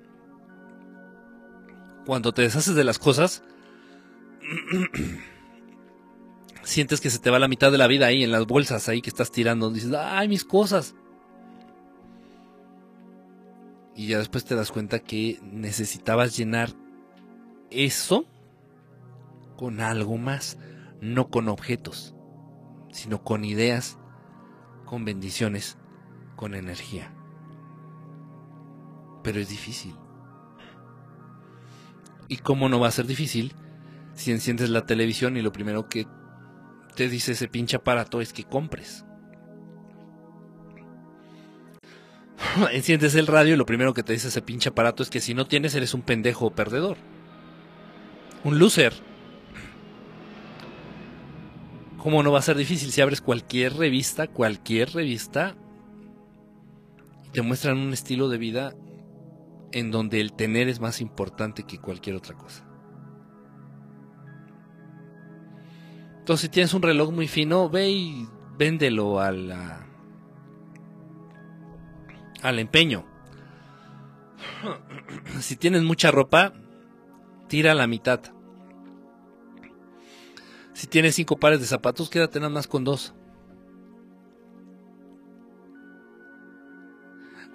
[2.06, 3.44] Cuando te deshaces de las cosas,
[6.64, 9.02] sientes que se te va la mitad de la vida ahí en las bolsas ahí
[9.02, 9.70] que estás tirando.
[9.70, 10.96] Dices, ay, mis cosas.
[13.96, 16.70] Y ya después te das cuenta que necesitabas llenar
[17.72, 18.26] eso
[19.56, 20.58] con algo más,
[21.00, 22.14] no con objetos,
[22.92, 23.98] sino con ideas,
[24.86, 25.78] con bendiciones,
[26.36, 27.14] con energía.
[29.24, 29.96] Pero es difícil.
[32.28, 33.54] ¿Y cómo no va a ser difícil
[34.14, 36.06] si enciendes la televisión y lo primero que
[36.96, 39.06] te dice ese pinche aparato es que compres?
[42.72, 45.34] enciendes el radio y lo primero que te dice ese pinche aparato es que si
[45.34, 46.98] no tienes eres un pendejo perdedor.
[48.44, 48.94] Un loser.
[51.98, 55.56] ¿Cómo no va a ser difícil si abres cualquier revista, cualquier revista,
[57.26, 58.76] y te muestran un estilo de vida
[59.72, 62.64] en donde el tener es más importante que cualquier otra cosa?
[66.20, 69.85] Entonces, si tienes un reloj muy fino, ve y véndelo a la
[72.46, 73.06] al empeño.
[75.40, 76.54] Si tienes mucha ropa,
[77.48, 78.22] tira la mitad.
[80.74, 83.14] Si tienes cinco pares de zapatos, quédate nada más con dos.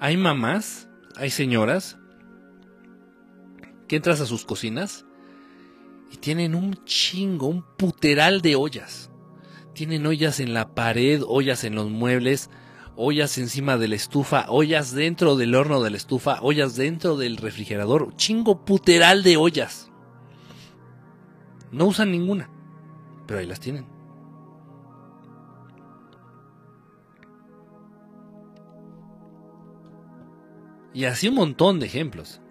[0.01, 1.99] Hay mamás, hay señoras
[3.87, 5.05] que entras a sus cocinas
[6.11, 9.11] y tienen un chingo, un puteral de ollas.
[9.75, 12.51] Tienen ollas en la pared, ollas en los muebles,
[13.03, 17.39] ollas encima de la estufa, ollas dentro del horno de la estufa, ollas dentro del
[17.39, 19.91] refrigerador, chingo puteral de ollas.
[21.73, 22.51] No usan ninguna,
[23.27, 23.87] pero ahí las tienen.
[30.93, 32.43] Y así un montón de ejemplos.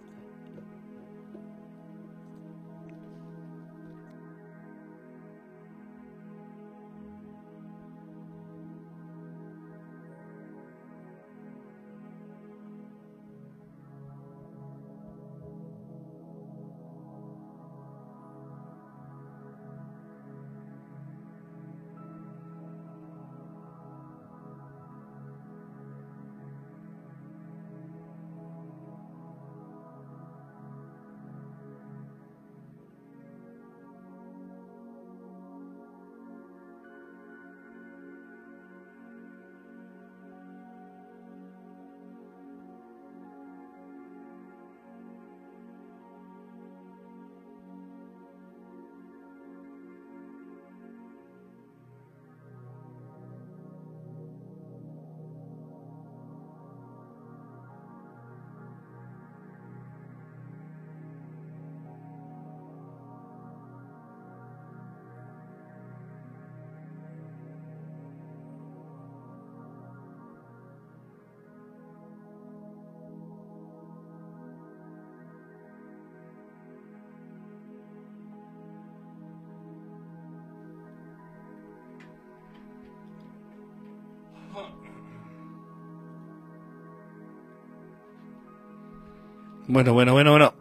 [89.69, 90.55] Bueno, bueno, bueno, bueno.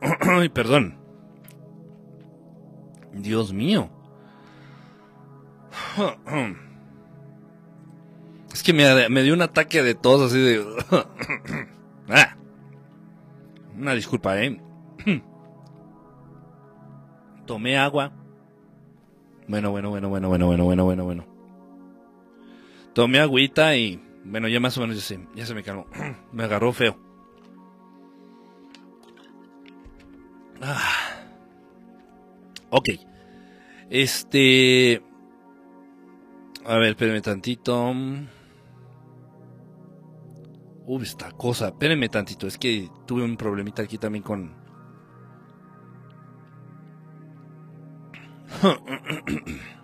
[0.52, 0.98] Perdón.
[3.14, 3.90] Dios mío.
[8.52, 10.64] Es que me, me dio un ataque de tos así de...
[12.10, 12.36] Ah.
[13.76, 14.60] Una disculpa, ¿eh?
[17.46, 18.12] Tomé agua.
[19.46, 21.26] Bueno, bueno, bueno, bueno, bueno, bueno, bueno, bueno, bueno.
[22.94, 24.02] Tomé agüita y...
[24.24, 25.86] Bueno, ya más o menos ya se, ya se me calmó.
[26.32, 27.07] Me agarró feo.
[32.70, 32.88] Ok.
[33.90, 35.02] Este.
[36.64, 37.92] A ver, espérenme tantito.
[40.86, 41.68] Uy, esta cosa.
[41.68, 42.46] Espérenme tantito.
[42.46, 44.54] Es que tuve un problemita aquí también con.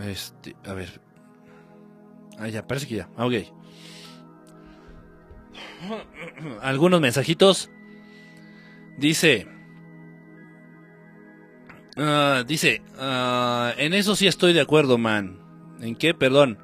[0.00, 1.00] Este, a ver.
[2.38, 3.10] Ah, ya, parece que ya.
[3.16, 3.32] Ah, ok
[6.62, 7.70] algunos mensajitos.
[8.96, 9.46] Dice,
[11.96, 15.38] ah, dice, ah, en eso sí estoy de acuerdo, man.
[15.80, 16.14] ¿En qué?
[16.14, 16.58] Perdón.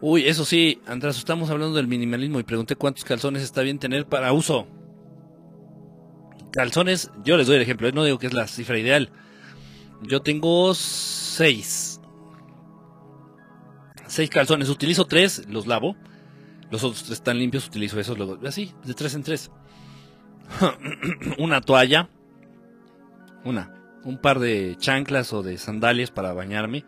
[0.00, 4.06] Uy, eso sí, Andrés, estamos hablando del minimalismo y pregunté cuántos calzones está bien tener
[4.06, 4.68] para uso.
[6.52, 7.92] Calzones, yo les doy el ejemplo, ¿eh?
[7.92, 9.10] no digo que es la cifra ideal.
[10.02, 12.00] Yo tengo seis.
[14.06, 15.96] Seis calzones, utilizo tres, los lavo
[16.70, 18.38] los otros están limpios, utilizo esos luego.
[18.46, 19.50] Así, de tres en tres.
[21.38, 22.08] una toalla.
[23.44, 23.72] Una.
[24.04, 26.84] Un par de chanclas o de sandalias para bañarme.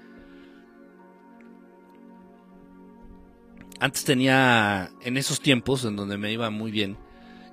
[3.80, 6.96] Antes tenía, en esos tiempos en donde me iba muy bien,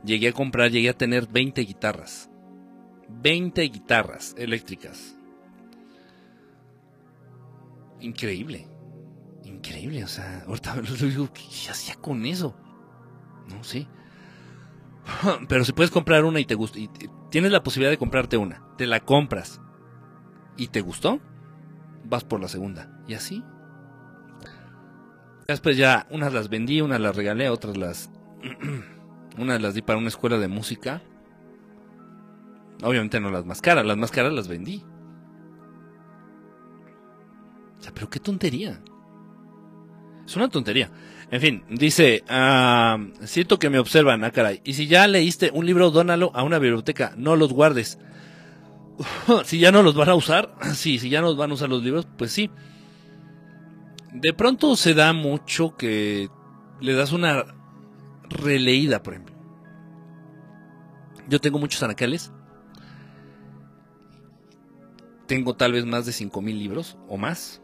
[0.03, 2.29] llegué a comprar, llegué a tener 20 guitarras.
[3.09, 5.15] 20 guitarras eléctricas.
[7.99, 8.74] Increíble
[9.65, 12.55] increíble, o sea, ahorita lo digo, ¿qué hacía con eso?
[13.49, 13.87] No sé.
[15.47, 16.89] Pero si puedes comprar una y te gusta, y
[17.29, 19.61] tienes la posibilidad de comprarte una, te la compras
[20.57, 21.19] y te gustó,
[22.05, 23.01] vas por la segunda.
[23.07, 23.43] Y así.
[25.47, 28.09] Después ya, unas las vendí, unas las regalé, otras las...
[29.37, 31.03] unas las di para una escuela de música.
[32.83, 34.83] Obviamente no las más caras, las más caras las vendí.
[37.77, 38.81] O sea, pero qué tontería.
[40.25, 40.89] Es una tontería.
[41.31, 44.61] En fin, dice, ah, siento que me observan, ah caray.
[44.63, 47.99] Y si ya leíste un libro, dónalo a una biblioteca, no los guardes.
[49.45, 51.83] si ya no los van a usar, sí, si ya no van a usar los
[51.83, 52.49] libros, pues sí.
[54.13, 56.29] De pronto se da mucho que
[56.79, 57.45] le das una
[58.29, 59.35] releída, por ejemplo.
[61.27, 62.31] Yo tengo muchos anaqueles.
[65.27, 67.61] Tengo tal vez más de 5.000 libros o más.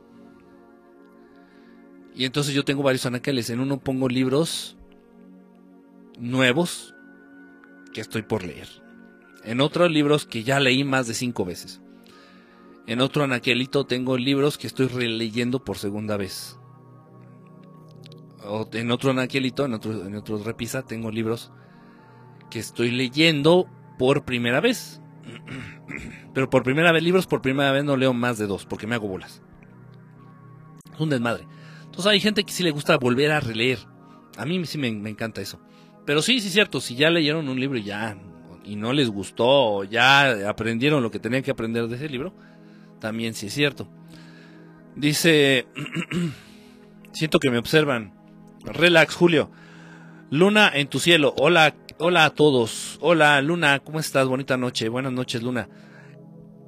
[2.13, 3.49] Y entonces yo tengo varios anaqueles.
[3.49, 4.77] En uno pongo libros
[6.19, 6.93] nuevos
[7.93, 8.67] que estoy por leer.
[9.43, 11.81] En otros libros que ya leí más de cinco veces.
[12.87, 16.57] En otro anaquelito tengo libros que estoy releyendo por segunda vez.
[18.73, 21.51] en otro anaquelito, en otro, en otro repisa, tengo libros
[22.49, 23.67] que estoy leyendo
[23.97, 25.01] por primera vez.
[26.33, 28.95] Pero por primera vez, libros por primera vez no leo más de dos, porque me
[28.95, 29.41] hago bolas.
[30.93, 31.45] Es un desmadre.
[32.05, 33.79] Hay gente que sí le gusta volver a releer.
[34.37, 35.59] A mí sí me, encanta eso.
[36.05, 38.17] Pero sí, sí es cierto, si ya leyeron un libro y ya
[38.63, 42.33] y no les gustó o ya aprendieron lo que tenían que aprender de ese libro,
[42.99, 43.87] también sí es cierto.
[44.95, 45.67] Dice,
[47.11, 48.13] siento que me observan.
[48.63, 49.51] Relax, Julio.
[50.29, 51.33] Luna en tu cielo.
[51.37, 52.97] Hola, hola a todos.
[53.01, 54.27] Hola, Luna, ¿cómo estás?
[54.27, 54.89] Bonita noche.
[54.89, 55.69] Buenas noches, Luna.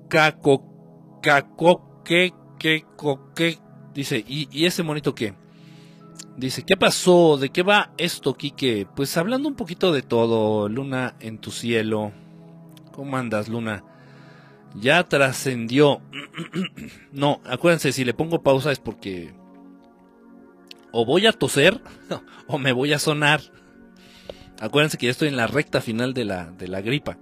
[0.10, 2.84] Caco, caco, que, que,
[3.36, 3.58] que,
[3.94, 5.34] dice, ¿y, ¿y ese monito qué?
[6.38, 7.38] Dice, ¿qué pasó?
[7.38, 8.88] ¿De qué va esto, Quique?
[8.96, 12.12] Pues hablando un poquito de todo, Luna en tu cielo.
[12.92, 13.84] ¿Cómo andas, Luna?
[14.76, 16.02] Ya trascendió.
[17.12, 19.34] no, acuérdense, si le pongo pausa es porque
[20.92, 21.82] o voy a toser
[22.48, 23.42] o me voy a sonar.
[24.60, 27.18] Acuérdense que ya estoy en la recta final de la, de la gripa.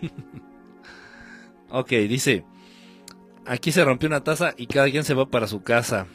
[1.70, 2.44] ok, dice,
[3.46, 6.06] aquí se rompió una taza y cada quien se va para su casa.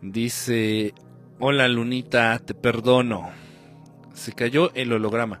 [0.00, 0.94] Dice,
[1.38, 3.30] hola Lunita, te perdono.
[4.14, 5.40] Se cayó el holograma.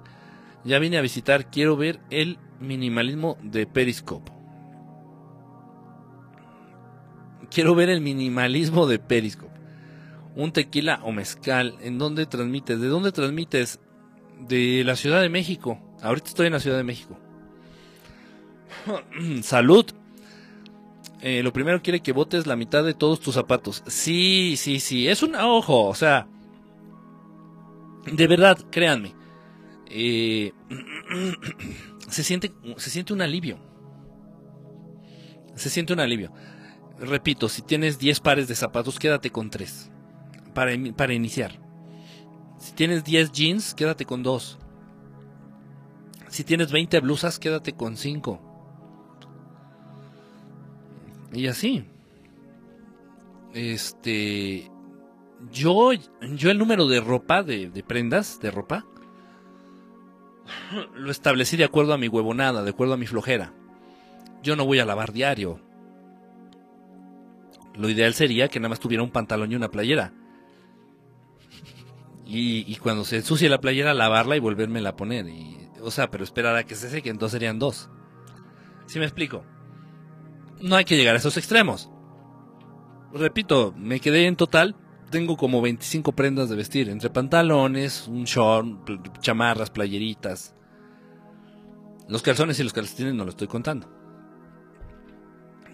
[0.64, 4.30] Ya vine a visitar, quiero ver el minimalismo de Periscope.
[7.50, 9.52] Quiero ver el minimalismo de Periscope.
[10.36, 11.76] Un tequila o mezcal.
[11.82, 12.80] ¿En dónde transmites?
[12.80, 13.80] ¿De dónde transmites?
[14.40, 15.78] De la Ciudad de México.
[16.00, 17.18] Ahorita estoy en la Ciudad de México.
[19.42, 19.86] Salud.
[21.20, 23.82] Eh, lo primero quiere que botes la mitad de todos tus zapatos.
[23.86, 25.08] Sí, sí, sí.
[25.08, 25.86] Es un ojo.
[25.86, 26.26] O sea.
[28.12, 29.14] De verdad, créanme.
[29.88, 30.52] Eh,
[32.08, 33.58] se, siente, se siente un alivio.
[35.54, 36.32] Se siente un alivio.
[36.98, 39.90] Repito, si tienes 10 pares de zapatos, quédate con 3.
[40.54, 41.60] Para, para iniciar.
[42.58, 44.58] Si tienes 10 jeans, quédate con 2.
[46.28, 48.51] Si tienes 20 blusas, quédate con 5
[51.32, 51.84] y así.
[53.54, 54.70] Este.
[55.50, 58.86] Yo, yo el número de ropa, de, prendas de ropa,
[60.94, 63.52] lo establecí de acuerdo a mi huevonada, de acuerdo a mi flojera.
[64.42, 65.60] Yo no voy a lavar diario.
[67.74, 70.12] Lo ideal sería que nada más tuviera un pantalón y una playera.
[72.24, 75.28] Y, y cuando se ensucie la playera, lavarla y volverme a poner.
[75.28, 77.90] Y, o sea, pero esperar a que se seque, entonces serían dos.
[78.86, 79.44] ¿Sí me explico?
[80.62, 81.90] No hay que llegar a esos extremos.
[83.12, 84.74] Repito, me quedé en total,
[85.10, 90.54] tengo como 25 prendas de vestir, entre pantalones, un short, chamarras, playeritas.
[92.08, 93.88] Los calzones y los calcetines no lo estoy contando.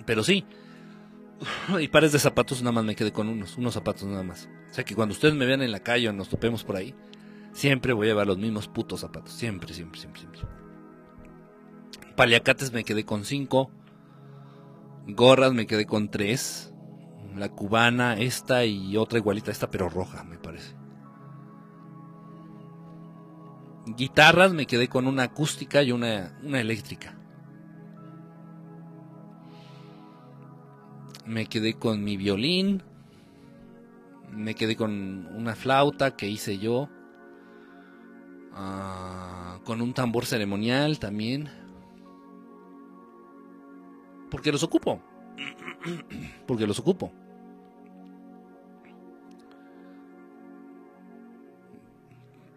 [0.05, 0.45] Pero sí.
[1.79, 4.49] Y pares de zapatos nada más me quedé con unos, unos zapatos nada más.
[4.71, 6.95] O sea que cuando ustedes me vean en la calle o nos topemos por ahí,
[7.53, 9.33] siempre voy a llevar los mismos putos zapatos.
[9.33, 10.41] Siempre, siempre, siempre, siempre.
[12.17, 13.71] Paliacates me quedé con cinco.
[15.09, 16.73] Gorras me quedé con tres.
[17.35, 20.77] La cubana, esta y otra igualita, esta pero roja, me parece.
[23.87, 27.17] Guitarras me quedé con una acústica y una, una eléctrica.
[31.25, 32.83] Me quedé con mi violín.
[34.31, 36.91] Me quedé con una flauta que hice yo.
[38.53, 41.49] Ah, con un tambor ceremonial también.
[44.31, 45.01] Porque los ocupo.
[46.47, 47.13] Porque los ocupo.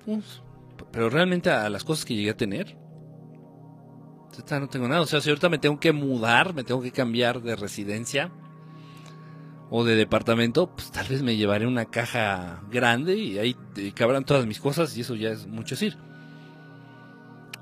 [0.06, 0.42] Pues,
[0.92, 2.76] pero realmente a las cosas que llegué a tener,
[4.50, 5.02] no tengo nada.
[5.02, 8.32] O sea, si ahorita me tengo que mudar, me tengo que cambiar de residencia
[9.70, 13.56] o de departamento, pues tal vez me llevaré una caja grande y ahí
[13.96, 15.98] cabrán todas mis cosas y eso ya es mucho decir.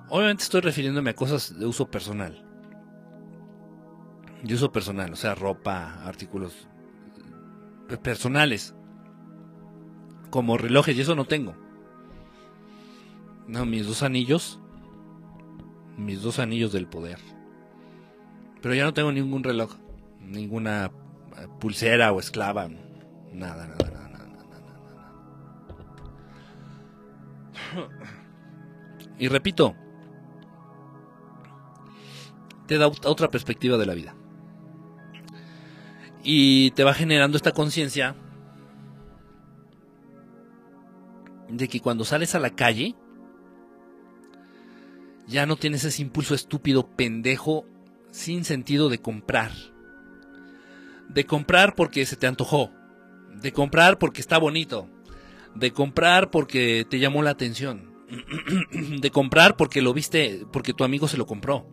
[0.08, 2.49] Obviamente estoy refiriéndome a cosas de uso personal
[4.44, 6.68] de uso personal, o sea, ropa, artículos
[8.02, 8.76] personales,
[10.30, 11.56] como relojes, y eso no tengo.
[13.48, 14.60] No, mis dos anillos,
[15.98, 17.20] mis dos anillos del poder.
[18.62, 19.76] Pero ya no tengo ningún reloj,
[20.20, 20.92] ninguna
[21.60, 22.68] pulsera o esclava,
[23.34, 24.80] nada, nada, nada, nada, nada,
[27.76, 27.90] nada.
[29.18, 29.76] Y repito,
[32.68, 34.16] te da otra perspectiva de la vida.
[36.24, 38.16] Y te va generando esta conciencia
[41.50, 42.96] de que cuando sales a la calle,
[45.28, 47.66] ya no tienes ese impulso estúpido, pendejo,
[48.12, 49.52] sin sentido de comprar.
[51.08, 52.72] De comprar porque se te antojó.
[53.42, 54.90] De comprar porque está bonito.
[55.56, 57.94] De comprar porque te llamó la atención.
[59.02, 61.68] De comprar porque lo viste, porque tu amigo se lo compró.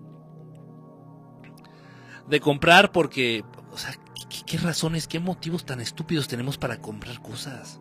[2.28, 3.94] De comprar porque, o sea,
[4.28, 7.81] qué razones, qué motivos tan estúpidos tenemos para comprar cosas?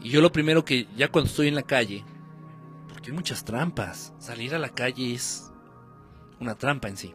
[0.00, 2.04] Y yo lo primero que, ya cuando estoy en la calle,
[2.88, 5.50] porque hay muchas trampas, salir a la calle es
[6.40, 7.14] una trampa en sí.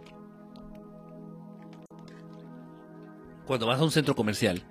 [3.46, 4.64] Cuando vas a un centro comercial,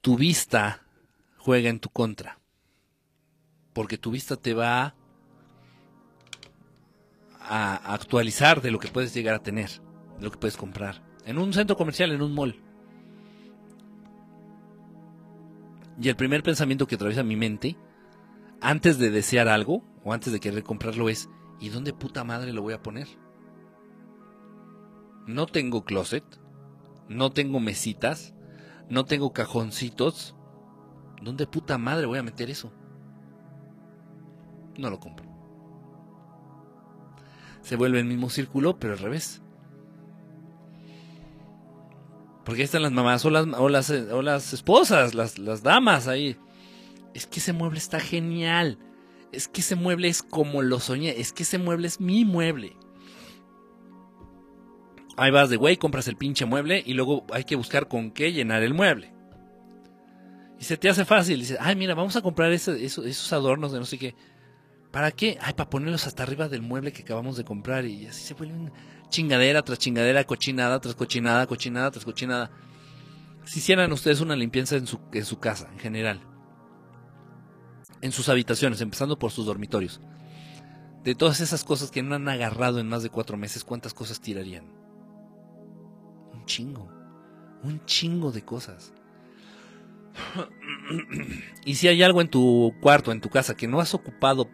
[0.00, 0.82] tu vista
[1.36, 2.38] juega en tu contra.
[3.72, 4.94] Porque tu vista te va
[7.48, 9.70] a actualizar de lo que puedes llegar a tener,
[10.18, 11.02] de lo que puedes comprar.
[11.24, 12.62] En un centro comercial, en un mall.
[16.00, 17.76] Y el primer pensamiento que atraviesa mi mente,
[18.60, 21.28] antes de desear algo, o antes de querer comprarlo, es,
[21.60, 23.08] ¿y dónde puta madre lo voy a poner?
[25.26, 26.24] No tengo closet,
[27.08, 28.34] no tengo mesitas,
[28.88, 30.34] no tengo cajoncitos.
[31.20, 32.72] ¿Dónde puta madre voy a meter eso?
[34.78, 35.27] No lo compro.
[37.62, 39.42] Se vuelve el mismo círculo, pero al revés.
[42.44, 46.36] Porque ahí están las mamás o las, o las, esposas, las, las damas ahí.
[47.12, 48.78] Es que ese mueble está genial.
[49.32, 51.20] Es que ese mueble es como lo soñé.
[51.20, 52.74] Es que ese mueble es mi mueble.
[55.18, 58.32] Ahí vas de güey, compras el pinche mueble y luego hay que buscar con qué
[58.32, 59.12] llenar el mueble.
[60.58, 61.40] Y se te hace fácil.
[61.40, 64.14] Dices, ay, mira, vamos a comprar esos adornos de no sé qué.
[64.90, 65.38] ¿Para qué?
[65.40, 67.84] Ay, para ponerlos hasta arriba del mueble que acabamos de comprar.
[67.84, 68.72] Y así se vuelven
[69.10, 72.50] chingadera tras chingadera, cochinada tras cochinada, cochinada tras cochinada.
[73.44, 76.20] Si hicieran ustedes una limpieza en su, en su casa, en general.
[78.00, 80.00] En sus habitaciones, empezando por sus dormitorios.
[81.04, 84.20] De todas esas cosas que no han agarrado en más de cuatro meses, ¿cuántas cosas
[84.20, 84.78] tirarían?
[86.48, 86.90] chingo.
[87.62, 88.92] Un chingo de cosas.
[91.64, 94.48] y si hay algo en tu cuarto, en tu casa, que no has ocupado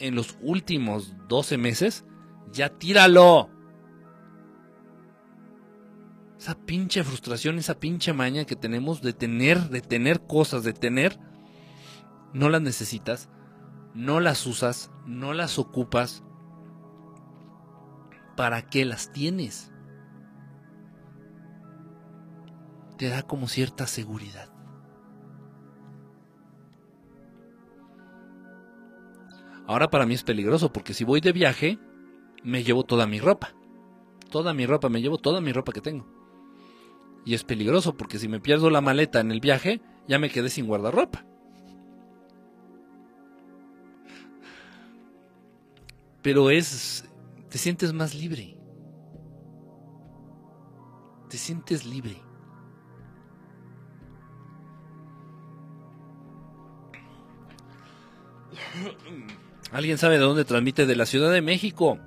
[0.00, 2.04] en los últimos 12 meses,
[2.52, 3.48] ya tíralo.
[6.38, 11.18] Esa pinche frustración, esa pinche maña que tenemos de tener, de tener cosas, de tener,
[12.32, 13.28] no las necesitas,
[13.94, 16.24] no las usas, no las ocupas.
[18.36, 19.70] ¿Para qué las tienes?
[23.00, 24.50] te da como cierta seguridad.
[29.70, 31.78] Ahora para mí es peligroso porque si voy de viaje,
[32.42, 33.54] me llevo toda mi ropa.
[34.28, 36.08] Toda mi ropa, me llevo toda mi ropa que tengo.
[37.24, 40.48] Y es peligroso porque si me pierdo la maleta en el viaje, ya me quedé
[40.48, 41.24] sin guardarropa.
[46.20, 47.08] Pero es,
[47.48, 48.58] te sientes más libre.
[51.28, 52.20] Te sientes libre.
[59.72, 60.86] ¿Alguien sabe de dónde transmite?
[60.86, 61.98] De la Ciudad de México.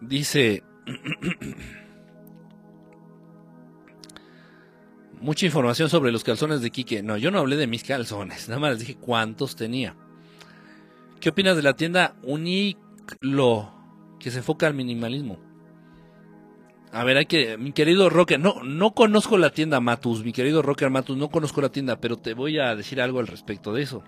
[0.00, 0.62] Dice...
[5.20, 7.02] Mucha información sobre los calzones de Quique.
[7.02, 9.96] No, yo no hablé de mis calzones, nada más les dije cuántos tenía.
[11.20, 13.74] ¿Qué opinas de la tienda Uniqlo
[14.20, 15.40] que se enfoca al minimalismo?
[16.92, 20.62] A ver, hay que, mi querido Rocker, no, no conozco la tienda Matus, mi querido
[20.62, 23.82] Rocker Matus, no conozco la tienda, pero te voy a decir algo al respecto de
[23.82, 24.04] eso.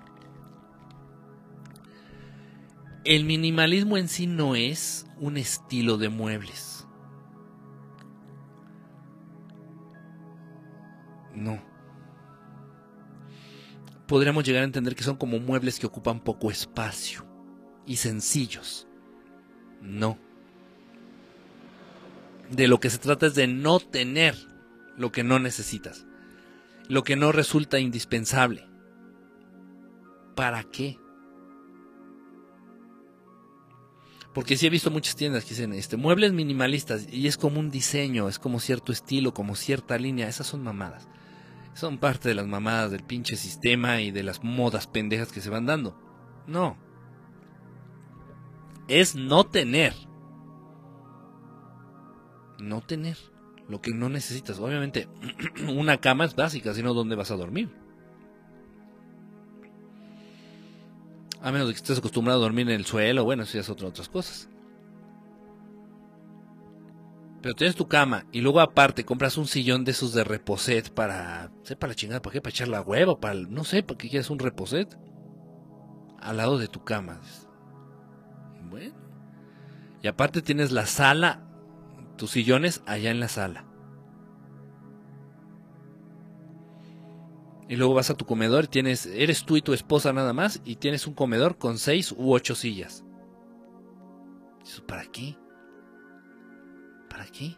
[3.05, 6.87] El minimalismo en sí no es un estilo de muebles.
[11.35, 11.63] No.
[14.07, 17.25] Podríamos llegar a entender que son como muebles que ocupan poco espacio
[17.87, 18.87] y sencillos.
[19.81, 20.19] No
[22.51, 24.35] de lo que se trata es de no tener
[24.97, 26.07] lo que no necesitas,
[26.89, 28.67] lo que no resulta indispensable.
[30.35, 30.99] ¿Para qué?
[34.35, 37.71] Porque sí he visto muchas tiendas que dicen este, muebles minimalistas y es como un
[37.71, 40.29] diseño, es como cierto estilo, como cierta línea.
[40.29, 41.09] Esas son mamadas.
[41.75, 45.51] Son parte de las mamadas del pinche sistema y de las modas pendejas que se
[45.51, 45.97] van dando.
[46.47, 46.77] No.
[48.89, 49.95] Es no tener
[52.61, 53.17] no tener
[53.69, 54.59] lo que no necesitas.
[54.59, 55.09] Obviamente,
[55.69, 57.71] una cama es básica, sino dónde vas a dormir.
[61.43, 64.49] A menos que estés acostumbrado a dormir en el suelo, bueno, si es otras cosas.
[67.41, 71.51] Pero tienes tu cama y luego aparte compras un sillón de esos de reposet para,
[71.63, 72.43] sé para la chingada, ¿para qué?
[72.43, 74.99] Para echar la hueva, para, no sé, ¿para qué quieres un reposet?
[76.21, 77.21] Al lado de tu cama.
[78.69, 78.95] Bueno.
[80.03, 81.47] Y aparte tienes la sala
[82.17, 83.65] tus sillones allá en la sala.
[87.71, 90.75] Y luego vas a tu comedor, tienes, eres tú y tu esposa nada más, y
[90.75, 93.05] tienes un comedor con seis u ocho sillas.
[94.89, 95.37] ¿Para qué?
[97.09, 97.55] ¿Para qué?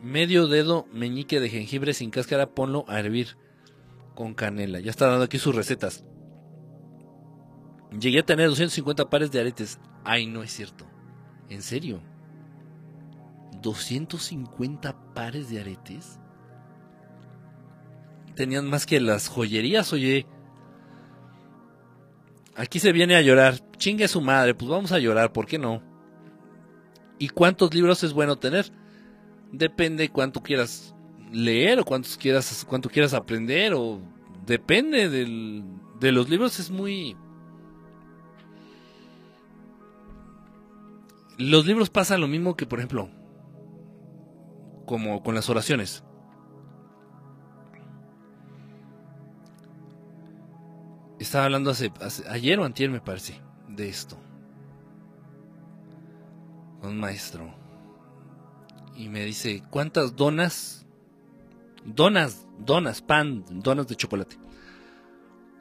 [0.00, 3.36] Medio dedo meñique de jengibre sin cáscara, ponlo a hervir
[4.14, 4.78] con canela.
[4.78, 6.04] Ya está dando aquí sus recetas.
[7.98, 9.80] Llegué a tener 250 pares de aretes.
[10.04, 10.86] Ay, no es cierto.
[11.48, 12.00] ¿En serio?
[13.62, 16.18] ¿250 pares de aretes?
[18.34, 20.26] Tenían más que las joyerías, oye.
[22.54, 23.58] Aquí se viene a llorar.
[23.76, 25.82] Chingue su madre, pues vamos a llorar, ¿por qué no?
[27.18, 28.70] ¿Y cuántos libros es bueno tener?
[29.52, 30.94] Depende cuánto quieras
[31.32, 34.00] leer o cuántos quieras, cuánto quieras aprender o
[34.46, 35.64] depende del,
[36.00, 37.16] de los libros es muy
[41.38, 43.08] los libros pasan lo mismo que por ejemplo
[44.86, 46.04] como con las oraciones
[51.18, 51.92] estaba hablando hace,
[52.28, 54.18] ayer o antier me parece de esto
[56.82, 57.54] un maestro
[58.98, 60.84] y me dice, ¿cuántas donas?
[61.84, 64.36] Donas, donas, pan, donas de chocolate.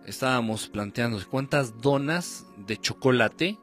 [0.06, 3.60] Estábamos planteando, ¿cuántas donas de chocolate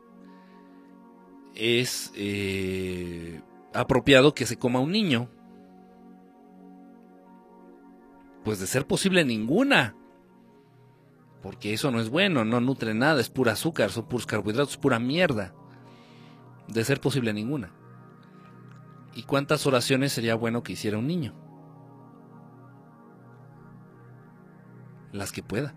[1.54, 3.40] es eh,
[3.72, 5.28] apropiado que se coma un niño?
[8.44, 9.96] Pues de ser posible ninguna.
[11.42, 14.98] Porque eso no es bueno, no nutre nada, es pura azúcar, son puros carbohidratos, pura
[14.98, 15.54] mierda.
[16.68, 17.72] De ser posible ninguna.
[19.14, 21.34] ¿Y cuántas oraciones sería bueno que hiciera un niño?
[25.12, 25.74] Las que pueda.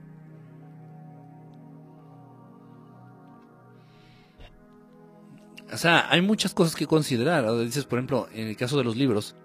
[5.72, 7.46] O sea, hay muchas cosas que considerar.
[7.60, 9.36] Dices, por ejemplo, en el caso de los libros,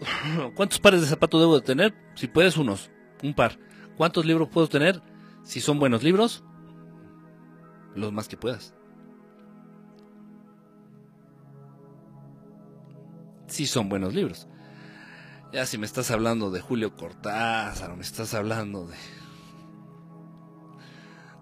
[0.54, 1.94] ¿cuántos pares de zapatos debo de tener?
[2.14, 2.90] Si puedes, unos,
[3.22, 3.58] un par.
[3.96, 5.02] ¿Cuántos libros puedo tener?
[5.42, 6.44] Si son buenos libros,
[7.94, 8.74] los más que puedas.
[13.48, 14.46] sí son buenos libros.
[15.52, 18.96] Ya si me estás hablando de Julio Cortázar, me estás hablando de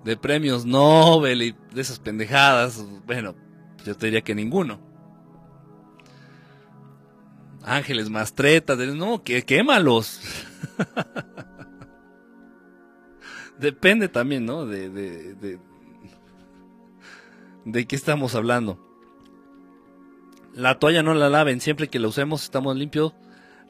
[0.07, 3.35] de premios Nobel y de esas pendejadas, bueno,
[3.85, 4.79] yo te diría que ninguno.
[7.65, 10.21] Ángeles Mastreta, no, que quémalos.
[13.59, 14.65] Depende también, ¿no?
[14.65, 15.59] De, de, de,
[17.65, 18.81] de qué estamos hablando.
[20.55, 23.13] La toalla no la laven, siempre que la usemos estamos limpios,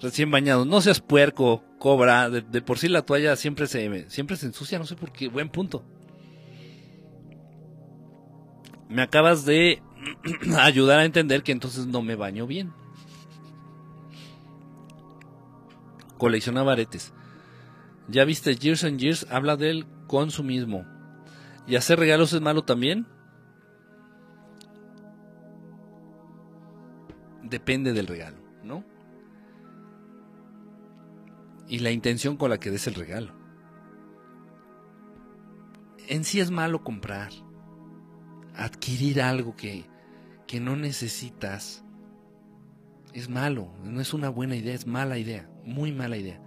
[0.02, 0.66] recién bañados.
[0.66, 4.84] No seas puerco, cobra, de, por sí la toalla siempre se, siempre se ensucia, no
[4.84, 5.82] sé por qué, buen punto.
[8.88, 9.82] Me acabas de
[10.58, 12.72] ayudar a entender que entonces no me baño bien.
[16.18, 17.12] Coleccionaba aretes.
[18.08, 20.86] Ya viste, Years and Years habla del consumismo.
[21.66, 23.06] ¿Y hacer regalos es malo también?
[27.48, 28.84] depende del regalo, ¿no?
[31.68, 33.32] Y la intención con la que des el regalo.
[36.08, 37.32] En sí es malo comprar,
[38.56, 39.84] adquirir algo que,
[40.46, 41.84] que no necesitas.
[43.12, 46.40] Es malo, no es una buena idea, es mala idea, muy mala idea.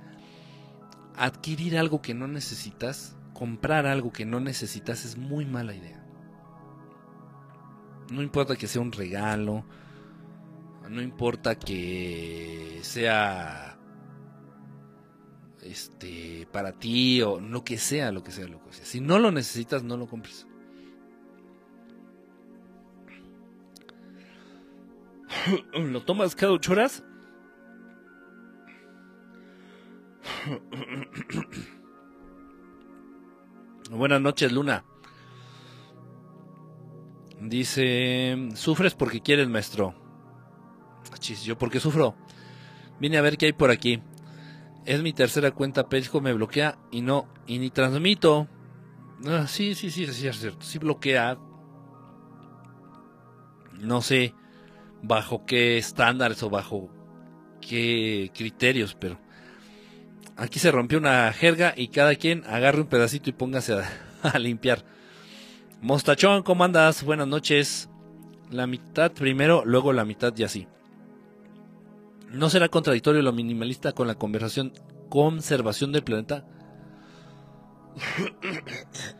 [1.15, 6.05] Adquirir algo que no necesitas, comprar algo que no necesitas es muy mala idea.
[8.11, 9.65] No importa que sea un regalo,
[10.89, 13.77] no importa que sea
[15.61, 18.85] este para ti o lo que sea, lo que sea, lo que sea.
[18.85, 20.47] Si no lo necesitas, no lo compres.
[25.73, 27.03] ¿Lo tomas cada ocho horas?
[33.91, 34.83] Buenas noches, Luna.
[37.41, 39.95] Dice, sufres porque quieres, maestro.
[41.19, 42.15] Chis, ¿yo por qué sufro?
[42.99, 44.01] Vine a ver qué hay por aquí.
[44.85, 48.47] Es mi tercera cuenta, Periscope me bloquea y no, y ni transmito.
[49.25, 50.61] Ah, sí, sí, sí, sí, es cierto.
[50.61, 51.37] Sí bloquea.
[53.79, 54.33] No sé
[55.01, 56.89] bajo qué estándares o bajo
[57.61, 59.19] qué criterios, pero
[60.35, 63.73] aquí se rompió una jerga y cada quien agarre un pedacito y póngase
[64.23, 64.83] a, limpiar.
[65.81, 67.03] Mostachón, ¿cómo andas?
[67.03, 67.89] Buenas noches.
[68.51, 70.67] La mitad primero, luego la mitad y así.
[72.29, 74.73] ¿No será contradictorio lo minimalista con la conversación
[75.09, 76.45] conservación del planeta?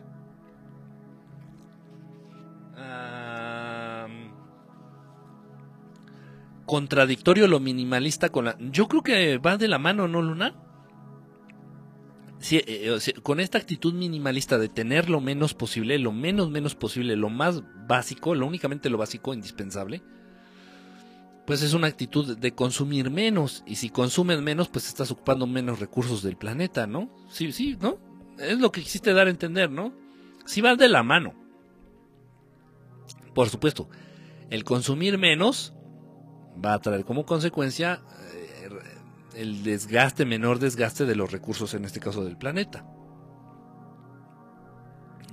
[6.70, 8.56] contradictorio lo minimalista con la...
[8.60, 10.54] Yo creo que va de la mano, ¿no, Luna?
[12.38, 17.16] Sí, eh, con esta actitud minimalista de tener lo menos posible, lo menos menos posible,
[17.16, 20.00] lo más básico, lo únicamente lo básico indispensable,
[21.44, 23.64] pues es una actitud de consumir menos.
[23.66, 27.10] Y si consumes menos, pues estás ocupando menos recursos del planeta, ¿no?
[27.32, 27.98] Sí, sí, ¿no?
[28.38, 29.92] Es lo que quisiste dar a entender, ¿no?
[30.46, 31.34] Sí va de la mano.
[33.34, 33.88] Por supuesto,
[34.50, 35.74] el consumir menos
[36.64, 38.00] va a traer como consecuencia
[38.32, 38.68] eh,
[39.34, 42.84] el desgaste, menor desgaste de los recursos, en este caso del planeta.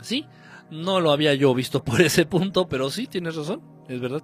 [0.02, 0.26] Sí,
[0.70, 4.24] no lo había yo visto por ese punto, pero sí, tienes razón, es verdad.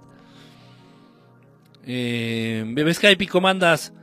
[1.86, 3.94] Eh, Bebé Skype, ¿cómo andas?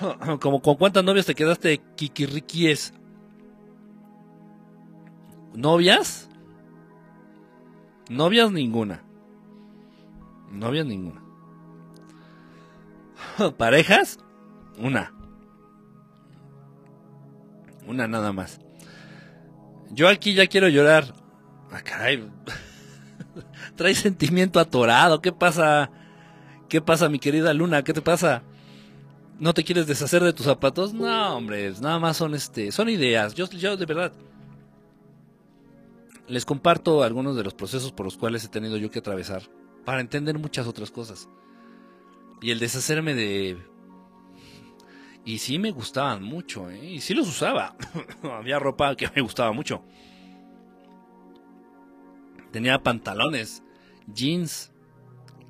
[0.40, 2.92] Como con cuántas novias te quedaste kikirriquies.
[5.54, 6.28] ¿Novias?
[8.10, 9.02] Novias ninguna.
[10.52, 11.25] Novias ninguna.
[13.56, 14.18] ¿Parejas?
[14.78, 15.12] Una.
[17.86, 18.60] Una nada más.
[19.90, 21.14] Yo aquí ya quiero llorar.
[21.70, 21.82] Ah.
[23.76, 25.20] Trae sentimiento atorado.
[25.20, 25.90] ¿Qué pasa?
[26.68, 27.82] ¿Qué pasa, mi querida Luna?
[27.84, 28.42] ¿Qué te pasa?
[29.38, 30.94] ¿No te quieres deshacer de tus zapatos?
[30.94, 33.34] No, hombre, nada más son este, son ideas.
[33.34, 34.12] Yo, yo de verdad
[36.26, 39.42] les comparto algunos de los procesos por los cuales he tenido yo que atravesar
[39.84, 41.28] para entender muchas otras cosas.
[42.40, 43.56] Y el deshacerme de
[45.26, 46.92] y sí me gustaban mucho, ¿eh?
[46.92, 47.74] y sí los usaba.
[48.22, 49.82] Había ropa que me gustaba mucho.
[52.52, 53.64] Tenía pantalones,
[54.06, 54.72] jeans,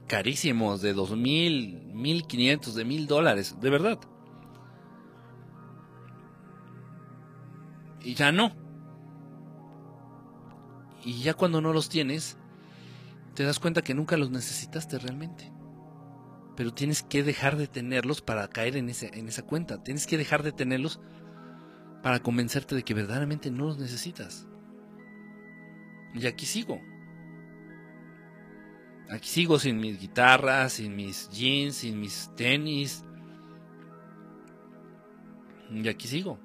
[0.07, 3.99] carísimos de dos mil, mil quinientos, de mil dólares, de verdad.
[8.03, 8.57] Y ya no.
[11.05, 12.39] Y ya cuando no los tienes,
[13.35, 15.53] te das cuenta que nunca los necesitaste realmente.
[16.57, 19.83] Pero tienes que dejar de tenerlos para caer en, ese, en esa cuenta.
[19.83, 21.01] Tienes que dejar de tenerlos
[22.03, 24.47] para convencerte de que verdaderamente no los necesitas.
[26.15, 26.81] Y aquí sigo.
[29.11, 33.05] Aquí sigo sin mis guitarras, sin mis jeans, sin mis tenis.
[35.71, 36.39] Y aquí sigo.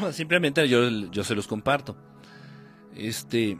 [0.12, 1.96] Simplemente yo, yo se los comparto.
[2.94, 3.58] Este.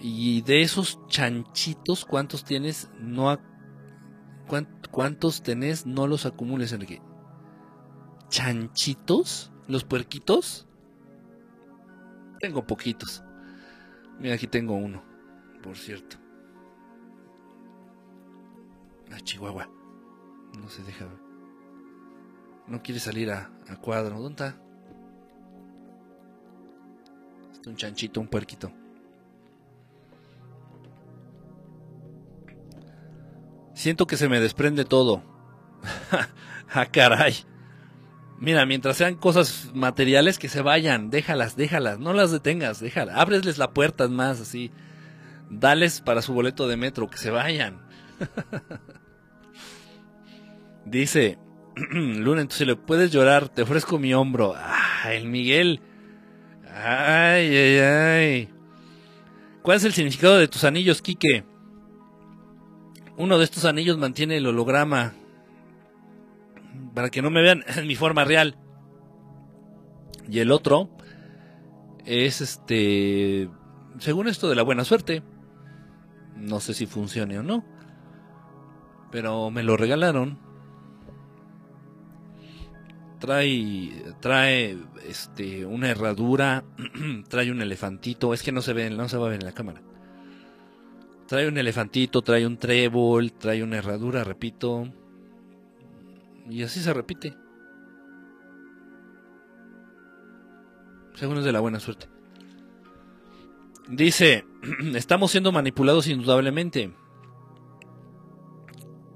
[0.00, 2.90] Y de esos chanchitos, ¿cuántos tienes?
[2.98, 3.38] No
[4.90, 5.86] ¿Cuántos tenés?
[5.86, 7.00] No los acumules, Enrique.
[8.28, 9.52] ¿Chanchitos?
[9.68, 10.66] ¿Los puerquitos?
[12.40, 13.22] Tengo poquitos.
[14.18, 15.04] Mira, aquí tengo uno,
[15.62, 16.16] por cierto.
[19.12, 19.70] Ah, Chihuahua.
[20.60, 21.06] No se deja.
[22.66, 24.18] No quiere salir a, a cuadro.
[24.20, 24.62] ¿Dónde está?
[27.52, 28.72] Está un chanchito, un puerquito.
[33.80, 35.22] Siento que se me desprende todo.
[36.70, 37.34] ah, caray.
[38.38, 43.56] Mira, mientras sean cosas materiales que se vayan, déjalas, déjalas, no las detengas, déjalas, ábresles
[43.56, 44.70] la puerta más así.
[45.48, 47.80] Dales para su boleto de metro, que se vayan.
[50.84, 51.38] Dice,
[51.90, 54.52] Luna, entonces le puedes llorar, te ofrezco mi hombro.
[54.58, 55.80] Ah, el Miguel.
[56.70, 58.48] Ay, ay, ay.
[59.62, 61.49] ¿Cuál es el significado de tus anillos, Quique?
[63.20, 65.12] Uno de estos anillos mantiene el holograma
[66.94, 68.56] para que no me vean en mi forma real.
[70.26, 70.88] Y el otro
[72.06, 73.50] es este,
[73.98, 75.22] según esto de la buena suerte.
[76.34, 77.62] No sé si funcione o no.
[79.10, 80.38] Pero me lo regalaron.
[83.18, 86.64] Trae trae este una herradura,
[87.28, 89.52] trae un elefantito, es que no se ve, no se va a ver en la
[89.52, 89.82] cámara.
[91.30, 94.88] Trae un elefantito, trae un trébol, trae una herradura, repito,
[96.48, 97.36] y así se repite.
[101.14, 102.08] Según es de la buena suerte.
[103.88, 104.44] Dice,
[104.96, 106.92] estamos siendo manipulados indudablemente.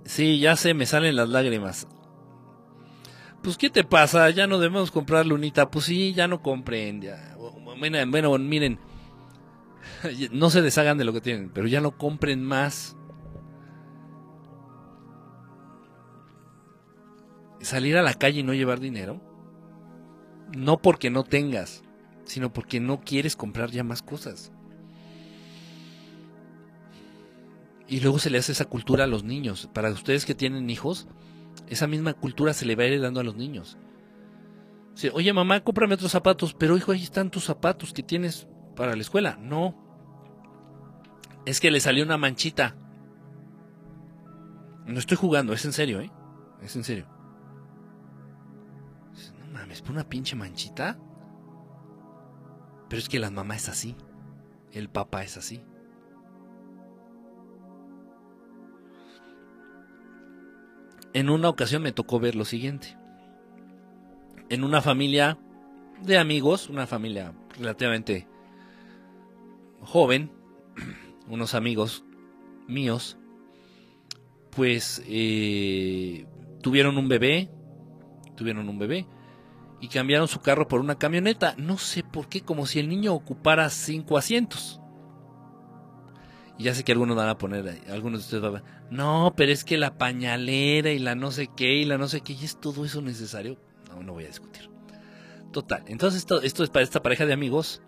[0.05, 1.89] Sí, ya sé, me salen las lágrimas.
[3.43, 4.31] Pues, ¿qué te pasa?
[4.31, 5.69] Ya no debemos comprar lunita.
[5.69, 7.01] Pues sí, ya no compren.
[7.77, 8.78] Bueno, bueno, miren.
[10.32, 12.97] No se deshagan de lo que tienen, pero ya no compren más.
[17.65, 19.20] salir a la calle y no llevar dinero,
[20.56, 21.82] no porque no tengas,
[22.24, 24.52] sino porque no quieres comprar ya más cosas.
[27.86, 29.69] Y luego se le hace esa cultura a los niños.
[29.73, 31.06] Para ustedes que tienen hijos,
[31.69, 33.77] esa misma cultura se le va a ir dando a los niños.
[35.12, 39.03] Oye mamá, cómprame otros zapatos, pero hijo, ahí están tus zapatos que tienes para la
[39.03, 39.39] escuela.
[39.41, 39.75] No.
[41.47, 42.77] es que le salió una manchita.
[44.87, 46.11] No estoy jugando, es en serio, ¿eh?
[46.63, 47.07] Es en serio.
[49.39, 50.99] No mames, por una pinche manchita.
[52.89, 53.97] Pero es que la mamá es así.
[54.73, 55.63] El papá es así.
[61.13, 62.99] En una ocasión me tocó ver lo siguiente.
[64.49, 65.39] En una familia
[66.03, 68.27] de amigos, una familia relativamente
[69.85, 70.32] joven,
[71.28, 72.05] unos amigos
[72.66, 73.19] míos,
[74.51, 76.27] pues eh,
[76.62, 77.51] tuvieron un bebé,
[78.36, 79.06] tuvieron un bebé
[79.81, 81.55] y cambiaron su carro por una camioneta.
[81.59, 84.81] No sé por qué, como si el niño ocupara cinco asientos.
[86.56, 89.51] Y ya sé que algunos van a poner, algunos de ustedes van a no, pero
[89.51, 92.44] es que la pañalera y la no sé qué y la no sé qué, ¿y
[92.44, 93.59] es todo eso necesario?
[93.89, 94.70] No, no voy a discutir.
[95.52, 97.82] Total, entonces esto, esto es para esta pareja de amigos,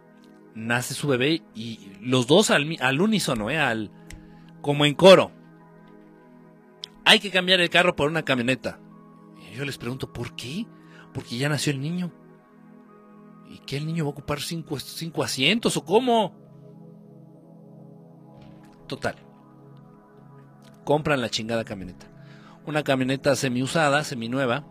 [0.57, 3.59] nace su bebé y los dos al, al unísono, ¿eh?
[3.59, 3.93] al,
[4.63, 5.31] como en coro.
[7.05, 8.81] Hay que cambiar el carro por una camioneta.
[9.39, 10.67] Y yo les pregunto, ¿por qué?
[11.13, 12.11] Porque ya nació el niño.
[13.49, 16.35] ¿Y qué el niño va a ocupar cinco, cinco asientos o cómo?
[18.89, 19.15] Total.
[20.85, 22.07] Compran la chingada camioneta.
[22.67, 24.67] Una camioneta semi usada, semi nueva.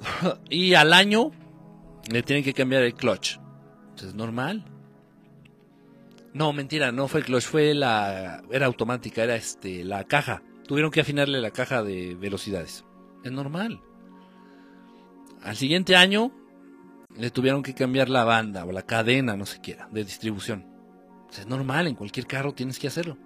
[0.50, 1.32] y al año
[2.10, 3.38] le tienen que cambiar el clutch.
[3.96, 4.64] Es normal.
[6.32, 8.42] No, mentira, no fue el clutch, fue la.
[8.50, 10.42] Era automática, era este, la caja.
[10.66, 12.84] Tuvieron que afinarle la caja de velocidades.
[13.24, 13.80] Es normal.
[15.42, 16.32] Al siguiente año
[17.16, 20.66] le tuvieron que cambiar la banda o la cadena, no sé qué era, de distribución.
[21.30, 23.16] Es normal, en cualquier carro tienes que hacerlo.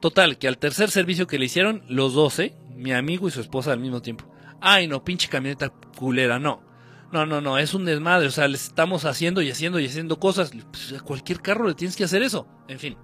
[0.00, 3.72] Total, que al tercer servicio que le hicieron, los 12, mi amigo y su esposa
[3.72, 4.24] al mismo tiempo.
[4.60, 6.69] Ay, no, pinche camioneta culera, no.
[7.12, 8.28] No, no, no, es un desmadre.
[8.28, 10.52] O sea, le estamos haciendo y haciendo y haciendo cosas.
[10.70, 12.46] Pues, a cualquier carro le tienes que hacer eso.
[12.68, 12.96] En fin.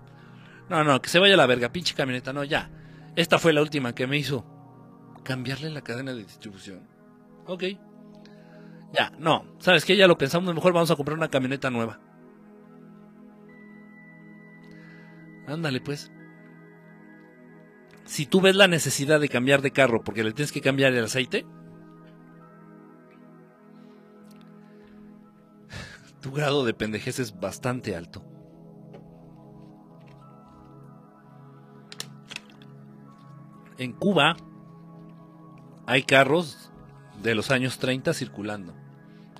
[0.69, 2.33] No, no, que se vaya la verga, pinche camioneta.
[2.33, 2.71] No, ya.
[3.17, 4.45] Esta fue la última que me hizo
[5.25, 6.87] cambiarle la cadena de distribución.
[7.47, 7.65] Ok.
[8.93, 9.45] Ya, no.
[9.59, 9.97] ¿Sabes qué?
[9.97, 10.55] Ya lo pensamos.
[10.55, 12.01] Mejor vamos a comprar una camioneta nueva.
[15.47, 16.13] Ándale, pues.
[18.05, 21.05] Si tú ves la necesidad de cambiar de carro porque le tienes que cambiar el
[21.05, 21.45] aceite,
[26.21, 28.23] tu grado de pendejez es bastante alto.
[33.79, 34.37] En Cuba
[35.87, 36.71] hay carros
[37.23, 38.75] de los años 30 circulando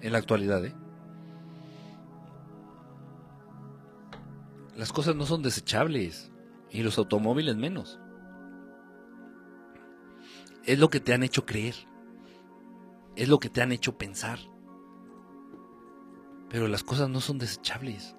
[0.03, 0.65] en la actualidad.
[0.65, 0.75] ¿eh?
[4.77, 6.31] Las cosas no son desechables
[6.71, 7.99] y los automóviles menos.
[10.65, 11.75] Es lo que te han hecho creer.
[13.15, 14.39] Es lo que te han hecho pensar.
[16.51, 18.17] Pero las cosas no son desechables.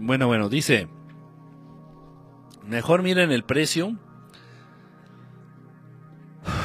[0.00, 0.88] Bueno, bueno, dice,
[2.64, 3.98] mejor miren el precio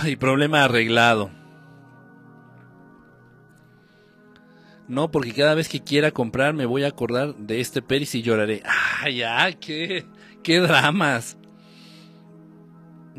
[0.06, 1.43] y problema arreglado.
[4.94, 8.22] No, porque cada vez que quiera comprar me voy a acordar de este Peris y
[8.22, 8.62] lloraré.
[8.64, 9.52] ¡Ah, ya!
[9.54, 10.06] ¡Qué,
[10.44, 11.40] qué dramas!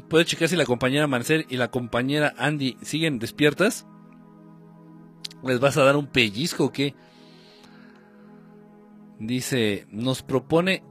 [0.09, 3.89] ¿Puedes checar si la compañera Amanecer y la compañera Andy siguen despiertas?
[5.43, 6.95] ¿Les vas a dar un pellizco o qué?
[9.19, 10.85] Dice, nos propone,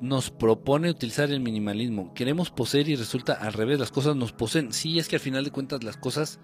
[0.00, 2.14] nos propone utilizar el minimalismo.
[2.14, 4.72] Queremos poseer y resulta al revés, las cosas nos poseen.
[4.72, 6.38] Sí, es que al final de cuentas las cosas,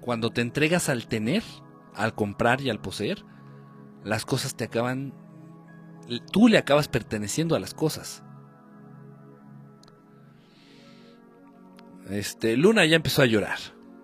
[0.00, 1.42] cuando te entregas al tener,
[1.94, 3.24] al comprar y al poseer,
[4.04, 5.14] las cosas te acaban,
[6.32, 8.22] tú le acabas perteneciendo a las cosas.
[12.10, 13.58] Este, Luna ya empezó a llorar.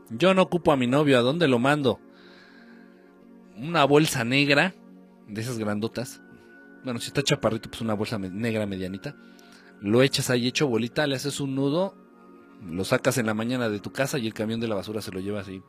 [0.09, 2.01] Yo no ocupo a mi novio, ¿a dónde lo mando?
[3.57, 4.75] Una bolsa negra,
[5.29, 6.23] de esas grandotas.
[6.83, 9.15] Bueno, si está chaparrito, pues una bolsa negra medianita.
[9.81, 11.95] Lo echas ahí hecho bolita, le haces un nudo,
[12.63, 15.13] lo sacas en la mañana de tu casa y el camión de la basura se
[15.13, 15.63] lo lleva así,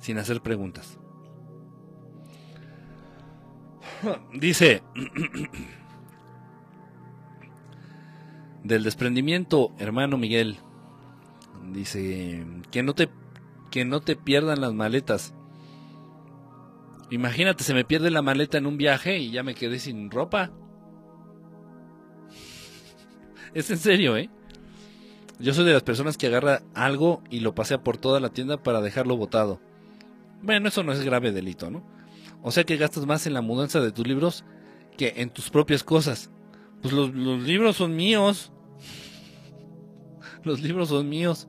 [0.00, 0.98] sin hacer preguntas.
[4.32, 4.82] Dice,
[8.62, 10.58] del desprendimiento, hermano Miguel,
[11.72, 13.08] dice, que no te,
[13.70, 15.34] que no te pierdan las maletas.
[17.10, 20.50] Imagínate, se me pierde la maleta en un viaje y ya me quedé sin ropa.
[23.54, 24.28] Es en serio, ¿eh?
[25.38, 28.62] Yo soy de las personas que agarra algo y lo pasea por toda la tienda
[28.62, 29.60] para dejarlo botado.
[30.42, 31.95] Bueno, eso no es grave delito, ¿no?
[32.42, 34.44] O sea que gastas más en la mudanza de tus libros
[34.96, 36.30] que en tus propias cosas.
[36.80, 38.52] Pues los, libros son míos.
[40.44, 41.48] Los libros son míos.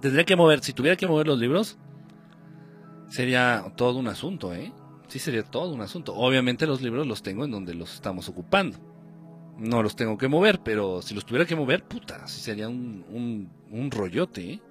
[0.00, 1.78] Tendría que mover, si tuviera que mover los libros,
[3.08, 4.72] sería todo un asunto, ¿eh?
[5.06, 6.14] Sí, sería todo un asunto.
[6.14, 8.78] Obviamente los libros los tengo en donde los estamos ocupando.
[9.58, 13.04] No los tengo que mover, pero si los tuviera que mover, puta, sí sería un,
[13.10, 14.62] un, un rollote, ¿eh?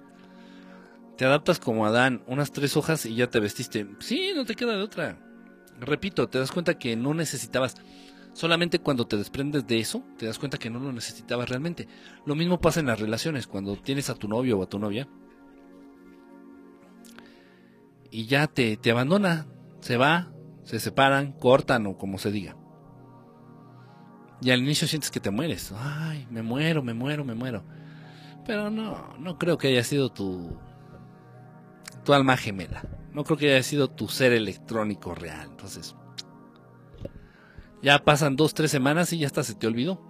[1.16, 3.86] Te adaptas como Adán, unas tres hojas y ya te vestiste.
[4.00, 5.18] Sí, no te queda de otra.
[5.78, 7.76] Repito, te das cuenta que no necesitabas.
[8.32, 11.86] Solamente cuando te desprendes de eso, te das cuenta que no lo necesitabas realmente.
[12.24, 15.06] Lo mismo pasa en las relaciones, cuando tienes a tu novio o a tu novia.
[18.10, 19.46] Y ya te, te abandona,
[19.80, 20.32] se va,
[20.64, 22.56] se separan, cortan o como se diga.
[24.40, 25.72] Y al inicio sientes que te mueres.
[25.76, 27.64] Ay, me muero, me muero, me muero.
[28.46, 30.58] Pero no, no creo que haya sido tu,
[32.04, 32.82] tu alma gemela.
[33.12, 35.48] No creo que haya sido tu ser electrónico real.
[35.50, 35.94] Entonces,
[37.82, 40.00] ya pasan dos, tres semanas y ya hasta se te olvidó.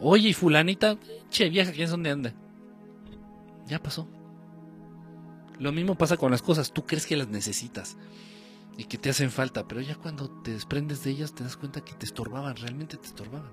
[0.00, 0.98] Oye, y fulanita,
[1.30, 2.34] che, vieja, ¿quién es donde anda?
[3.66, 4.08] Ya pasó.
[5.58, 6.72] Lo mismo pasa con las cosas.
[6.72, 7.96] Tú crees que las necesitas
[8.76, 11.82] y que te hacen falta, pero ya cuando te desprendes de ellas te das cuenta
[11.82, 13.50] que te estorbaban, realmente te estorbaban.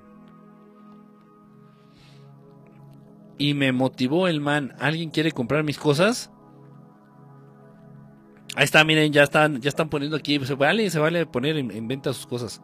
[3.37, 6.29] Y me motivó el man, ¿alguien quiere comprar mis cosas?
[8.55, 11.87] Ahí está, miren, ya están, ya están poniendo aquí, se vale, se vale poner en,
[11.87, 12.61] venta sus cosas.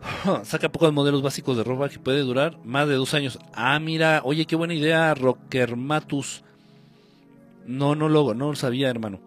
[0.44, 3.38] Saca pocos modelos básicos de ropa que puede durar más de dos años.
[3.52, 6.42] Ah, mira, oye, qué buena idea, Rockermatus.
[7.66, 9.20] No, no lo, no lo sabía, hermano.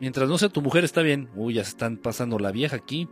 [0.00, 1.30] Mientras no sea tu mujer está bien.
[1.36, 3.08] Uy, ya se están pasando la vieja aquí.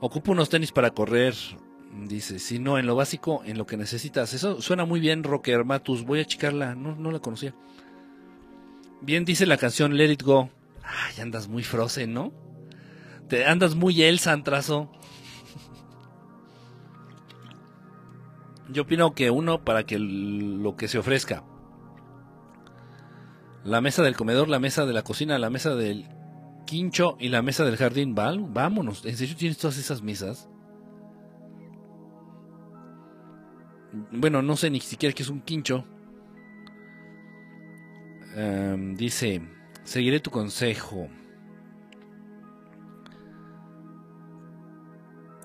[0.00, 1.34] Ocupo unos tenis para correr.
[2.06, 4.34] Dice, si no, en lo básico, en lo que necesitas.
[4.34, 6.04] Eso suena muy bien, Rocker Matus.
[6.04, 6.74] Voy a checarla.
[6.74, 7.54] No, no la conocía.
[9.04, 10.48] Bien dice la canción Let It Go.
[10.82, 12.32] Ay, andas muy frozen, ¿no?
[13.28, 14.90] Te andas muy Elsa, Antrazo.
[18.70, 21.44] Yo opino que uno, para que lo que se ofrezca
[23.64, 26.06] la mesa del comedor, la mesa de la cocina, la mesa del
[26.66, 28.14] quincho y la mesa del jardín.
[28.14, 29.04] Vámonos.
[29.04, 30.48] ¿En serio tienes todas esas mesas?
[34.12, 35.84] Bueno, no sé ni siquiera qué es un quincho.
[38.34, 39.40] Em, dice,
[39.84, 41.08] seguiré tu consejo.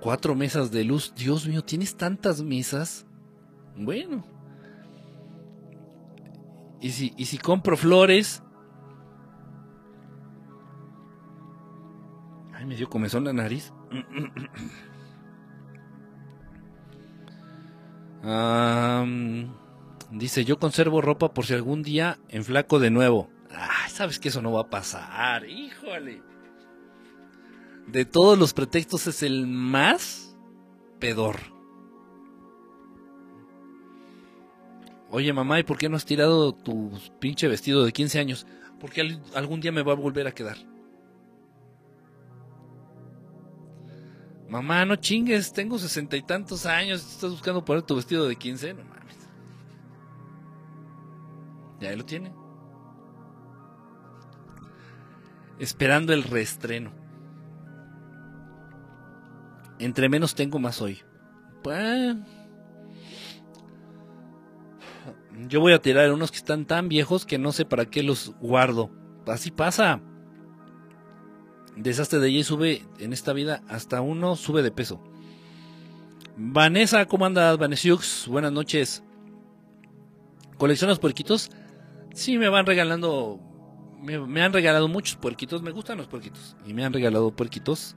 [0.01, 1.13] Cuatro mesas de luz.
[1.15, 3.05] Dios mío, ¿tienes tantas mesas?
[3.75, 4.23] Bueno,
[6.81, 8.41] ¿Y si, y si compro flores?
[12.53, 13.73] Ay, me dio comezón la nariz.
[20.11, 23.29] dice, yo conservo ropa por si algún día en flaco de nuevo.
[23.51, 25.47] Ay, sabes que eso no va a pasar.
[25.47, 26.21] Híjole.
[27.87, 30.35] De todos los pretextos es el más
[30.99, 31.37] pedor.
[35.11, 38.45] Oye mamá, ¿y por qué no has tirado tu pinche vestido de 15 años?
[38.79, 40.57] Porque algún día me va a volver a quedar.
[44.47, 48.73] Mamá, no chingues, tengo sesenta y tantos años, estás buscando poner tu vestido de 15,
[48.73, 48.98] no
[51.79, 51.89] mames.
[51.89, 52.33] Ya lo tiene.
[55.59, 56.91] Esperando el reestreno.
[59.79, 61.01] Entre menos tengo, más hoy.
[61.63, 62.15] Pues
[65.47, 68.33] yo voy a tirar unos que están tan viejos que no sé para qué los
[68.39, 68.89] guardo.
[69.25, 70.01] Así pasa.
[71.75, 75.01] Desastre de ella sube en esta vida, hasta uno sube de peso.
[76.35, 77.57] Vanessa, ¿cómo andas?
[77.57, 79.03] Vanessiux, buenas noches.
[80.57, 81.51] ¿Coleccionas puerquitos?
[82.13, 83.39] Sí, me van regalando.
[84.01, 85.61] Me, han regalado muchos puerquitos.
[85.61, 86.55] Me gustan los puerquitos.
[86.65, 87.95] Y me han regalado puerquitos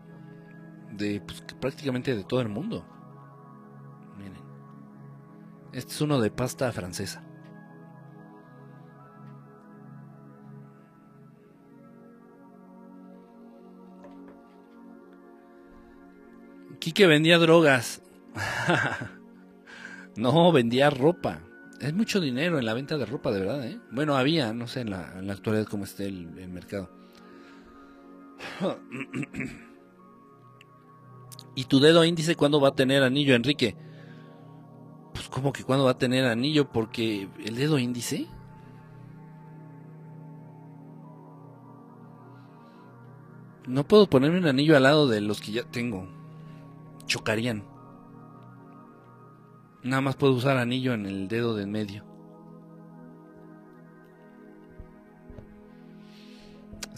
[0.90, 2.86] de pues, prácticamente de todo el mundo.
[4.16, 4.42] Miren.
[5.72, 7.24] Este es uno de pasta francesa.
[16.78, 18.02] Quique vendía drogas.
[20.16, 21.40] no, vendía ropa.
[21.82, 23.66] Es mucho dinero en la venta de ropa, de verdad.
[23.66, 23.80] ¿eh?
[23.90, 26.88] Bueno, había, no sé en la, actualidad cómo esté el, mercado.
[31.56, 33.74] ¿Y tu dedo índice cuándo va a tener anillo, Enrique?
[35.12, 38.28] Pues como que cuándo va a tener anillo, porque el dedo índice...
[43.66, 46.06] No puedo ponerme un anillo al lado de los que ya tengo
[47.06, 47.71] chocarían.
[49.82, 52.12] Nada más puedo usar anillo en el dedo de en medio.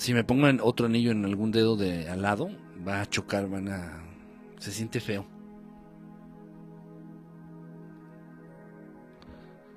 [0.04, 2.50] si me pongo en otro anillo en algún dedo de al lado,
[2.86, 4.04] va a chocar, van a...
[4.58, 5.24] Se siente feo.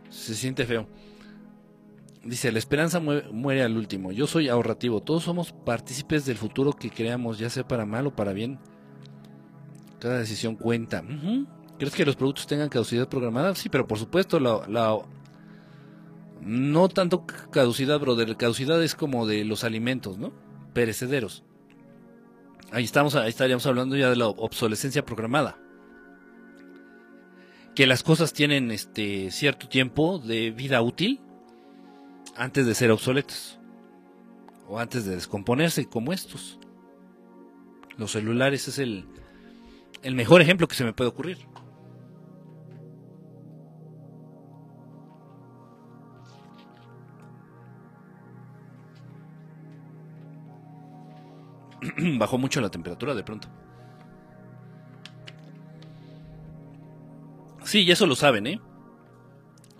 [0.09, 0.85] Se siente feo.
[2.25, 4.11] Dice, la esperanza muere al último.
[4.11, 5.01] Yo soy ahorrativo.
[5.01, 8.59] Todos somos partícipes del futuro que creamos, ya sea para mal o para bien.
[9.99, 11.03] Cada decisión cuenta.
[11.77, 13.53] ¿Crees que los productos tengan caducidad programada?
[13.53, 14.97] Sí, pero por supuesto, la,
[16.41, 18.35] no tanto caducidad, brother.
[18.35, 20.33] Caducidad es como de los alimentos, ¿no?
[20.73, 21.43] Perecederos.
[22.71, 25.57] Ahí estamos, ahí estaríamos hablando ya de la obsolescencia programada.
[27.75, 31.21] Que las cosas tienen este cierto tiempo de vida útil
[32.35, 33.59] antes de ser obsoletas.
[34.67, 36.59] O antes de descomponerse como estos.
[37.97, 39.05] Los celulares es el,
[40.01, 41.37] el mejor ejemplo que se me puede ocurrir.
[52.17, 53.47] Bajó mucho la temperatura de pronto.
[57.63, 58.61] Sí, y eso lo saben, ¿eh?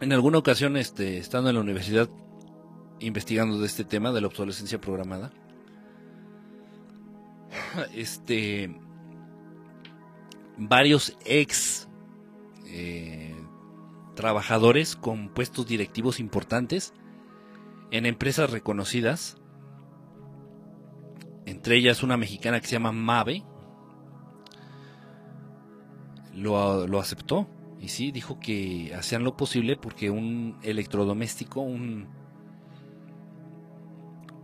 [0.02, 2.10] En alguna ocasión, este, estando en la universidad
[3.00, 5.32] investigando de este tema de la obsolescencia programada,
[7.96, 8.76] este,
[10.58, 11.88] varios ex
[12.66, 13.36] eh,
[14.16, 16.94] trabajadores con puestos directivos importantes
[17.92, 19.37] en empresas reconocidas
[21.48, 23.42] entre ellas una mexicana que se llama Mave,
[26.34, 27.48] lo, aceptó.
[27.80, 32.10] Y sí, dijo que hacían lo posible porque un electrodoméstico, un,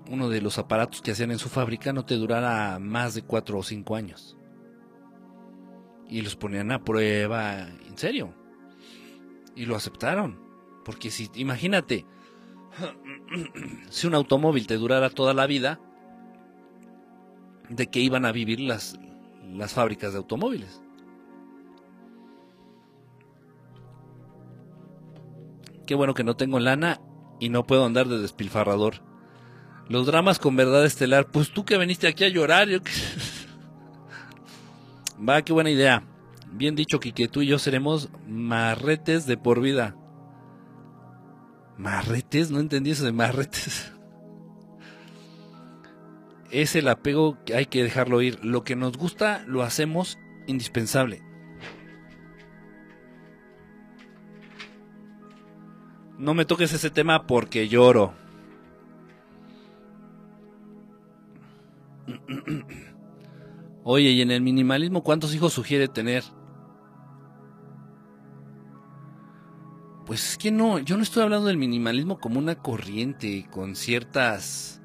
[0.09, 3.57] uno de los aparatos que hacían en su fábrica no te durara más de cuatro
[3.57, 4.38] o cinco años.
[6.07, 8.34] Y los ponían a prueba, en serio.
[9.57, 10.39] Y lo aceptaron.
[10.85, 12.05] Porque si, imagínate,
[13.89, 15.81] si un automóvil te durara toda la vida,
[17.75, 18.97] de que iban a vivir las,
[19.51, 20.81] las fábricas de automóviles.
[25.85, 27.01] Qué bueno que no tengo lana
[27.39, 29.01] y no puedo andar de despilfarrador.
[29.89, 31.27] Los dramas con verdad estelar.
[31.27, 32.69] Pues tú que viniste aquí a llorar.
[32.69, 32.79] Yo
[35.27, 36.03] Va, qué buena idea.
[36.51, 39.97] Bien dicho, que tú y yo seremos marretes de por vida.
[41.77, 42.51] ¿Marretes?
[42.51, 43.93] No entendí eso de marretes
[46.53, 48.39] es el apego que hay que dejarlo ir.
[48.45, 51.23] Lo que nos gusta lo hacemos indispensable.
[56.19, 58.13] No me toques ese tema porque lloro.
[63.84, 66.23] Oye, ¿y en el minimalismo cuántos hijos sugiere tener?
[70.05, 74.82] Pues es que no, yo no estoy hablando del minimalismo como una corriente con ciertas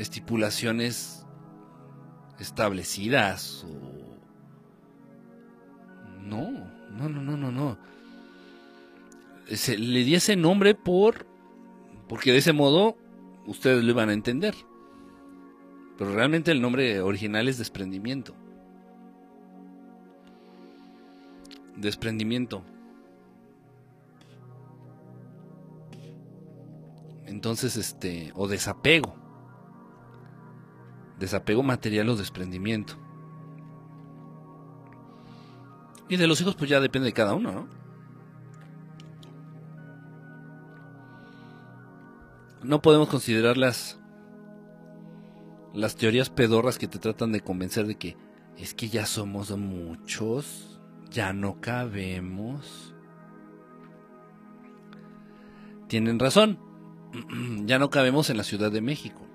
[0.00, 1.26] estipulaciones
[2.38, 4.00] establecidas o...
[6.22, 6.50] No,
[6.90, 7.78] no, no, no, no, no.
[9.46, 11.26] Se, le di ese nombre por...
[12.08, 12.96] porque de ese modo
[13.46, 14.54] ustedes lo iban a entender.
[15.98, 18.34] Pero realmente el nombre original es desprendimiento.
[21.76, 22.62] Desprendimiento.
[27.26, 29.19] Entonces, este, o desapego
[31.20, 32.94] desapego material o desprendimiento.
[36.08, 37.68] Y de los hijos pues ya depende de cada uno, ¿no?
[42.62, 44.00] No podemos considerar las,
[45.72, 48.16] las teorías pedorras que te tratan de convencer de que
[48.58, 50.80] es que ya somos muchos,
[51.10, 52.94] ya no cabemos.
[55.86, 56.58] Tienen razón,
[57.66, 59.29] ya no cabemos en la Ciudad de México.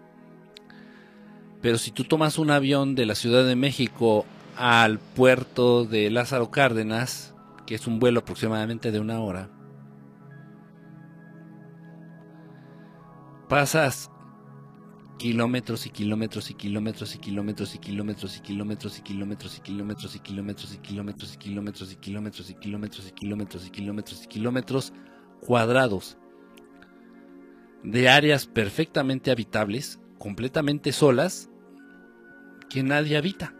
[1.62, 4.26] Pero si tú tomas un avión de la Ciudad de México
[4.56, 7.34] al puerto de Lázaro Cárdenas,
[7.66, 9.50] que es un vuelo aproximadamente de una hora,
[13.50, 14.12] pasas
[15.18, 20.06] kilómetros y kilómetros y kilómetros y kilómetros y kilómetros y kilómetros y kilómetros y kilómetros
[20.06, 24.28] y kilómetros y kilómetros y kilómetros y kilómetros y kilómetros y kilómetros y kilómetros y
[24.28, 24.94] kilómetros
[25.42, 26.18] cuadrados
[27.84, 31.52] de áreas perfectamente habitables, completamente solas,
[32.68, 33.54] que nadie habita.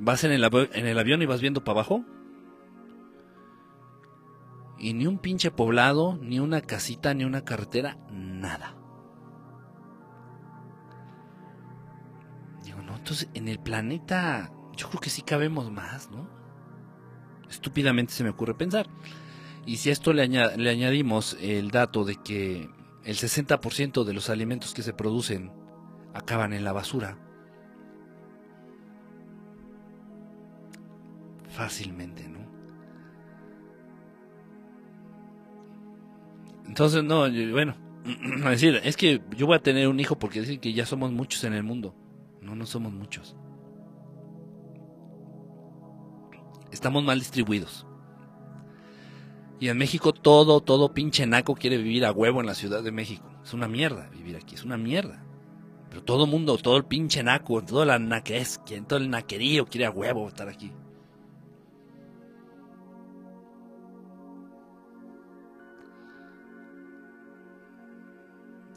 [0.00, 2.04] Vas en el, avión y vas viendo para abajo.
[4.76, 8.74] Y ni un pinche poblado, ni una casita, ni una carretera, nada.
[12.64, 16.28] Digo, no, entonces en el planeta yo creo que sí cabemos más, ¿no?
[17.48, 18.88] Estúpidamente se me ocurre pensar.
[19.64, 24.74] Y si a esto le añadimos el dato de que el 60% de los alimentos
[24.74, 25.52] que se producen
[26.14, 27.18] acaban en la basura.
[31.48, 32.40] Fácilmente, ¿no?
[36.66, 37.74] Entonces, no, bueno,
[38.50, 41.42] decir, es que yo voy a tener un hijo porque dicen que ya somos muchos
[41.44, 41.94] en el mundo.
[42.40, 43.36] No, no somos muchos.
[46.70, 47.86] Estamos mal distribuidos.
[49.60, 52.92] Y en México todo, todo pinche naco quiere vivir a huevo en la Ciudad de
[52.92, 53.30] México.
[53.44, 55.22] Es una mierda vivir aquí, es una mierda.
[55.90, 58.58] Pero todo el mundo, todo el pinche naco, todo la naquez,
[58.88, 60.72] todo el naquerío quiere a huevo estar aquí.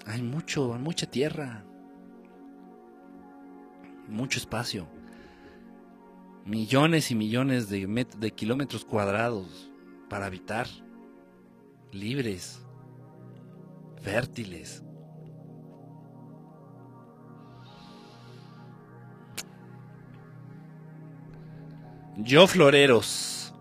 [0.06, 1.64] Hay mucho, mucha tierra,
[4.10, 4.86] mucho espacio,
[6.46, 9.73] millones y millones de, de kilómetros cuadrados
[10.14, 10.68] para habitar,
[11.92, 12.64] libres,
[14.04, 14.84] fértiles.
[22.18, 23.56] Yo Floreros.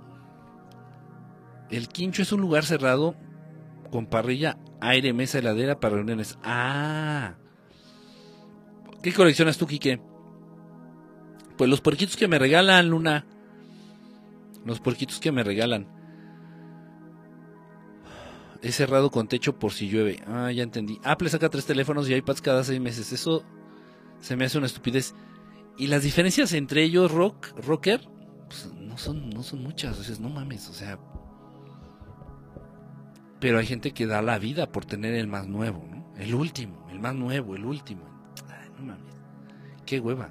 [1.71, 3.17] El quincho es un lugar cerrado
[3.91, 6.39] con parrilla, aire, mesa, heladera para reuniones.
[6.45, 7.37] Ah.
[9.03, 10.03] ¿Qué coleccionas tú, Quique?
[11.57, 13.25] Pues los puerquitos que me regalan, Luna.
[14.67, 16.02] Los puerquitos que me regalan.
[18.63, 20.23] Es cerrado con techo por si llueve.
[20.27, 21.01] Ah, ya entendí.
[21.03, 23.13] Apple saca tres teléfonos y iPads cada seis meses.
[23.13, 23.45] Eso
[24.21, 25.15] se me hace una estupidez.
[25.77, 28.09] Y las diferencias entre ellos, rock, rocker,
[28.47, 29.99] pues no son, no son muchas.
[29.99, 30.97] O sea, no mames, o sea.
[33.41, 36.15] Pero hay gente que da la vida por tener el más nuevo, ¿no?
[36.17, 38.05] El último, el más nuevo, el último.
[38.49, 39.17] Ay, no mames.
[39.85, 40.31] Qué hueva.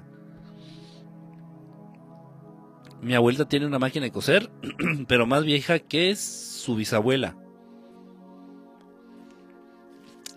[3.02, 4.50] Mi abuelita tiene una máquina de coser,
[5.06, 7.36] pero más vieja que su bisabuela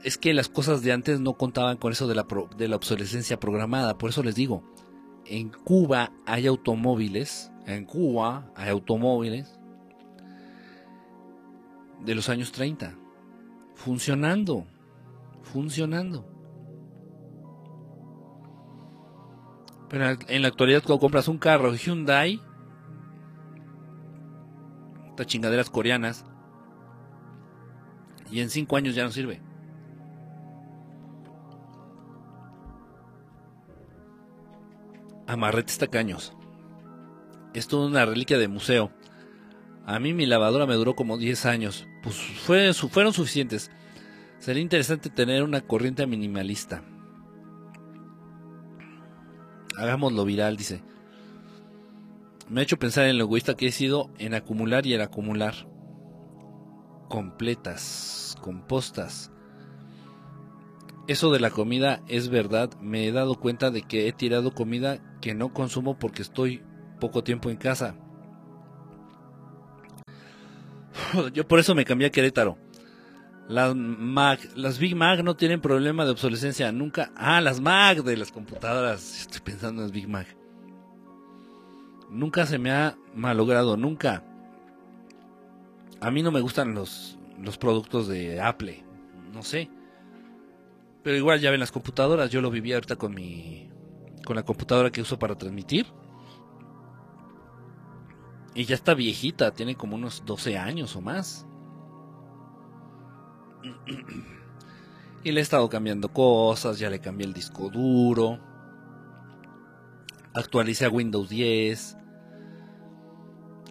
[0.05, 3.39] es que las cosas de antes no contaban con eso de la, de la obsolescencia
[3.39, 3.97] programada.
[3.97, 4.63] Por eso les digo,
[5.25, 9.59] en Cuba hay automóviles, en Cuba hay automóviles
[12.05, 12.95] de los años 30,
[13.73, 14.67] funcionando,
[15.41, 16.29] funcionando.
[19.89, 22.39] Pero en la actualidad cuando compras un carro Hyundai,
[25.09, 26.25] estas chingaderas coreanas,
[28.29, 29.41] y en cinco años ya no sirve.
[35.27, 36.33] Amarretes tacaños.
[37.53, 38.91] Es una reliquia de museo.
[39.85, 41.87] A mí mi lavadora me duró como 10 años.
[42.03, 43.71] Pues fue, fueron suficientes.
[44.39, 46.83] Sería interesante tener una corriente minimalista.
[49.77, 50.83] Hagámoslo viral, dice.
[52.49, 55.53] Me ha hecho pensar en lo egoísta que he sido en acumular y en acumular.
[57.09, 59.31] Completas, compostas,
[61.07, 62.71] eso de la comida es verdad.
[62.81, 66.63] Me he dado cuenta de que he tirado comida que no consumo porque estoy
[66.99, 67.95] poco tiempo en casa.
[71.33, 72.57] Yo por eso me cambié a Querétaro.
[73.47, 77.11] Las Mac, las Big Mac no tienen problema de obsolescencia nunca.
[77.15, 79.21] Ah, las Mac de las computadoras.
[79.21, 80.35] Estoy pensando en las Big Mac.
[82.09, 84.23] Nunca se me ha malogrado, nunca.
[86.01, 88.83] A mí no me gustan los, los productos de Apple.
[89.33, 89.69] No sé.
[91.05, 93.69] Pero igual ya ven las computadoras, yo lo viví ahorita con mi
[94.25, 95.85] con la computadora que uso para transmitir.
[98.55, 101.45] Y ya está viejita, tiene como unos 12 años o más.
[105.23, 108.39] Y le he estado cambiando cosas, ya le cambié el disco duro.
[110.33, 111.97] Actualicé a Windows 10.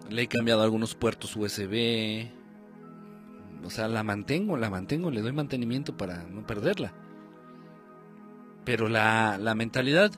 [0.09, 2.29] Le he cambiado algunos puertos USB.
[3.65, 6.93] O sea, la mantengo, la mantengo, le doy mantenimiento para no perderla.
[8.65, 10.11] Pero la, la mentalidad,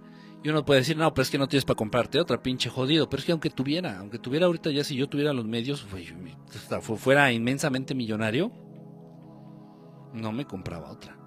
[0.44, 3.10] y uno puede decir, no, pero es que no tienes para comprarte otra, pinche jodido.
[3.10, 5.86] Pero es que aunque tuviera, aunque tuviera ahorita ya, si yo tuviera los medios,
[6.80, 8.52] fuera inmensamente millonario,
[10.14, 11.18] no me compraba otra.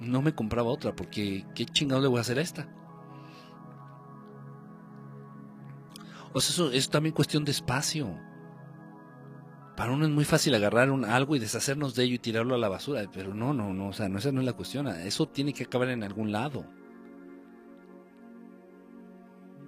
[0.00, 2.68] No me compraba otra, porque ¿qué chingado le voy a hacer a esta?
[6.32, 8.18] O sea, eso es también cuestión de espacio.
[9.76, 12.58] Para uno es muy fácil agarrar un, algo y deshacernos de ello y tirarlo a
[12.58, 15.26] la basura, pero no, no, no, o sea, no, esa no es la cuestión, eso
[15.26, 16.64] tiene que acabar en algún lado.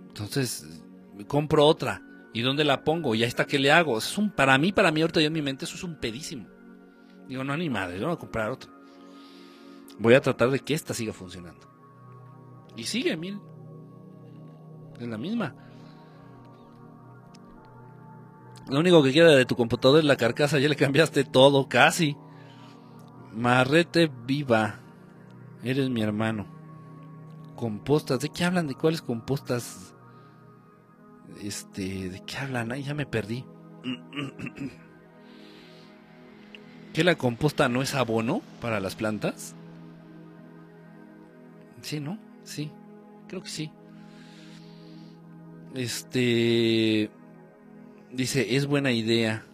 [0.08, 0.82] Entonces,
[1.26, 2.02] compro otra,
[2.32, 3.14] ¿y dónde la pongo?
[3.16, 3.98] ¿Y esta qué le hago?
[3.98, 6.46] Es un, para mí, para mí ahorita ya en mi mente eso es un pedísimo.
[7.28, 8.70] Digo, no, ni madre, yo voy a comprar otra.
[9.98, 11.66] Voy a tratar de que esta siga funcionando.
[12.76, 13.40] Y sigue, miren.
[15.00, 15.65] Es la misma.
[18.68, 22.16] Lo único que queda de tu computador es la carcasa, ya le cambiaste todo, casi.
[23.32, 24.80] Marrete viva.
[25.62, 26.46] Eres mi hermano.
[27.54, 28.20] Compostas.
[28.20, 28.66] ¿De qué hablan?
[28.66, 29.94] ¿De cuáles compostas?
[31.40, 32.72] Este, ¿de qué hablan?
[32.72, 33.44] Ay, ya me perdí.
[36.92, 39.54] ¿Que la composta no es abono para las plantas?
[41.82, 42.18] Sí, ¿no?
[42.42, 42.72] Sí,
[43.28, 43.70] creo que sí.
[45.74, 47.10] Este
[48.12, 49.44] dice, es buena idea,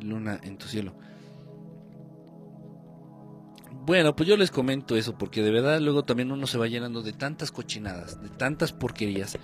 [0.00, 0.94] Luna en tu cielo.
[3.86, 7.02] Bueno, pues yo les comento eso, porque de verdad luego también uno se va llenando
[7.02, 9.38] de tantas cochinadas, de tantas porquerías,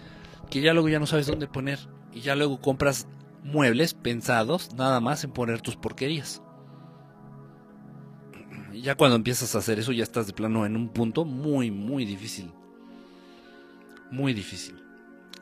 [0.50, 1.78] que ya luego ya no sabes dónde poner.
[2.12, 3.08] Y ya luego compras
[3.42, 6.42] muebles pensados nada más en poner tus porquerías.
[8.72, 11.70] Y ya cuando empiezas a hacer eso ya estás de plano en un punto muy,
[11.70, 12.52] muy difícil.
[14.10, 14.82] Muy difícil.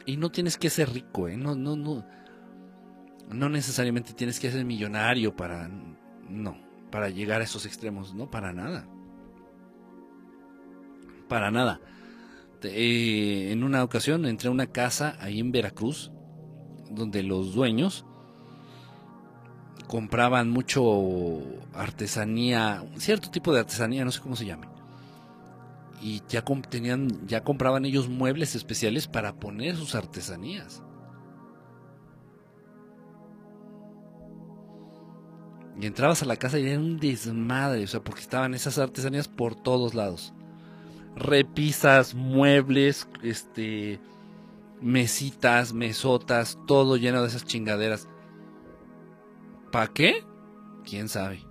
[0.06, 1.36] Y no tienes que ser rico, ¿eh?
[1.36, 2.06] No, no, no.
[3.30, 5.68] No necesariamente tienes que ser millonario para...
[6.28, 6.56] No,
[6.90, 8.14] para llegar a esos extremos.
[8.14, 8.86] No, para nada.
[11.28, 11.80] Para nada.
[12.62, 16.10] Eh, en una ocasión entré a una casa ahí en Veracruz,
[16.90, 18.06] donde los dueños
[19.86, 21.42] compraban mucho
[21.74, 24.68] artesanía, cierto tipo de artesanía, no sé cómo se llame.
[26.00, 30.82] Y ya, tenían, ya compraban ellos muebles especiales para poner sus artesanías.
[35.80, 39.28] Y entrabas a la casa y era un desmadre, o sea, porque estaban esas artesanías
[39.28, 40.32] por todos lados.
[41.16, 44.00] Repisas, muebles, este,
[44.80, 48.08] mesitas, mesotas, todo lleno de esas chingaderas.
[49.72, 50.24] ¿Para qué?
[50.84, 51.44] ¿Quién sabe?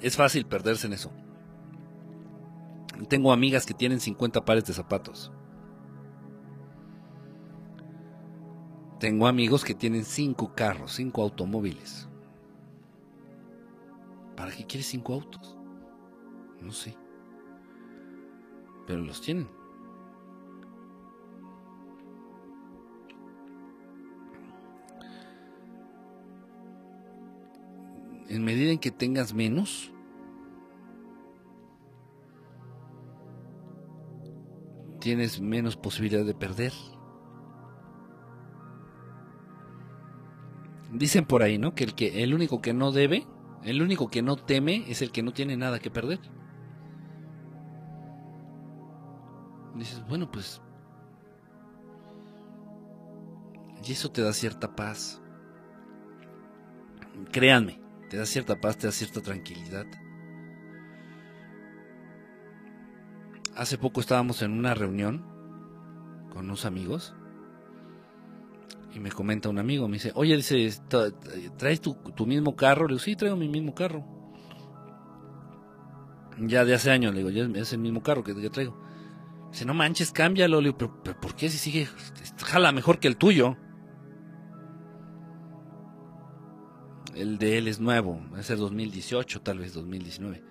[0.00, 1.10] Es fácil perderse en eso.
[3.08, 5.32] Tengo amigas que tienen 50 pares de zapatos.
[9.00, 12.06] Tengo amigos que tienen 5 carros, 5 automóviles.
[14.36, 15.56] ¿Para qué quieres 5 autos?
[16.60, 16.96] No sé.
[18.86, 19.48] Pero los tienen.
[28.30, 29.90] en medida en que tengas menos,
[35.00, 36.72] tienes menos posibilidad de perder.
[40.92, 41.74] Dicen por ahí, ¿no?
[41.74, 43.26] Que el que el único que no debe,
[43.64, 46.20] el único que no teme es el que no tiene nada que perder.
[49.76, 50.60] Dices, bueno, pues
[53.86, 55.20] y eso te da cierta paz.
[57.32, 59.86] Créanme, te da cierta paz, te da cierta tranquilidad.
[63.56, 65.24] Hace poco estábamos en una reunión
[66.30, 67.14] con unos amigos
[68.92, 70.70] y me comenta un amigo, me dice, oye, dice,
[71.56, 71.96] ¿traes tu,
[72.26, 72.86] mismo carro?
[72.86, 74.04] Le digo, sí, traigo mi mismo carro.
[76.38, 78.80] Ya de hace años, le digo, es el mismo carro que yo traigo.
[79.52, 80.60] Dice, no manches, cámbialo.
[80.60, 81.88] Le digo, pero, pero ¿por qué si sigue?
[82.44, 83.56] Jala mejor que el tuyo.
[87.14, 90.42] El de él es nuevo, va a ser 2018, tal vez 2019.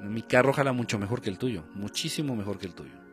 [0.00, 3.03] Mi carro jala mucho mejor que el tuyo, muchísimo mejor que el tuyo.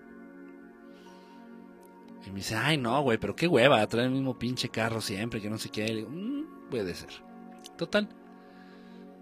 [2.25, 5.41] Y me dice, ay no, güey, pero qué hueva, traer el mismo pinche carro siempre,
[5.41, 5.87] que no sé qué.
[5.87, 7.09] Le digo, mm, puede ser.
[7.77, 8.09] Total.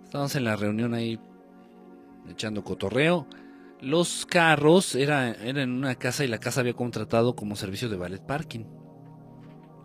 [0.03, 1.19] Estábamos en la reunión ahí
[2.29, 3.27] echando cotorreo.
[3.81, 7.95] Los carros eran, eran en una casa y la casa había contratado como servicio de
[7.95, 8.65] ballet parking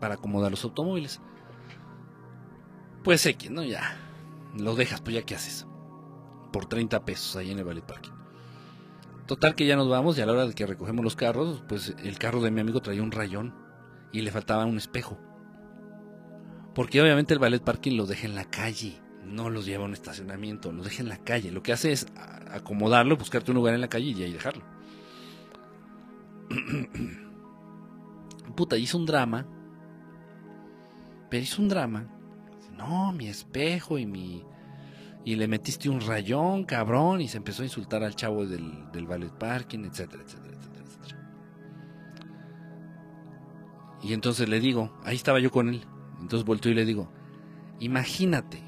[0.00, 1.20] para acomodar los automóviles.
[3.04, 3.62] Pues X, ¿no?
[3.62, 3.98] Ya.
[4.56, 5.66] Lo dejas, pues ya qué haces.
[6.52, 8.13] Por 30 pesos ahí en el Valley Parking.
[9.26, 11.94] Total que ya nos vamos y a la hora de que recogemos los carros, pues
[12.02, 13.54] el carro de mi amigo traía un rayón
[14.12, 15.18] y le faltaba un espejo.
[16.74, 19.92] Porque obviamente el ballet parking lo deja en la calle, no los lleva a un
[19.92, 21.52] estacionamiento, lo deja en la calle.
[21.52, 22.06] Lo que hace es
[22.50, 24.64] acomodarlo, buscarte un lugar en la calle y ahí dejarlo.
[28.56, 29.46] Puta, hizo un drama.
[31.30, 32.14] Pero hizo un drama
[32.76, 34.44] no, mi espejo y mi...
[35.24, 39.06] Y le metiste un rayón, cabrón, y se empezó a insultar al chavo del, del
[39.06, 41.18] ballet parking, etcétera, etcétera, etcétera, etcétera.
[44.02, 45.82] Y entonces le digo, ahí estaba yo con él.
[46.20, 47.10] Entonces volteo y le digo,
[47.80, 48.62] imagínate,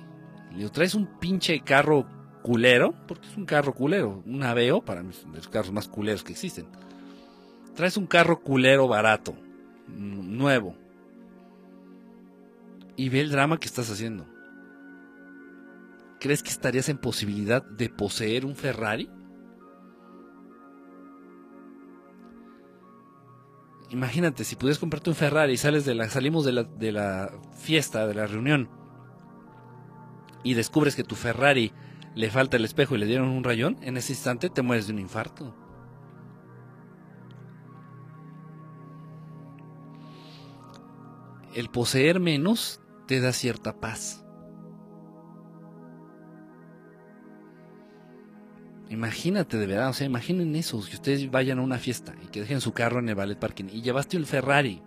[0.51, 2.07] le digo, traes un pinche carro
[2.43, 6.67] culero, porque es un carro culero, un Aveo, para los carros más culeros que existen.
[7.75, 9.35] Traes un carro culero barato,
[9.89, 10.77] nuevo,
[12.97, 14.27] y ve el drama que estás haciendo.
[16.21, 19.11] ¿Crees que estarías en posibilidad de poseer un Ferrari?
[23.91, 27.33] imagínate, si pudieras comprarte un Ferrari y sales de la, salimos de la, de la
[27.57, 28.69] fiesta, de la reunión,
[30.43, 31.73] y descubres que tu Ferrari
[32.15, 34.93] le falta el espejo y le dieron un rayón, en ese instante te mueres de
[34.93, 35.55] un infarto.
[41.55, 44.26] El poseer menos te da cierta paz.
[48.89, 52.41] Imagínate de verdad, o sea, imaginen eso, que ustedes vayan a una fiesta y que
[52.41, 54.81] dejen su carro en el ballet parking y llevaste el Ferrari.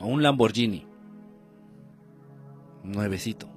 [0.00, 0.86] O un Lamborghini.
[2.82, 3.50] Nuevecito.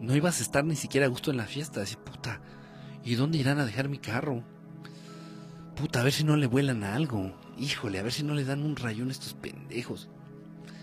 [0.00, 1.80] No ibas a estar ni siquiera a gusto en la fiesta.
[1.80, 2.40] Decir, puta,
[3.04, 4.42] ¿y dónde irán a dejar mi carro?
[5.74, 7.34] Puta, a ver si no le vuelan a algo.
[7.58, 10.08] Híjole, a ver si no le dan un rayón a estos pendejos.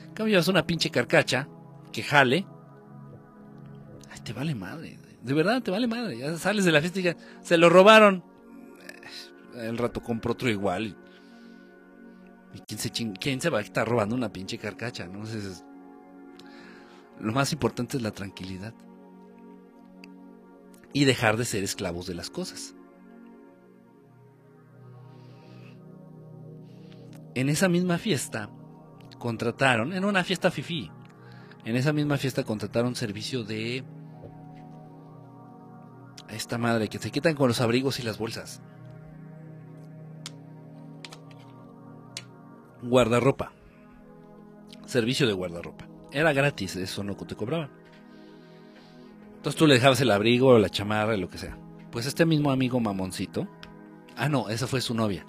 [0.06, 1.48] En cambio, llevas una pinche carcacha
[1.92, 2.46] que jale
[4.24, 4.98] te vale madre.
[5.22, 6.18] De verdad, te vale madre.
[6.18, 8.24] Ya sales de la fiesta y ya, se lo robaron.
[9.56, 10.98] Eh, el rato compro otro igual.
[12.54, 12.60] ¿Y
[13.20, 15.08] quién se, va a estar robando una pinche carcacha?
[15.08, 15.24] ¿no?
[17.20, 18.74] lo más importante es la tranquilidad.
[20.94, 22.76] Y dejar de ser esclavos de las cosas.
[27.36, 28.52] En esa misma fiesta
[29.18, 30.92] contrataron, en una fiesta fifi,
[31.66, 33.84] en esa misma fiesta contrataron servicio de
[36.36, 38.62] esta madre que se quitan con los abrigos y las bolsas.
[42.82, 43.54] Guardarropa.
[44.86, 45.88] Servicio de guardarropa.
[46.12, 47.72] Era gratis, eso no te cobraban.
[49.38, 51.58] Entonces tú le dejabas el abrigo, la chamarra, lo que sea.
[51.92, 53.48] Pues este mismo amigo mamoncito.
[54.16, 55.26] Ah, no, esa fue su novia.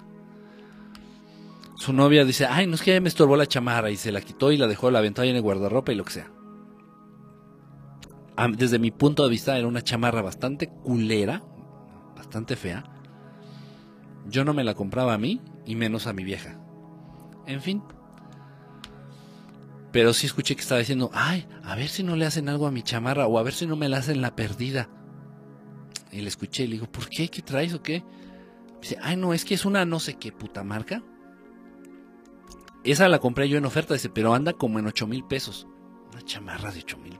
[1.75, 4.51] Su novia dice, ay, no es que me estorbó la chamarra y se la quitó
[4.51, 6.34] y la dejó la ventana en el guardarropa y lo que sea
[8.57, 11.41] desde mi punto de vista era una chamarra bastante culera,
[12.15, 12.83] bastante fea.
[14.27, 16.59] Yo no me la compraba a mí y menos a mi vieja.
[17.45, 17.83] En fin.
[19.91, 22.71] Pero sí escuché que estaba diciendo, ay, a ver si no le hacen algo a
[22.71, 24.89] mi chamarra o a ver si no me la hacen la perdida.
[26.11, 27.29] Y le escuché y le digo, ¿por qué?
[27.29, 28.03] ¿Qué traes o qué?
[28.81, 31.01] Dice, ay, no, es que es una no sé qué puta marca.
[32.83, 35.67] Esa la compré yo en oferta, dice, pero anda como en 8 mil pesos.
[36.11, 37.14] Una chamarra de 8 mil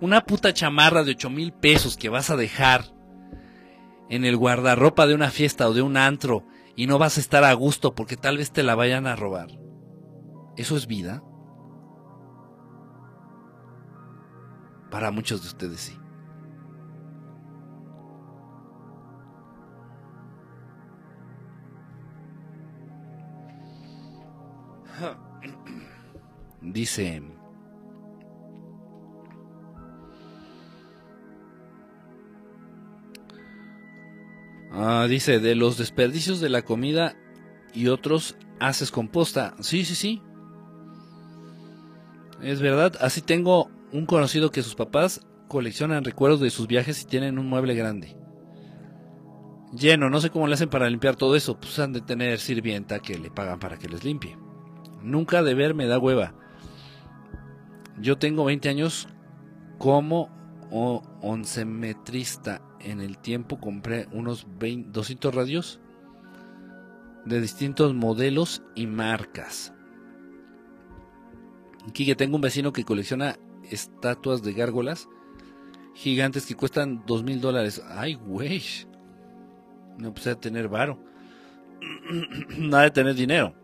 [0.00, 2.84] una puta chamarra de 8 mil pesos que vas a dejar
[4.08, 6.44] en el guardarropa de una fiesta o de un antro
[6.76, 9.48] y no vas a estar a gusto porque tal vez te la vayan a robar.
[10.56, 11.22] ¿Eso es vida?
[14.90, 15.98] Para muchos de ustedes sí.
[26.62, 27.22] Dice
[34.78, 37.16] Ah, dice, de los desperdicios de la comida
[37.72, 39.54] y otros haces composta.
[39.60, 40.22] Sí, sí, sí.
[42.42, 47.06] Es verdad, así tengo un conocido que sus papás coleccionan recuerdos de sus viajes y
[47.06, 48.18] tienen un mueble grande.
[49.72, 52.98] Lleno, no sé cómo le hacen para limpiar todo eso, pues han de tener sirvienta
[52.98, 54.36] que le pagan para que les limpie.
[55.02, 56.34] Nunca de ver me da hueva.
[57.98, 59.08] Yo tengo 20 años
[59.78, 60.28] como
[61.22, 65.80] oncemetrista en el tiempo compré unos 200 radios
[67.24, 69.74] de distintos modelos y marcas.
[71.88, 73.36] Aquí que tengo un vecino que colecciona
[73.70, 75.08] estatuas de gárgolas
[75.94, 77.82] gigantes que cuestan dos mil dólares.
[77.90, 78.62] Ay, güey.
[79.98, 81.00] No puse tener varo.
[82.58, 83.54] Nada de tener dinero.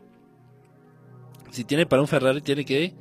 [1.50, 2.94] Si tiene para un Ferrari, tiene que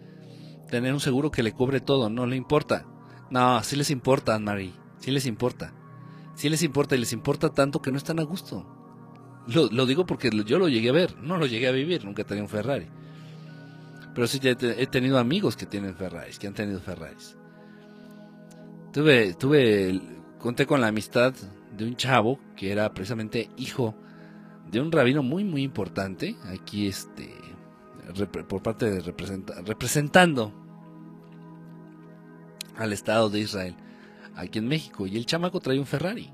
[0.69, 2.09] tener un seguro que le cubre todo.
[2.09, 2.85] No le importa.
[3.29, 4.73] No, sí les importa, Anne-Marie.
[4.99, 5.73] Sí les importa
[6.41, 8.65] si les importa y les importa tanto que no están a gusto.
[9.45, 12.41] Lo, digo porque yo lo llegué a ver, no lo llegué a vivir, nunca tenía
[12.41, 12.87] un Ferrari.
[14.15, 17.37] Pero sí he tenido amigos que tienen Ferraris, que han tenido Ferraris.
[18.91, 20.01] Tuve, tuve,
[20.39, 21.31] conté con la amistad
[21.77, 23.93] de un chavo que era precisamente hijo
[24.71, 27.35] de un rabino muy, muy importante, aquí este,
[28.47, 30.51] por parte de representando
[32.77, 33.75] al Estado de Israel
[34.35, 35.07] aquí en México.
[35.07, 36.31] Y el chamaco traía un Ferrari.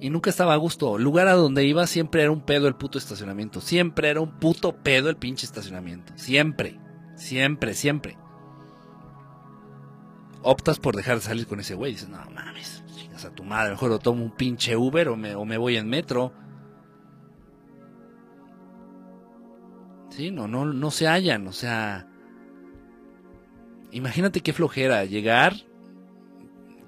[0.00, 0.98] Y nunca estaba a gusto.
[0.98, 3.60] lugar a donde iba siempre era un pedo el puto estacionamiento.
[3.60, 6.12] Siempre era un puto pedo el pinche estacionamiento.
[6.16, 6.80] Siempre.
[7.16, 8.16] Siempre, siempre.
[10.42, 11.92] Optas por dejar de salir con ese güey.
[11.92, 13.72] Dices, no mames, chingas a tu madre.
[13.72, 16.32] Mejor lo tomo un pinche Uber o me, o me voy en metro.
[20.08, 21.46] Sí, no, no, no se hallan.
[21.46, 22.08] O sea,
[23.90, 25.69] imagínate qué flojera llegar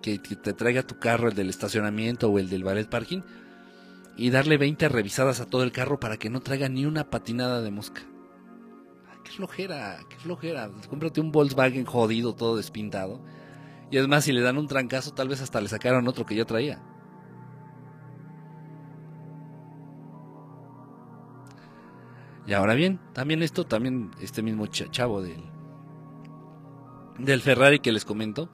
[0.02, 3.22] que, te traiga tu carro, el del estacionamiento o el del ballet parking,
[4.16, 7.62] y darle 20 revisadas a todo el carro para que no traiga ni una patinada
[7.62, 8.02] de mosca.
[9.24, 10.68] qué flojera, qué flojera.
[10.90, 13.22] Cómprate un Volkswagen jodido, todo despintado.
[13.90, 16.44] Y además, si le dan un trancazo, tal vez hasta le sacaron otro que yo
[16.44, 16.82] traía.
[22.46, 25.42] Y ahora bien, también esto, también este mismo chavo del,
[27.18, 28.50] del Ferrari que les comento,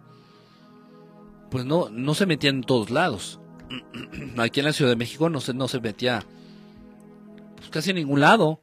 [1.51, 3.41] pues no, no se metía en todos lados.
[4.39, 6.25] Aquí en la Ciudad de México no se, no se metía
[7.57, 8.63] pues casi en ningún lado.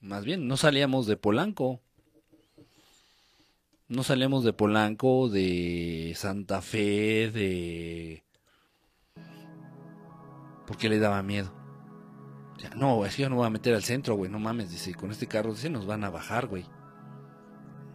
[0.00, 1.80] Más bien, no salíamos de Polanco.
[3.88, 8.24] No salíamos de Polanco, de Santa Fe, de...
[10.66, 11.52] Porque le daba miedo.
[12.76, 14.70] no, es que yo no voy a meter al centro, güey, no mames.
[14.70, 16.64] Dice, con este carro dice, nos van a bajar, güey.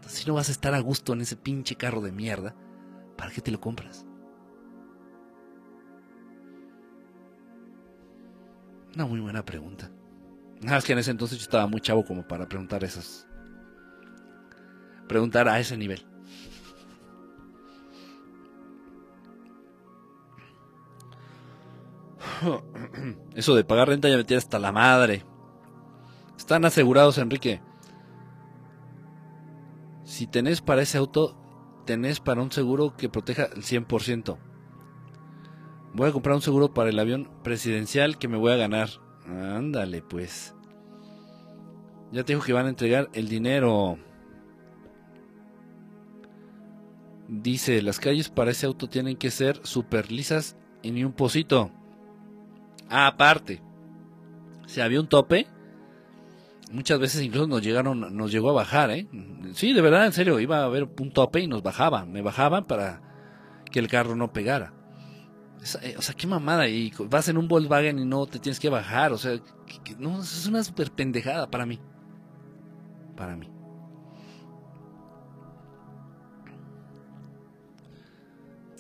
[0.08, 2.56] Si no vas a estar a gusto en ese pinche carro de mierda,
[3.18, 4.06] ¿para qué te lo compras?
[8.96, 9.92] Una muy buena pregunta.
[10.62, 13.28] Nada, es que en ese entonces yo estaba muy chavo como para preguntar esas.
[15.08, 16.06] Preguntar a ese nivel.
[23.36, 25.24] Eso de pagar renta ya me tiene hasta la madre.
[26.38, 27.62] Están asegurados, Enrique.
[30.04, 31.38] Si tenés para ese auto,
[31.88, 34.38] tenés para un seguro que proteja el 100%.
[35.93, 38.90] Voy a comprar un seguro para el avión presidencial que me voy a ganar.
[39.25, 40.53] Ándale, pues.
[42.11, 43.98] Ya te dijo que van a entregar el dinero.
[47.27, 51.72] Dice, las calles para ese auto tienen que ser super lisas y ni un pocito.
[52.90, 53.61] Ah, aparte.
[54.67, 55.48] Si había un tope,
[56.72, 59.08] muchas veces incluso nos llegaron, nos llegó a bajar, ¿eh?
[59.54, 62.66] Sí, de verdad, en serio, iba a haber un tope y nos bajaban, me bajaban
[62.66, 63.02] para
[63.72, 64.74] que el carro no pegara.
[65.82, 66.68] Eh, o sea, qué mamada.
[66.68, 69.12] Y vas en un Volkswagen y no te tienes que bajar.
[69.14, 69.40] O sea,
[69.98, 71.80] no, es una super pendejada para mí.
[73.16, 73.50] Para mí.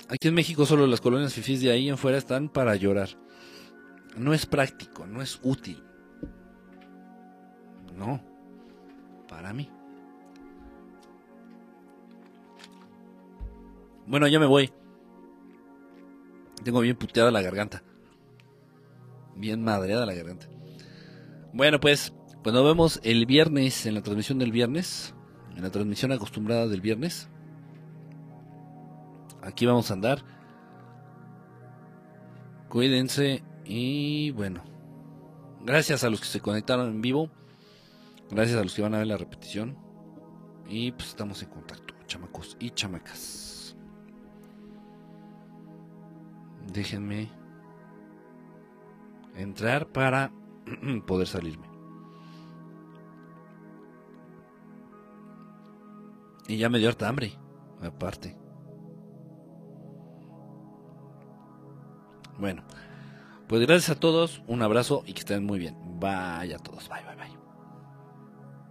[0.09, 3.09] Aquí en México solo las colonias fifís de ahí en fuera están para llorar.
[4.15, 5.83] No es práctico, no es útil.
[7.97, 8.21] No.
[9.27, 9.69] Para mí.
[14.05, 14.71] Bueno, ya me voy.
[16.63, 17.83] Tengo bien puteada la garganta.
[19.35, 20.47] Bien madreada la garganta.
[21.53, 25.13] Bueno, pues, pues nos vemos el viernes, en la transmisión del viernes.
[25.55, 27.29] En la transmisión acostumbrada del viernes.
[29.41, 30.23] Aquí vamos a andar.
[32.69, 34.63] Cuídense y bueno.
[35.65, 37.29] Gracias a los que se conectaron en vivo.
[38.29, 39.77] Gracias a los que van a ver la repetición.
[40.67, 43.57] Y pues estamos en contacto, chamacos y chamacas.
[46.73, 47.29] déjenme
[49.35, 50.31] entrar para
[51.07, 51.67] poder salirme.
[56.47, 57.33] Y ya me dio harta hambre,
[57.81, 58.37] aparte.
[62.39, 62.63] Bueno,
[63.47, 65.75] pues gracias a todos, un abrazo y que estén muy bien.
[65.99, 67.06] Vaya a todos, bye, bye, bye.